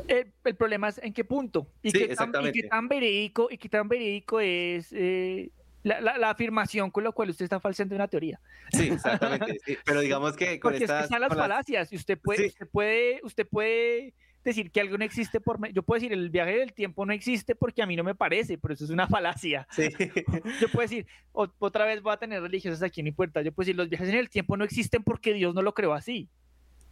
[0.07, 2.61] El, el problema es en qué punto y, Sí, qué, tan, y exactamente.
[2.61, 5.49] qué tan verídico y qué tan verídico es eh,
[5.83, 8.39] la, la- la afirmación con la cual usted está falseando una teoría.
[8.71, 9.57] Sí, exactamente.
[9.65, 9.77] sí.
[9.85, 12.47] Pero digamos que con Porque es que están las falacias y usted puede, Sí.
[12.47, 14.13] usted puede, usted puede
[14.43, 17.13] decir que algo no existe por me- yo puedo decir el viaje del tiempo no
[17.13, 19.67] existe porque a mí no me parece, pero eso es una falacia.
[19.71, 19.87] Sí.
[20.61, 23.65] Yo puedo decir, otra vez voy a tener religiosos aquí en mi puerta, yo puedo
[23.65, 26.29] decir los viajes en el tiempo no existen porque Dios no lo creó así.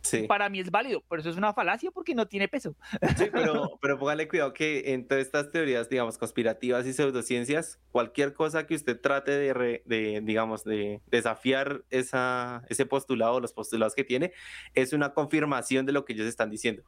[0.03, 0.23] Sí.
[0.27, 2.75] Para mí es válido, pero eso es una falacia porque no tiene peso.
[3.17, 8.33] Sí, pero, pero póngale cuidado que en todas estas teorías, digamos, conspirativas y pseudociencias, cualquier
[8.33, 13.95] cosa que usted trate de, re- de, digamos, de desafiar esa, ese postulado, los postulados
[13.95, 14.33] que tiene,
[14.75, 16.83] es una confirmación de lo que ellos están diciendo.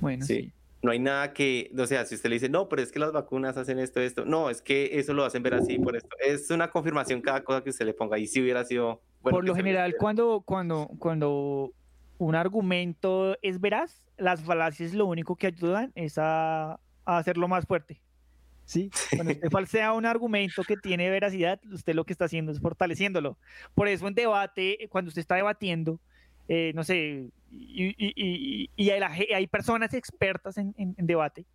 [0.00, 0.52] Bueno, Sí.
[0.82, 3.10] No hay nada que, o sea, si usted le dice, no, pero es que las
[3.10, 6.10] vacunas hacen esto, esto, no, es que eso lo hacen ver así por esto.
[6.24, 8.18] Es una confirmación cada cosa que usted le ponga.
[8.18, 9.00] Y si hubiera sido...
[9.22, 11.72] bueno, Por lo general, cuando, cuando, cuando
[12.18, 16.72] un argumento es veraz, las falacias lo único que ayudan es a,
[17.04, 18.00] a hacerlo más fuerte.
[18.64, 18.90] ¿Sí?
[19.14, 23.38] Cuando usted falsea un argumento que tiene veracidad, usted lo que está haciendo es fortaleciéndolo.
[23.76, 26.00] Por eso en debate, eh, cuando usted está debatiendo,
[26.48, 31.06] eh, no sé, y, y- y- y hay, la hay personas expertas en, en- en
[31.06, 31.46] debate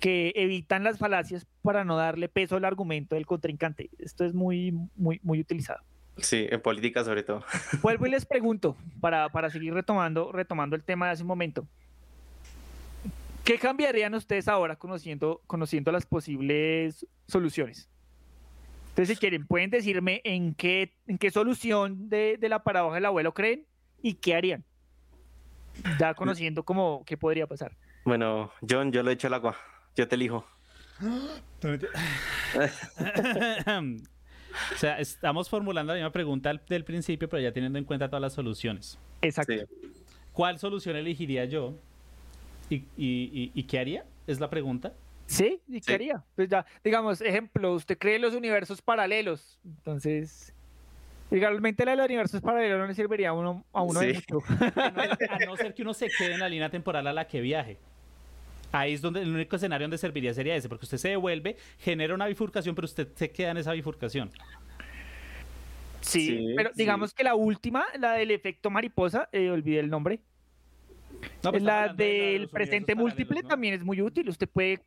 [0.00, 3.88] que evitan las falacias para no darle peso al argumento del contrincante.
[3.98, 5.80] Esto es muy, muy, muy utilizado.
[6.18, 7.44] Sí, en política sobre todo.
[7.82, 11.66] Vuelvo y les pregunto, para, para seguir retomando, retomando el tema de hace un momento.
[13.44, 17.88] ¿Qué cambiarían ustedes ahora conociendo, conociendo las posibles soluciones?
[18.90, 23.06] Entonces, si quieren, pueden decirme en qué, en qué solución de, de la paradoja del
[23.06, 23.66] abuelo creen
[24.02, 24.64] y qué harían.
[25.98, 27.74] Ya conociendo cómo qué podría pasar.
[28.04, 29.56] Bueno, John, yo lo he hecho al agua.
[29.96, 30.46] Yo te elijo.
[34.74, 38.22] o sea, estamos formulando la misma pregunta del principio, pero ya teniendo en cuenta todas
[38.22, 38.98] las soluciones.
[39.20, 39.52] Exacto.
[40.32, 41.74] ¿Cuál solución elegiría yo?
[42.70, 44.04] ¿Y, y- y- y qué haría?
[44.26, 44.92] Es la pregunta.
[45.26, 45.60] ¿Sí?
[45.68, 45.92] ¿Y qué Sí.
[45.92, 46.24] haría?
[46.36, 49.58] Pues ya, digamos, ejemplo, usted cree en los universos paralelos.
[49.64, 50.54] Entonces,
[51.30, 54.24] realmente la de los universos paralelos no le serviría a uno, a uno de Sí.
[54.30, 54.44] mucho.
[54.76, 57.78] A no ser que uno se quede en la línea temporal a la que viaje.
[58.72, 62.14] Ahí es donde el único escenario donde serviría sería ese, porque usted se devuelve, genera
[62.14, 64.30] una bifurcación, pero usted se queda en esa bifurcación.
[66.00, 66.76] Sí, Sí, pero sí.
[66.78, 70.20] digamos que la última, la del efecto mariposa, eh, olvidé el nombre.
[71.44, 74.28] No, pues la de del presente múltiple también es muy útil.
[74.28, 74.80] Usted puede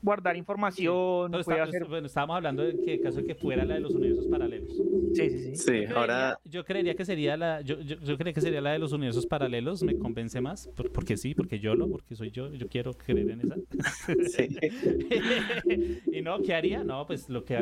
[0.00, 1.84] guardar información, No, está- hacer...
[1.86, 4.72] bueno, estábamos hablando de que caso de que fuera la de los universos paralelos.
[5.14, 5.56] Sí, sí, sí.
[5.56, 6.38] Sí, Yo ahora...
[6.42, 8.92] creería- yo creería que sería la yo, yo, yo creería que sería la de los
[8.92, 12.68] universos paralelos me convence más por- porque sí porque yo lo porque soy yo yo
[12.68, 13.56] quiero creer en esa
[14.28, 14.48] Sí.
[16.12, 17.56] y no qué haría no pues lo que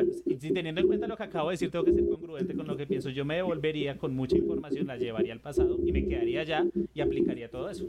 [0.53, 2.85] teniendo en cuenta lo que acabo de decir tengo que ser congruente con lo que
[2.85, 6.65] pienso yo me devolvería con mucha información la llevaría al pasado y me quedaría allá
[6.93, 7.85] y aplicaría todo eso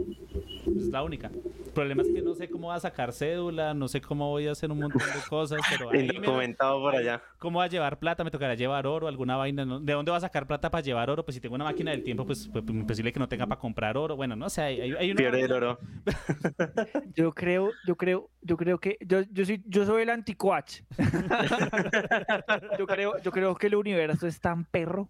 [0.76, 3.88] es la única el problema es que no sé cómo voy a sacar cédula no
[3.88, 7.22] sé cómo voy a hacer un montón de cosas pero ahí me- Indocumentado por allá.
[7.38, 8.24] ¿Cómo va a llevar plata?
[8.24, 9.64] Me tocará llevar oro, alguna vaina.
[9.64, 9.80] ¿no?
[9.80, 11.24] ¿De dónde va a sacar plata para llevar oro?
[11.24, 13.96] Pues si tengo una máquina del tiempo, pues, pues imposible que no tenga para comprar
[13.96, 14.16] oro.
[14.16, 15.78] Bueno, no sé, hay, hay, hay una Pierde el oro.
[17.14, 20.82] Yo creo, yo creo, yo creo que yo, yo soy, yo soy el anticuach.
[22.78, 25.08] yo creo, yo creo que el universo es tan perro.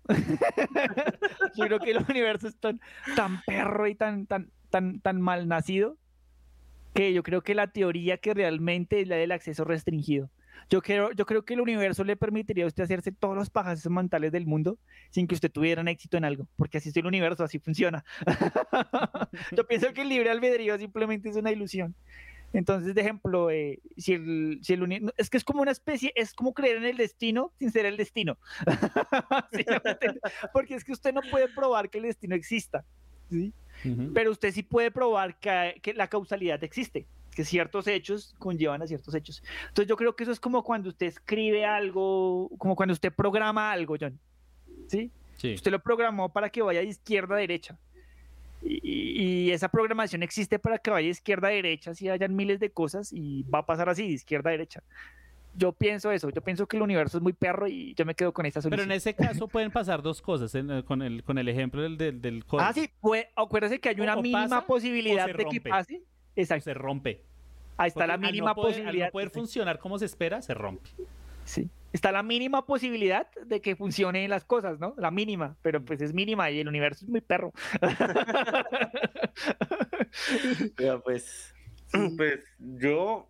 [1.56, 2.80] yo creo que el universo es tan,
[3.16, 5.96] tan perro y tan, tan, tan, tan mal nacido
[6.98, 10.30] que yo creo que la teoría que realmente es la del acceso restringido.
[10.68, 13.88] Yo creo, yo creo que el universo le permitiría a usted hacerse todos los pajas
[13.88, 14.78] mentales del mundo
[15.10, 18.04] sin que usted tuviera un éxito en algo, porque así es el universo, así funciona.
[19.56, 21.94] yo pienso que el libre albedrío simplemente es una ilusión.
[22.52, 26.34] Entonces, de ejemplo, eh, si el, si el es que es como una especie, es
[26.34, 28.38] como creer en el destino sin ser el destino.
[30.52, 32.84] Porque es que usted no puede probar que el destino exista,
[33.30, 33.52] ¿sí?
[34.14, 38.86] Pero usted sí puede probar que, que la causalidad existe, que ciertos hechos conllevan a
[38.86, 39.42] ciertos hechos.
[39.68, 43.70] Entonces, yo creo que eso es como cuando usted escribe algo, como cuando usted programa
[43.72, 44.18] algo, John.
[44.88, 45.10] ¿Sí?
[45.36, 45.54] Sí.
[45.54, 47.78] Usted lo programó para que vaya de izquierda a derecha.
[48.60, 52.34] Y, y- y esa programación existe para que vaya de izquierda a derecha, si hayan
[52.34, 54.82] miles de cosas y va a pasar así, de izquierda a derecha.
[55.58, 58.32] Yo pienso eso, yo pienso que el universo es muy perro y yo me quedo
[58.32, 58.92] con esa Pero solución.
[58.92, 61.98] en ese caso pueden pasar dos cosas en el- con, el, con el ejemplo del,
[61.98, 62.68] del, del código.
[62.68, 65.68] Ah, sí, pues, acuérdese que hay una o mínima pasa, posibilidad de que rompe.
[65.68, 66.02] pase.
[66.36, 66.64] Exacto.
[66.64, 67.22] Se rompe.
[67.76, 69.06] Ahí está Porque la al mínima no poder- posibilidad.
[69.06, 70.88] Al no poder funcionar como se espera, se rompe.
[71.44, 71.68] Sí.
[71.92, 74.94] Está la mínima posibilidad de que funcionen las cosas, ¿no?
[74.98, 77.52] La mínima, pero pues es mínima y el universo es muy perro.
[80.76, 81.54] Vea, pues,
[82.16, 83.28] pues yo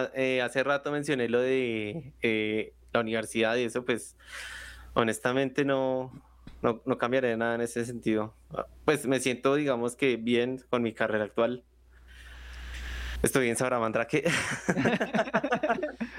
[0.00, 4.16] a- eh, hace rato mencioné lo de eh, la universidad y eso, pues
[4.94, 6.22] honestamente no,
[6.62, 8.38] no, no cambiaré nada en ese sentido.
[8.50, 11.64] Ah, Pues me siento, digamos que bien con mi carrera actual.
[13.24, 14.24] Estoy en Sabramandrake.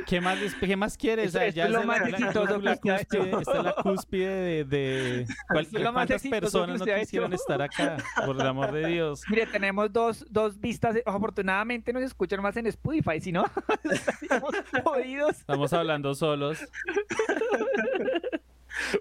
[0.07, 1.27] ¿Qué más, les- qué más quieres?
[1.27, 3.27] Esto- O sea, esto ya es lo más la- exitoso la que usted ha cúspide-
[3.27, 3.39] hecho.
[3.39, 4.63] Esta es la cúspide de...
[4.65, 7.41] de ¿cuál- Esto es lo más ¿Cuántas personas no quisieran hecho.
[7.41, 7.97] estar acá?
[8.25, 9.21] Por el amor de Dios.
[9.29, 10.97] Mire, tenemos dos, dos vistas.
[11.05, 13.45] Afortunadamente nos escuchan más en Spotify, si no,
[13.89, 14.51] estaríamos
[14.83, 15.37] jodidos.
[15.39, 16.59] Estamos hablando solos.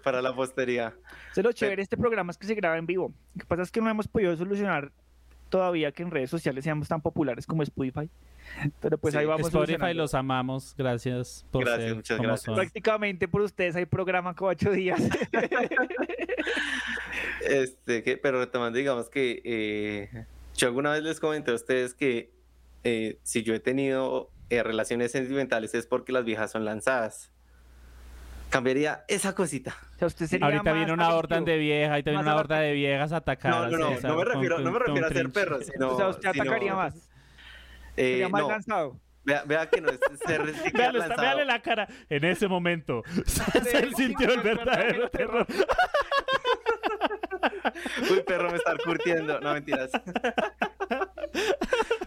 [0.03, 0.95] para la posteridad.
[1.33, 3.13] Eso es lo chévere de este programa es que se graba en vivo.
[3.35, 4.93] Lo que pasa es que no hemos podido solucionar
[5.55, 8.11] todavía que en redes sociales seamos tan populares como Spotify.
[8.81, 10.75] Pero pues Sí, ahí vamos Spotify los amamos.
[10.77, 12.45] Gracias por Gracias, ser muchas como gracias.
[12.45, 12.55] son.
[12.57, 15.01] Prácticamente por ustedes hay programa cada ocho días.
[17.47, 20.25] Este, que, pero retomando, digamos que eh,
[20.57, 22.31] yo alguna vez les comenté a ustedes que
[22.85, 27.31] eh, si yo he tenido eh, relaciones sentimentales es porque las viejas son lanzadas.
[28.55, 29.75] Cambiaría esa cosita.
[29.97, 32.61] O sea, usted sería Ahorita más viene una horda de viejas, ahorita viene una horda
[32.61, 33.51] de viejas a atacar.
[33.51, 35.89] No, no, no, César no me con- refiero, no me refiero a ser perros, sino.
[35.91, 36.95] o sea, usted sino- atacaría más.
[37.97, 39.01] eh, Sería más no, lanzado.
[39.25, 41.89] vea, vea que no es ser Véale, está- véale la cara.
[42.09, 45.47] En ese momento, se sintió el verdadero terror.
[48.09, 49.41] Uy, perro, me está curtiendo.
[49.41, 49.91] No, mentiras.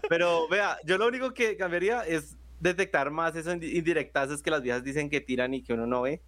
[0.07, 4.61] Pero vea, yo lo único que cambiaría es detectar más esos indi- indirectazos que las
[4.61, 6.21] viejas dicen que tiran y que uno no ve.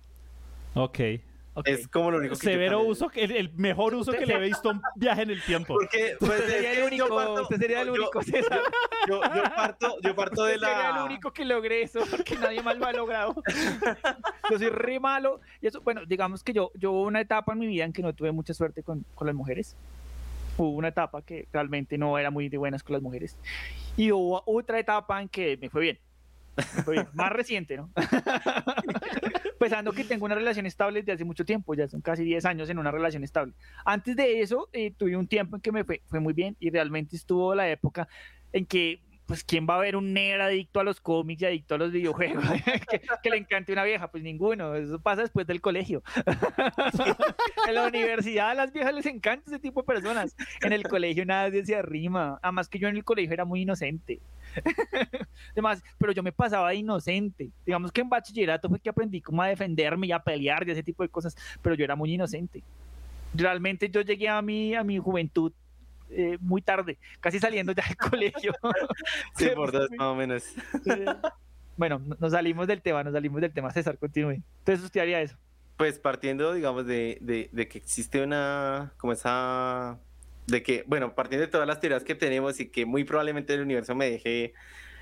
[0.76, 1.00] Ok.
[1.66, 4.40] Es como lo único que Severo uso, que- el, el mejor uso que le he
[4.40, 5.74] visto a un viaje en el tiempo.
[5.74, 8.62] Porque, pues, Usted sería el que yo único, parto- usted sería el yo- único, César.
[9.10, 11.04] Yo, yo parto, yo parto de Usted sería el la.
[11.06, 13.34] único que logré eso porque nadie más lo ha logrado.
[14.52, 15.40] yo soy re malo.
[15.62, 18.02] Y eso, bueno, digamos que yo, yo hubo una etapa en mi vida en que
[18.04, 19.76] no tuve mucha suerte con, con las mujeres.
[20.58, 23.36] Hubo una etapa que realmente no era muy de buenas con las mujeres.
[23.98, 26.00] Y hubo otra etapa en que me fue bien.
[27.14, 27.90] Más reciente, ¿no?
[29.60, 32.70] Pensando que tengo una relación estable desde hace mucho tiempo, ya son casi 10 años
[32.70, 33.54] en una relación estable.
[33.86, 36.70] Antes de eso, eh, tuve un tiempo en que me fue, fue muy bien y
[36.70, 38.08] realmente estuvo la época
[38.54, 41.76] en que, pues, ¿quién va a ver un negro adicto a los cómics y adicto
[41.76, 42.44] a los videojuegos?
[42.90, 46.02] que, que le encante una vieja, pues ninguno, eso pasa después del colegio.
[47.68, 50.36] en la universidad a las viejas les encanta ese tipo de personas.
[50.62, 54.20] En el colegio nadie se arrima, además que yo en el colegio era muy inocente.
[55.52, 57.50] Además, pero yo me pasaba de inocente.
[57.66, 60.84] Digamos que en bachillerato fue que aprendí cómo a defenderme y a pelear y ese
[60.84, 62.64] tipo de cosas, pero yo era muy inocente.
[63.34, 65.52] Realmente yo llegué a mi, a mi juventud
[66.10, 68.54] eh, muy tarde, casi saliendo ya del colegio.
[69.36, 70.44] Sí, por dos, más o menos.
[71.78, 73.72] bueno, no- nos salimos del tema, nos salimos del tema.
[73.72, 74.42] César, continúe.
[74.60, 75.38] Entonces usted haría eso.
[75.78, 79.98] Pues partiendo, digamos, de, de, de que existe una, como esa,
[80.50, 83.62] de que, bueno, partiendo de todas las teorías que tenemos y que muy probablemente el
[83.62, 84.54] universo me deje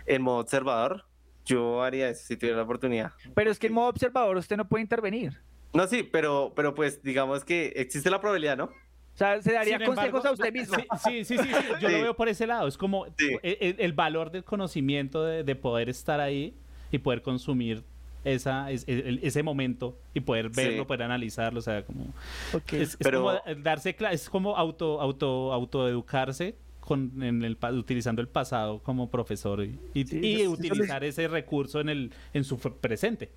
[0.06, 1.06] en modo observador,
[1.45, 3.11] yo haría eso si tuviera la oportunidad.
[3.36, 5.38] Pero es que en modo observador usted no puede intervenir.
[5.74, 8.65] No, sí, pero, pero pues digamos que existe la probabilidad, ¿no?
[8.65, 10.76] O sea, se daría Sin consejos embargo, a usted mismo.
[11.03, 11.95] Sí, sí, sí, sí, sí, yo Sí.
[11.95, 12.68] lo veo por ese lado.
[12.68, 13.36] Es como Sí.
[13.41, 16.53] el, el- el valor del conocimiento de, de poder estar ahí
[16.91, 17.84] y poder consumir
[18.33, 20.85] esa, es- el- ese momento y poder verlo, Sí.
[20.87, 21.59] poder analizarlo.
[21.59, 22.05] O sea, como.
[22.53, 22.73] Ok.
[22.73, 28.21] Es, es Pero- como darse cla- es como auto, auto, autoeducarse con, en el, utilizando
[28.21, 32.11] el pasado como profesor y, y- Sí, y eso- eso utilizar ese recurso en el
[32.33, 33.29] en su presente.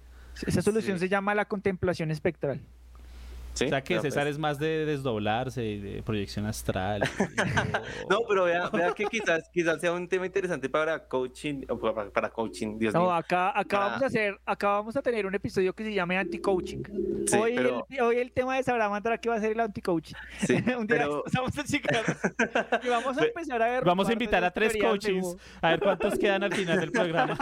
[0.46, 1.06] Esa solución Sí.
[1.06, 2.60] se llama la contemplación espectral.
[3.52, 3.66] Sí.
[3.66, 7.02] O sea que pero, César pues, es más de desdoblarse y de proyección astral.
[7.04, 7.06] y-
[8.10, 12.10] No, pero vea, vea que quizás, quizás sea un tema interesante para coaching, o para,
[12.10, 13.12] para coaching, Dios No, mío.
[13.12, 16.16] acá, acá Para- vamos a hacer, acá vamos a tener un episodio que se llame
[16.16, 16.82] anti-coaching.
[17.26, 20.14] Sí, hoy, pero- el, hoy el tema de Sabramandra que va a ser el anti-coaching.
[20.46, 21.62] Sí, un día pero- vamos a
[22.82, 23.84] y vamos a Pe- empezar a ver.
[23.84, 27.36] Vamos a invitar a tres coaches coaches a ver cuántos quedan al final del programa.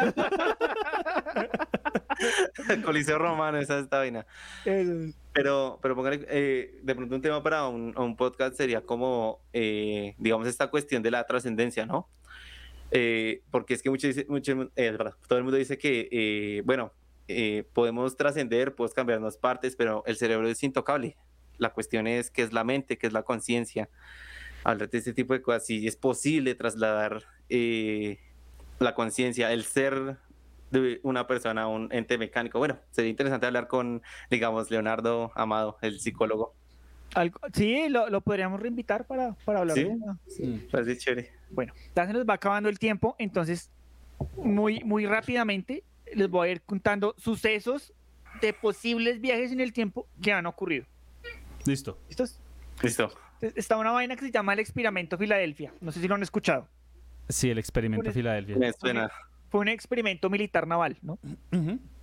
[2.85, 4.27] Coliseo Romano, esa es esta vaina.
[5.39, 10.17] Pero, pero póngale, eh, de pronto un tema para un, un podcast sería como, eh,
[10.19, 12.09] digamos, esta cuestión de la trascendencia, ¿no?
[12.91, 14.99] Eh, porque es que mucho mucho, eh,
[15.29, 16.93] todo el mundo dice que, eh, bueno,
[17.29, 21.17] eh, podemos trascender, podemos cambiarnos partes, pero el cerebro es intocable.
[21.57, 23.89] La cuestión es qué es la mente, qué es la conciencia.
[24.65, 30.17] Hablar de este tipo de cosas, si es posible trasladar la conciencia, el ser
[30.71, 32.59] de una persona a un ente mecánico.
[32.59, 36.55] Bueno, sería interesante hablar con, digamos, Leonardo Amado, el psicólogo.
[37.15, 39.85] Algo- sí, lo, lo podríamos reinvitar para, para hablar ¿Sí?
[39.85, 40.85] de.
[40.85, 41.33] Sí, chévere.
[41.51, 43.71] Bueno, ya se nos va acabando el tiempo, entonces
[44.37, 45.83] muy, muy rápidamente
[46.15, 47.93] les voy a ir contando sucesos
[48.43, 50.85] de posibles viajes en el tiempo que han ocurrido.
[51.65, 51.99] Listo.
[52.09, 52.39] ¿Listos?
[52.83, 53.11] Listo.
[53.41, 55.73] Está una vaina que se llama el experimento Filadelfia.
[55.81, 56.69] No sé si lo han escuchado.
[57.29, 58.57] Sí, el experimento Filadelfia.
[58.57, 59.11] Me suena.
[59.51, 61.19] Fue un experimento militar naval, ¿no?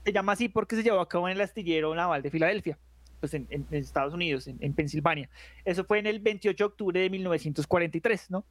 [0.03, 2.77] Se llama así porque se llevó a cabo en el astillero naval de Filadelfia,
[3.19, 5.29] pues en, en- en Estados Unidos, en, en Pensilvania.
[5.63, 8.45] Eso fue en el 28 de octubre de 1943, ¿no?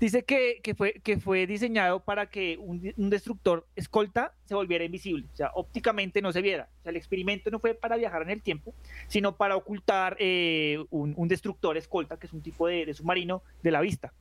[0.00, 5.26] Dice que, que fue, que fue diseñado para que un, destructor escolta se volviera invisible,
[5.32, 6.68] o sea, ópticamente no se viera.
[6.78, 8.74] O sea, el experimento no fue para viajar en el tiempo,
[9.08, 13.42] sino para ocultar eh, un, un destructor escolta, que es un tipo de, de submarino,
[13.62, 14.12] de la vista.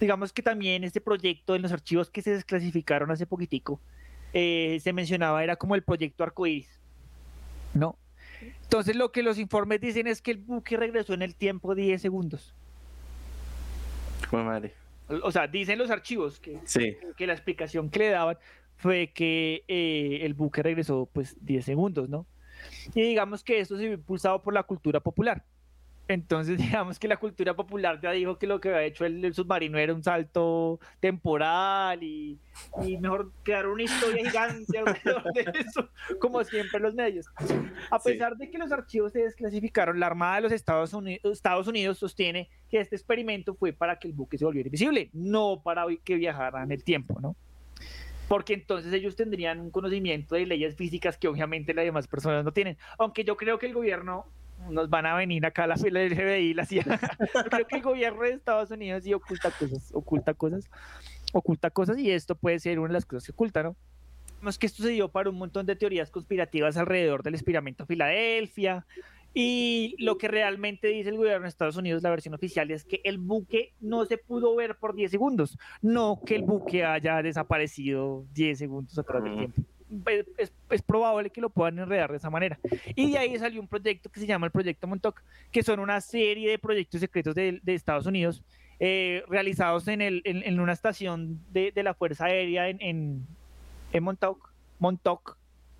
[0.00, 3.80] Digamos que también este proyecto en los archivos que se desclasificaron hace poquitico,
[4.32, 6.80] eh, se mencionaba era como el proyecto arcoíris.
[7.74, 7.96] ¿No?
[8.62, 12.00] Entonces lo que los informes dicen es que el buque regresó en el tiempo 10
[12.00, 12.54] segundos.
[14.32, 14.74] Madre.
[15.22, 16.96] O sea, dicen los archivos que, Sí.
[17.16, 18.38] que la explicación que le daban
[18.76, 22.26] fue que eh, el buque regresó pues 10 segundos, ¿no?
[22.94, 25.44] Y digamos que esto se vio impulsado por la cultura popular.
[26.08, 29.34] Entonces, digamos que la cultura popular ya dijo que lo que había hecho el, el
[29.34, 32.38] submarino era un salto temporal y,
[32.84, 35.88] y mejor crear una historia gigante alrededor de eso,
[36.20, 37.26] como siempre los medios.
[37.90, 38.10] A Sí.
[38.12, 41.98] pesar de que los archivos se desclasificaron, la Armada de los Estados Unidos, Estados Unidos
[41.98, 46.16] sostiene que este experimento fue para que el buque se volviera invisible, no para que
[46.16, 47.36] viajara en el tiempo, ¿no?
[48.28, 52.52] Porque entonces ellos tendrían un conocimiento de leyes físicas que obviamente las demás personas no
[52.52, 52.78] tienen.
[52.98, 54.26] Aunque yo creo que el gobierno
[54.70, 56.84] nos van a venir acá a la fila del FBI, la CIA.
[57.50, 60.70] Creo que el gobierno de Estados Unidos sí oculta cosas, oculta cosas,
[61.32, 63.76] oculta cosas y esto puede ser una de las cosas que oculta, ¿no?
[64.40, 68.84] Vemos que esto se dio para un montón de teorías conspirativas alrededor del experimento Filadelfia
[69.34, 73.00] y lo que realmente dice el gobierno de Estados Unidos, la versión oficial, es que
[73.04, 78.26] el buque no se pudo ver por 10 segundos, no que el buque haya desaparecido
[78.34, 79.38] 10 segundos atrás del Mm.
[79.38, 79.62] tiempo.
[80.38, 82.58] Es, es- probable que lo puedan enredar de esa manera.
[82.94, 86.00] Y de ahí salió un proyecto que se llama el Proyecto Montauk, que son una
[86.00, 88.42] serie de proyectos secretos de, de Estados Unidos
[88.80, 93.26] eh, realizados en, el, en, en una estación de, de la Fuerza Aérea en, en,
[93.92, 95.36] en Montauk, Montauk,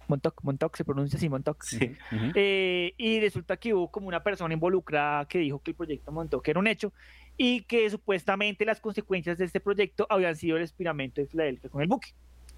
[0.08, 1.62] Montauk, Montauk, se pronuncia así, Montauk.
[1.62, 1.78] Sí.
[2.12, 2.32] Ujú.
[2.34, 6.46] Eh, y resulta que hubo como una persona involucrada que dijo que el proyecto Montauk
[6.46, 6.92] era un hecho
[7.36, 11.80] y que supuestamente las consecuencias de este proyecto habían sido el experimento de Filadelfia con
[11.82, 12.10] el buque.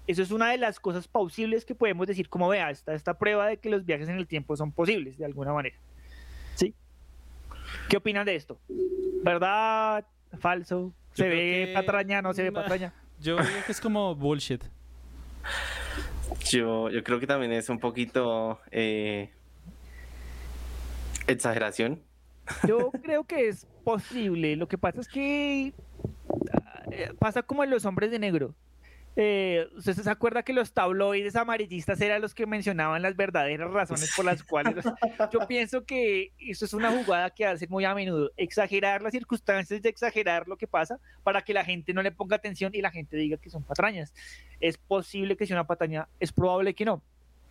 [0.07, 3.47] Eso es una de las cosas plausibles que podemos decir, como vea, esta, esta prueba
[3.47, 5.75] de que los viajes en el tiempo son posibles de alguna manera.
[6.55, 6.73] ¿Sí?
[7.89, 8.59] ¿Qué opinan de esto?
[9.23, 10.05] ¿Verdad?
[10.39, 10.93] ¿Falso?
[11.13, 12.21] ¿Se Yo creo ve que- patraña?
[12.21, 12.61] ¿No se ve Nah.
[12.61, 12.93] patraña?
[13.19, 14.63] Yo digo que es como bullshit.
[16.51, 19.31] Yo, yo creo que también es un poquito eh,
[21.27, 22.01] exageración.
[22.67, 24.55] Yo creo que es posible.
[24.55, 25.73] Lo que pasa es que
[26.53, 28.53] ah, eh, pasa como en los hombres de negro.
[29.17, 34.11] Eh, ¿Usted se acuerda que los tabloides amarillistas eran los que mencionaban las verdaderas razones
[34.15, 34.83] por las cuales?
[35.31, 38.31] Yo pienso que eso es una jugada que hacen muy a menudo.
[38.35, 42.35] Exagerar las circunstancias de exagerar lo que pasa para que la gente no le ponga
[42.35, 44.13] atención y la gente diga que son patrañas.
[44.59, 47.01] Es posible que sea una patraña, es probable que no.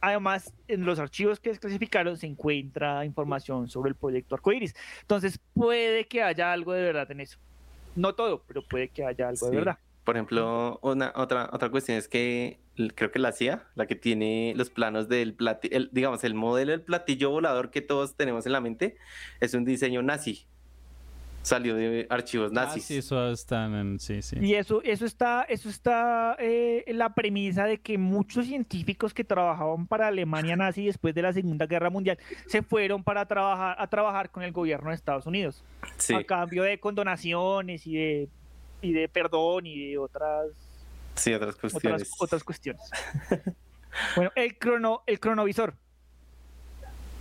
[0.03, 4.75] Además, en los archivos que desclasificaron se encuentra información sobre el proyecto Arcoiris.
[5.01, 7.39] Entonces, puede que haya algo de verdad en eso.
[7.97, 9.57] No todo, pero puede que haya algo de Sí.
[9.57, 9.79] verdad.
[10.05, 12.59] Por ejemplo, una, otra, otra cuestión es que
[12.95, 16.83] creo que la CIA, la que tiene los planos del platillo, digamos, el modelo del
[16.83, 18.97] platillo volador que todos tenemos en la mente,
[19.41, 20.47] es un diseño nazi.
[21.43, 22.85] Salió de archivos Ah, nazis.
[22.87, 24.01] sí, eso están en...
[24.01, 24.37] Sí, sí.
[24.41, 29.25] Y eso, eso está, eso está eh, en la premisa de que muchos científicos que
[29.25, 33.87] trabajaban para Alemania nazi después de la Segunda Guerra Mundial se fueron para trabajar, a
[33.89, 35.63] trabajar con el gobierno de Estados Unidos.
[35.99, 38.29] Sí, A cambio de condonaciones y de,
[38.85, 40.49] y de perdón y de otras
[41.15, 42.11] sí, otras cuestiones.
[42.19, 42.83] otras cuestiones.
[44.17, 45.75] bueno, el crono, el cronovisor.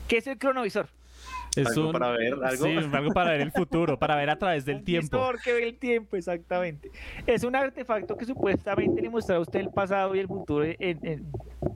[0.08, 0.88] ¿Qué es el cronovisor?
[1.56, 2.66] Es ¿Algo un- para ver, algo?
[2.66, 5.18] Sí, algo para ver el futuro, para ver a través del Un tiempo.
[5.18, 6.92] visor que ve el tiempo, exactamente.
[7.28, 10.76] Es un artefacto que supuestamente le muestra a usted el pasado y el futuro en,
[10.80, 11.32] en-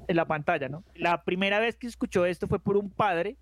[0.07, 0.83] en la pantalla, ¿no?
[0.95, 3.37] La primera vez que escuchó esto fue por un padre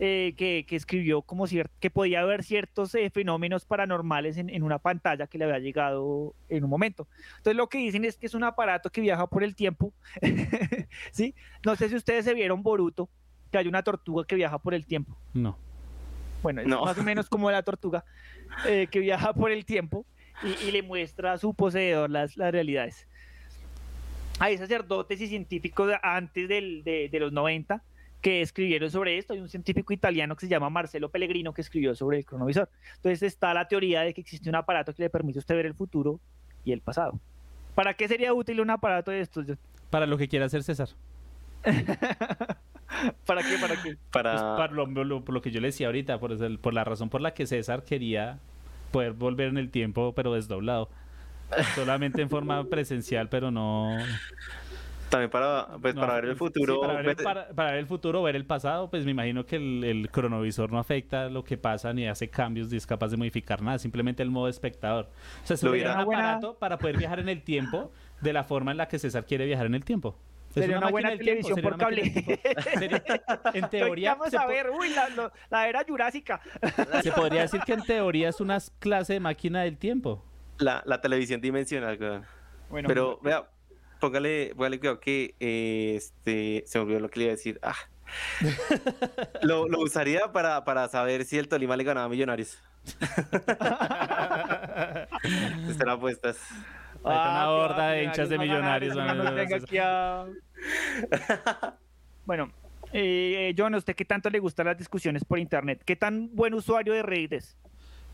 [0.00, 1.46] eh, que, que escribió como
[1.80, 6.34] que podía ver ciertos eh, fenómenos paranormales en, en una pantalla que le había llegado
[6.48, 7.08] en un momento.
[7.38, 9.92] Entonces lo que dicen es que es un aparato que viaja por el tiempo,
[11.10, 11.34] ¿sí?
[11.64, 13.08] No sé si ustedes se vieron Boruto,
[13.50, 15.16] que hay una tortuga que viaja por el tiempo.
[15.34, 15.58] No.
[16.42, 16.84] Bueno, es No.
[16.84, 18.04] más o menos como la tortuga
[18.66, 20.06] eh, que viaja por el tiempo
[20.44, 23.08] y, y le muestra a su poseedor las, las realidades.
[24.38, 27.82] Hay sacerdotes y científicos antes del- de, de los 90
[28.20, 29.32] que escribieron sobre esto.
[29.34, 32.68] Hay un científico italiano que se llama Marcelo Pellegrino que escribió sobre el cronovisor.
[32.96, 35.66] Entonces está la teoría de que existe un aparato que le permite a usted ver
[35.66, 36.18] el futuro
[36.64, 37.18] y el pasado.
[37.74, 39.46] ¿Para qué sería útil un aparato de estos?
[39.90, 40.88] Para lo que quiera hacer César.
[43.26, 43.58] ¿Para qué?
[43.60, 43.96] ¿Para qué?
[44.10, 44.30] Para...
[44.32, 46.84] Pues para lo, lo- por lo que yo le decía ahorita, por, el- por la
[46.84, 48.38] razón por la que César quería
[48.90, 50.88] poder volver en el tiempo, pero desdoblado.
[51.74, 53.96] Solamente en forma presencial, pero no.
[55.10, 56.80] También para, pues, no, para ver el sí, futuro.
[56.80, 59.46] para, ver el, ver- para- para ver el futuro, ver el pasado, pues me imagino
[59.46, 63.08] que el, el cronovisor no afecta lo que pasa ni hace cambios ni es capaz
[63.08, 65.08] de modificar nada, simplemente el modo espectador.
[65.42, 67.90] O sea, sería un Una buena- aparato para poder viajar en el tiempo
[68.20, 70.14] de la forma en la que César quiere viajar en el tiempo.
[70.48, 72.10] Es Sería una máquina buena tiempo, televisión sería por una cable.
[72.10, 72.42] tiempo.
[72.78, 73.02] Sería-
[73.54, 76.40] en teoría, Vamos se a ver, uy, la, lo- la era jurásica.
[77.02, 80.22] se podría decir que en teoría es una clase de máquina del tiempo.
[80.58, 82.26] la, la televisión dimensional.
[82.70, 83.44] Bueno, Pero vea,
[84.00, 87.58] póngale, póngale cuidado que eh, este se me olvidó lo que le iba a decir.
[87.62, 87.74] Ah.
[89.42, 92.58] lo, lo usaría para, para saber si el Tolima le ganaba a Millonarios.
[95.68, 96.38] Están apuestas.
[97.04, 98.96] Hay una Ah, horda de hinchas de millonarios.
[102.24, 102.50] Bueno,
[102.92, 105.82] eh, John, ¿a usted qué tanto le gustan las discusiones por internet?
[105.84, 107.56] ¿Qué tan buen usuario de Reddit es?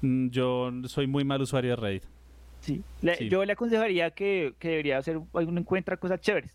[0.03, 2.05] Mm, Yo soy muy mal usuario de Reddit.
[2.65, 2.83] Sí.
[3.03, 3.29] Le- Sí.
[3.29, 6.51] Yo le aconsejaría que, que debería hacer, uno encuentra cosas chéveres.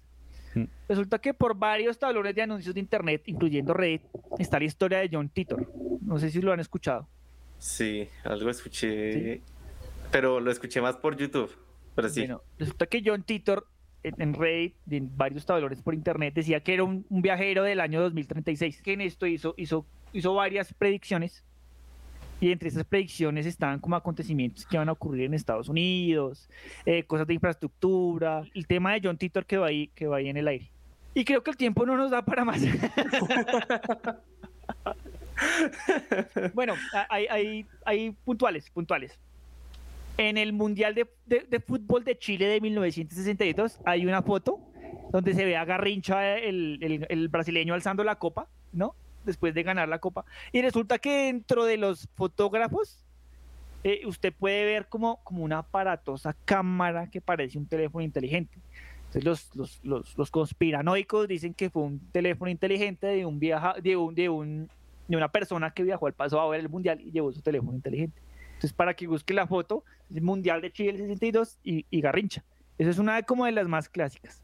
[0.56, 0.64] Mm.
[0.88, 4.02] Resulta que por varios tablones de anuncios de internet, incluyendo Reddit,
[4.40, 5.72] está la historia de John Titor.
[6.02, 7.08] No sé si lo han escuchado.
[7.60, 9.42] Sí, algo escuché.
[10.12, 11.52] Pero lo escuché más por YouTube.
[11.96, 12.22] Pero sí.
[12.22, 13.68] Bueno, resulta que John Titor
[14.02, 17.80] en, en Reddit, en varios tablones por internet, decía que era un, un viajero del
[17.80, 18.82] año 2036.
[18.82, 21.44] Que en esto hizo, hizo, hizo varias predicciones.
[22.42, 26.50] Y entre esas predicciones estaban como acontecimientos que van a ocurrir en Estados Unidos,
[26.86, 28.44] eh, cosas de infraestructura.
[28.54, 30.72] El tema de John Titor quedó ahí, quedó ahí en el aire.
[31.14, 32.62] Y creo que el tiempo no nos da para más.
[36.54, 36.76] bueno,
[37.10, 39.18] hay, hay, hay puntuales, puntuales.
[40.18, 44.60] En el Mundial de, de- de Fútbol de Chile de 1962 hay una foto
[45.12, 48.96] donde se ve a Garrincha, el, el- el brasileño, alzando la copa, ¿no?
[49.26, 50.26] Después de ganar la copa.
[50.52, 53.06] Y resulta que dentro de los fotógrafos,
[53.84, 58.58] eh, usted puede ver como, como una aparatosa cámara que parece un teléfono inteligente.
[58.98, 63.76] Entonces los, los, los, los conspiranoicos dicen que fue un teléfono inteligente de un viaja,
[63.82, 64.70] de un, de un
[65.10, 67.74] de una persona que viajó al paso a ver el mundial y llevó su teléfono
[67.74, 68.22] inteligente.
[68.50, 69.84] Entonces, para que busque la foto,
[70.14, 72.44] el Mundial de Chile del 62 y, y Garrincha.
[72.78, 74.44] Esa es una como de las más clásicas.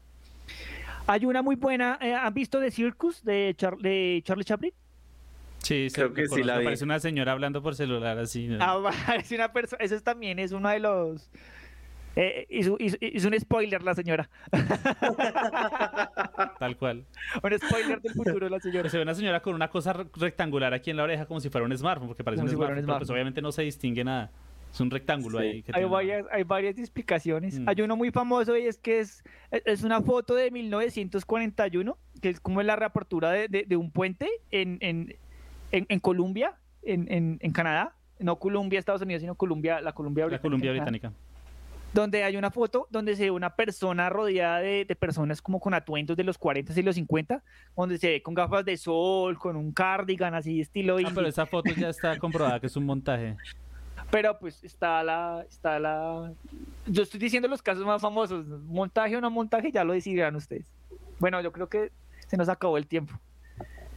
[1.06, 4.72] Hay una muy buena, eh, ¿han visto The Circus de, Char- de Charlie Chaplin?
[5.58, 6.64] Sí, Creo que sí la vi.
[6.64, 8.46] Parece una señora hablando por celular así.
[8.48, 8.58] ¿no?
[8.60, 11.30] Ah, es una persona, eso también es uno de los...
[12.18, 14.28] Eh, hizo, hizo- hizo un spoiler la señora.
[16.58, 17.04] Tal cual.
[17.42, 18.88] Un spoiler del futuro de la señora.
[18.88, 21.50] Se ve una señora con una cosa re- rectangular aquí en la oreja como si
[21.50, 23.52] fuera un smartphone, porque parece Como un si fuera un smartphone, pero pues obviamente no
[23.52, 24.30] se distingue nada.
[24.76, 25.44] Es un rectángulo Sí.
[25.46, 25.62] ahí.
[25.62, 27.58] que Hay tiene- varias, hay varias explicaciones.
[27.58, 27.66] Mm.
[27.66, 32.40] Hay uno muy famoso y es que es, es una foto de 1941, que es
[32.40, 35.16] como la reapertura de, de- de un puente en, en,
[35.72, 37.94] en, en Colombia, en, en, en Canadá.
[38.18, 41.10] No Colombia, Estados Unidos, sino Colombia, la Colombia británica.
[41.94, 45.72] Donde hay una foto donde se ve una persona rodeada de, de personas como con
[45.72, 47.42] atuendos de los 40 y los 50,
[47.74, 51.14] donde se ve con gafas de sol, con un cardigan así estilo Ah, indie.
[51.14, 53.36] pero esa foto ya está comprobada que es un montaje.
[54.10, 56.32] Pero pues está la, está la.
[56.86, 58.46] Yo estoy diciendo los casos más famosos.
[58.46, 60.66] Montaje o no montaje, ya lo decidirán ustedes.
[61.18, 61.92] Bueno, yo creo que
[62.26, 63.18] se nos acabó el tiempo.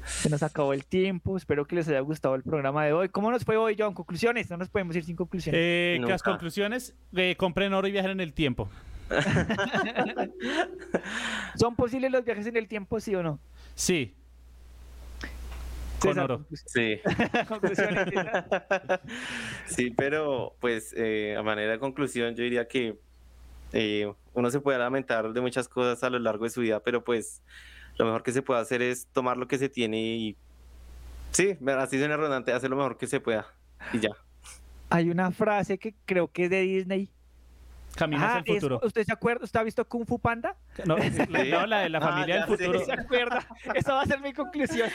[0.06, 1.38] Se nos acabó el tiempo.
[1.38, 3.10] Espero que les haya gustado el programa de hoy.
[3.10, 3.94] ¿Cómo nos fue hoy, John?
[3.94, 4.49] Conclusiones.
[4.49, 5.60] No nos podemos ir sin conclusiones.
[5.61, 8.69] Eh, las conclusiones, eh, compren oro y viajen en el tiempo.
[11.56, 13.40] ¿Son posibles los viajes en el tiempo, sí o no?
[13.76, 14.15] Sí.
[15.99, 16.45] Con César, oro.
[16.65, 16.99] Sí.
[17.47, 18.07] conclusiones.
[19.67, 22.97] Sí, pero pues eh, a manera de conclusión yo diría que
[23.73, 27.03] eh, uno se puede lamentar de muchas cosas a lo largo de su vida, pero
[27.03, 27.41] pues
[27.97, 30.38] lo mejor que se puede hacer es tomar lo que se tiene y
[31.31, 33.47] sí, así suena redundante, hacer lo mejor que se pueda
[33.93, 34.09] y ya.
[34.89, 37.09] Hay una frase que creo que es de Disney.
[37.98, 38.80] Ah, el es- futuro.
[38.84, 39.44] ¿Usted se acuerda?
[39.44, 40.56] ¿Usted ha visto Kung Fu Panda?
[40.86, 40.98] No,
[41.30, 42.66] la, no, la de la Ah, familia ya del sé.
[42.66, 42.86] futuro.
[42.86, 43.48] ¿Se acuerda?
[43.76, 44.90] Esa va a ser mi conclusión.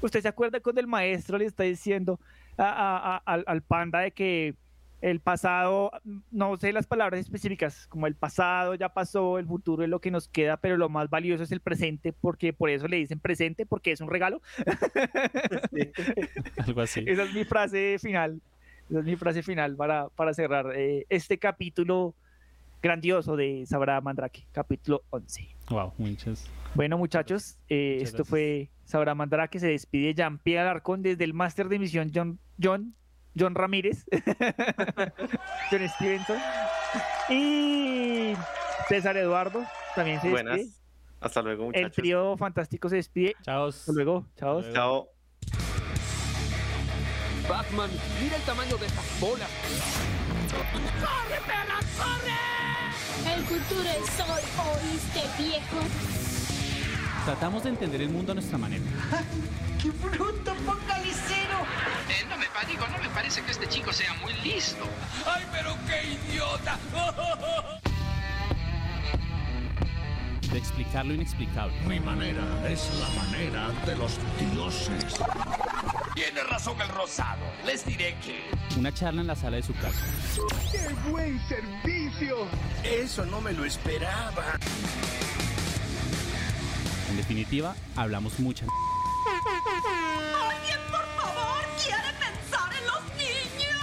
[0.00, 2.20] ¿Usted se acuerda cuando el maestro le está diciendo
[2.56, 4.54] a- a- a- al, al panda de que
[5.00, 5.92] el pasado,
[6.32, 10.10] no sé las palabras específicas, como el pasado ya pasó, el futuro es lo que
[10.10, 13.64] nos queda, pero lo más valioso es el presente, porque por eso le dicen presente,
[13.64, 14.42] porque es un regalo?
[16.66, 17.04] Algo así.
[17.06, 18.40] Esa es mi frase final.
[18.90, 22.14] Esa es mi frase final para, para cerrar eh, este capítulo
[22.82, 25.48] grandioso de Sabrá Mandrake, capítulo 11.
[25.70, 26.48] Wow, muchas.
[26.74, 28.28] Bueno, muchachos, eh, Muchas esto gracias.
[28.28, 29.58] fue Sabrá Mandrake.
[29.58, 32.94] Se despide Jean-Pierre Alarcón desde el máster de emisión John, John,
[33.38, 34.06] John Ramírez.
[35.70, 36.38] John Stevenson.
[37.28, 38.32] Y
[38.88, 40.50] César Eduardo también se despide.
[40.50, 40.80] Buenas.
[41.20, 41.96] Hasta luego, El muchachos.
[41.96, 43.34] trío fantástico se despide.
[43.42, 43.66] Chao.
[43.66, 44.24] Hasta luego.
[44.36, 44.62] Chao.
[44.72, 45.08] Chao.
[47.48, 49.48] Batman, mira el tamaño de estas bolas.
[51.00, 53.34] ¡Corre, perra, corre!
[53.34, 54.42] El futuro es hoy,
[54.82, 55.78] ¿oíste, viejo?
[57.24, 58.84] Tratamos de entender el mundo a nuestra manera.
[59.82, 61.58] ¡Qué bruto focalicero!
[62.10, 64.84] Eh, no me digo, no me parece que este chico sea muy listo.
[65.26, 66.78] ¡Ay, pero qué idiota!
[70.52, 71.74] De explicar lo inexplicable.
[71.86, 74.18] Mi manera es la manera de los
[74.52, 75.20] dioses.
[76.14, 77.44] Tiene razón el rosado.
[77.66, 78.50] Les diré que...
[78.78, 80.00] Una charla en la sala de su casa.
[80.72, 82.46] ¡Qué buen servicio!
[82.82, 84.58] Eso no me lo esperaba.
[87.10, 88.64] En definitiva, hablamos mucha.
[90.50, 93.78] ¿Alguien, por favor, quiere pensar en los niños?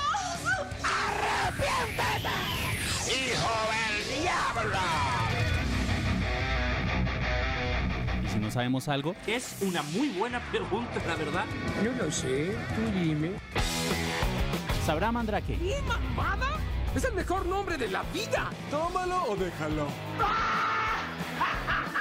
[3.07, 5.14] ¡Hijo del diablo!
[8.45, 11.45] No sabemos algo, Es una muy buena pregunta, la verdad.
[11.83, 13.31] No lo sé, tú dime.
[14.85, 15.53] sabrá Mandrake.
[15.53, 16.51] ¿Y mamada?
[16.95, 18.51] Es el mejor nombre de la vida.
[18.69, 19.87] Tómalo o déjalo.
[20.21, 21.91] ¡Ah!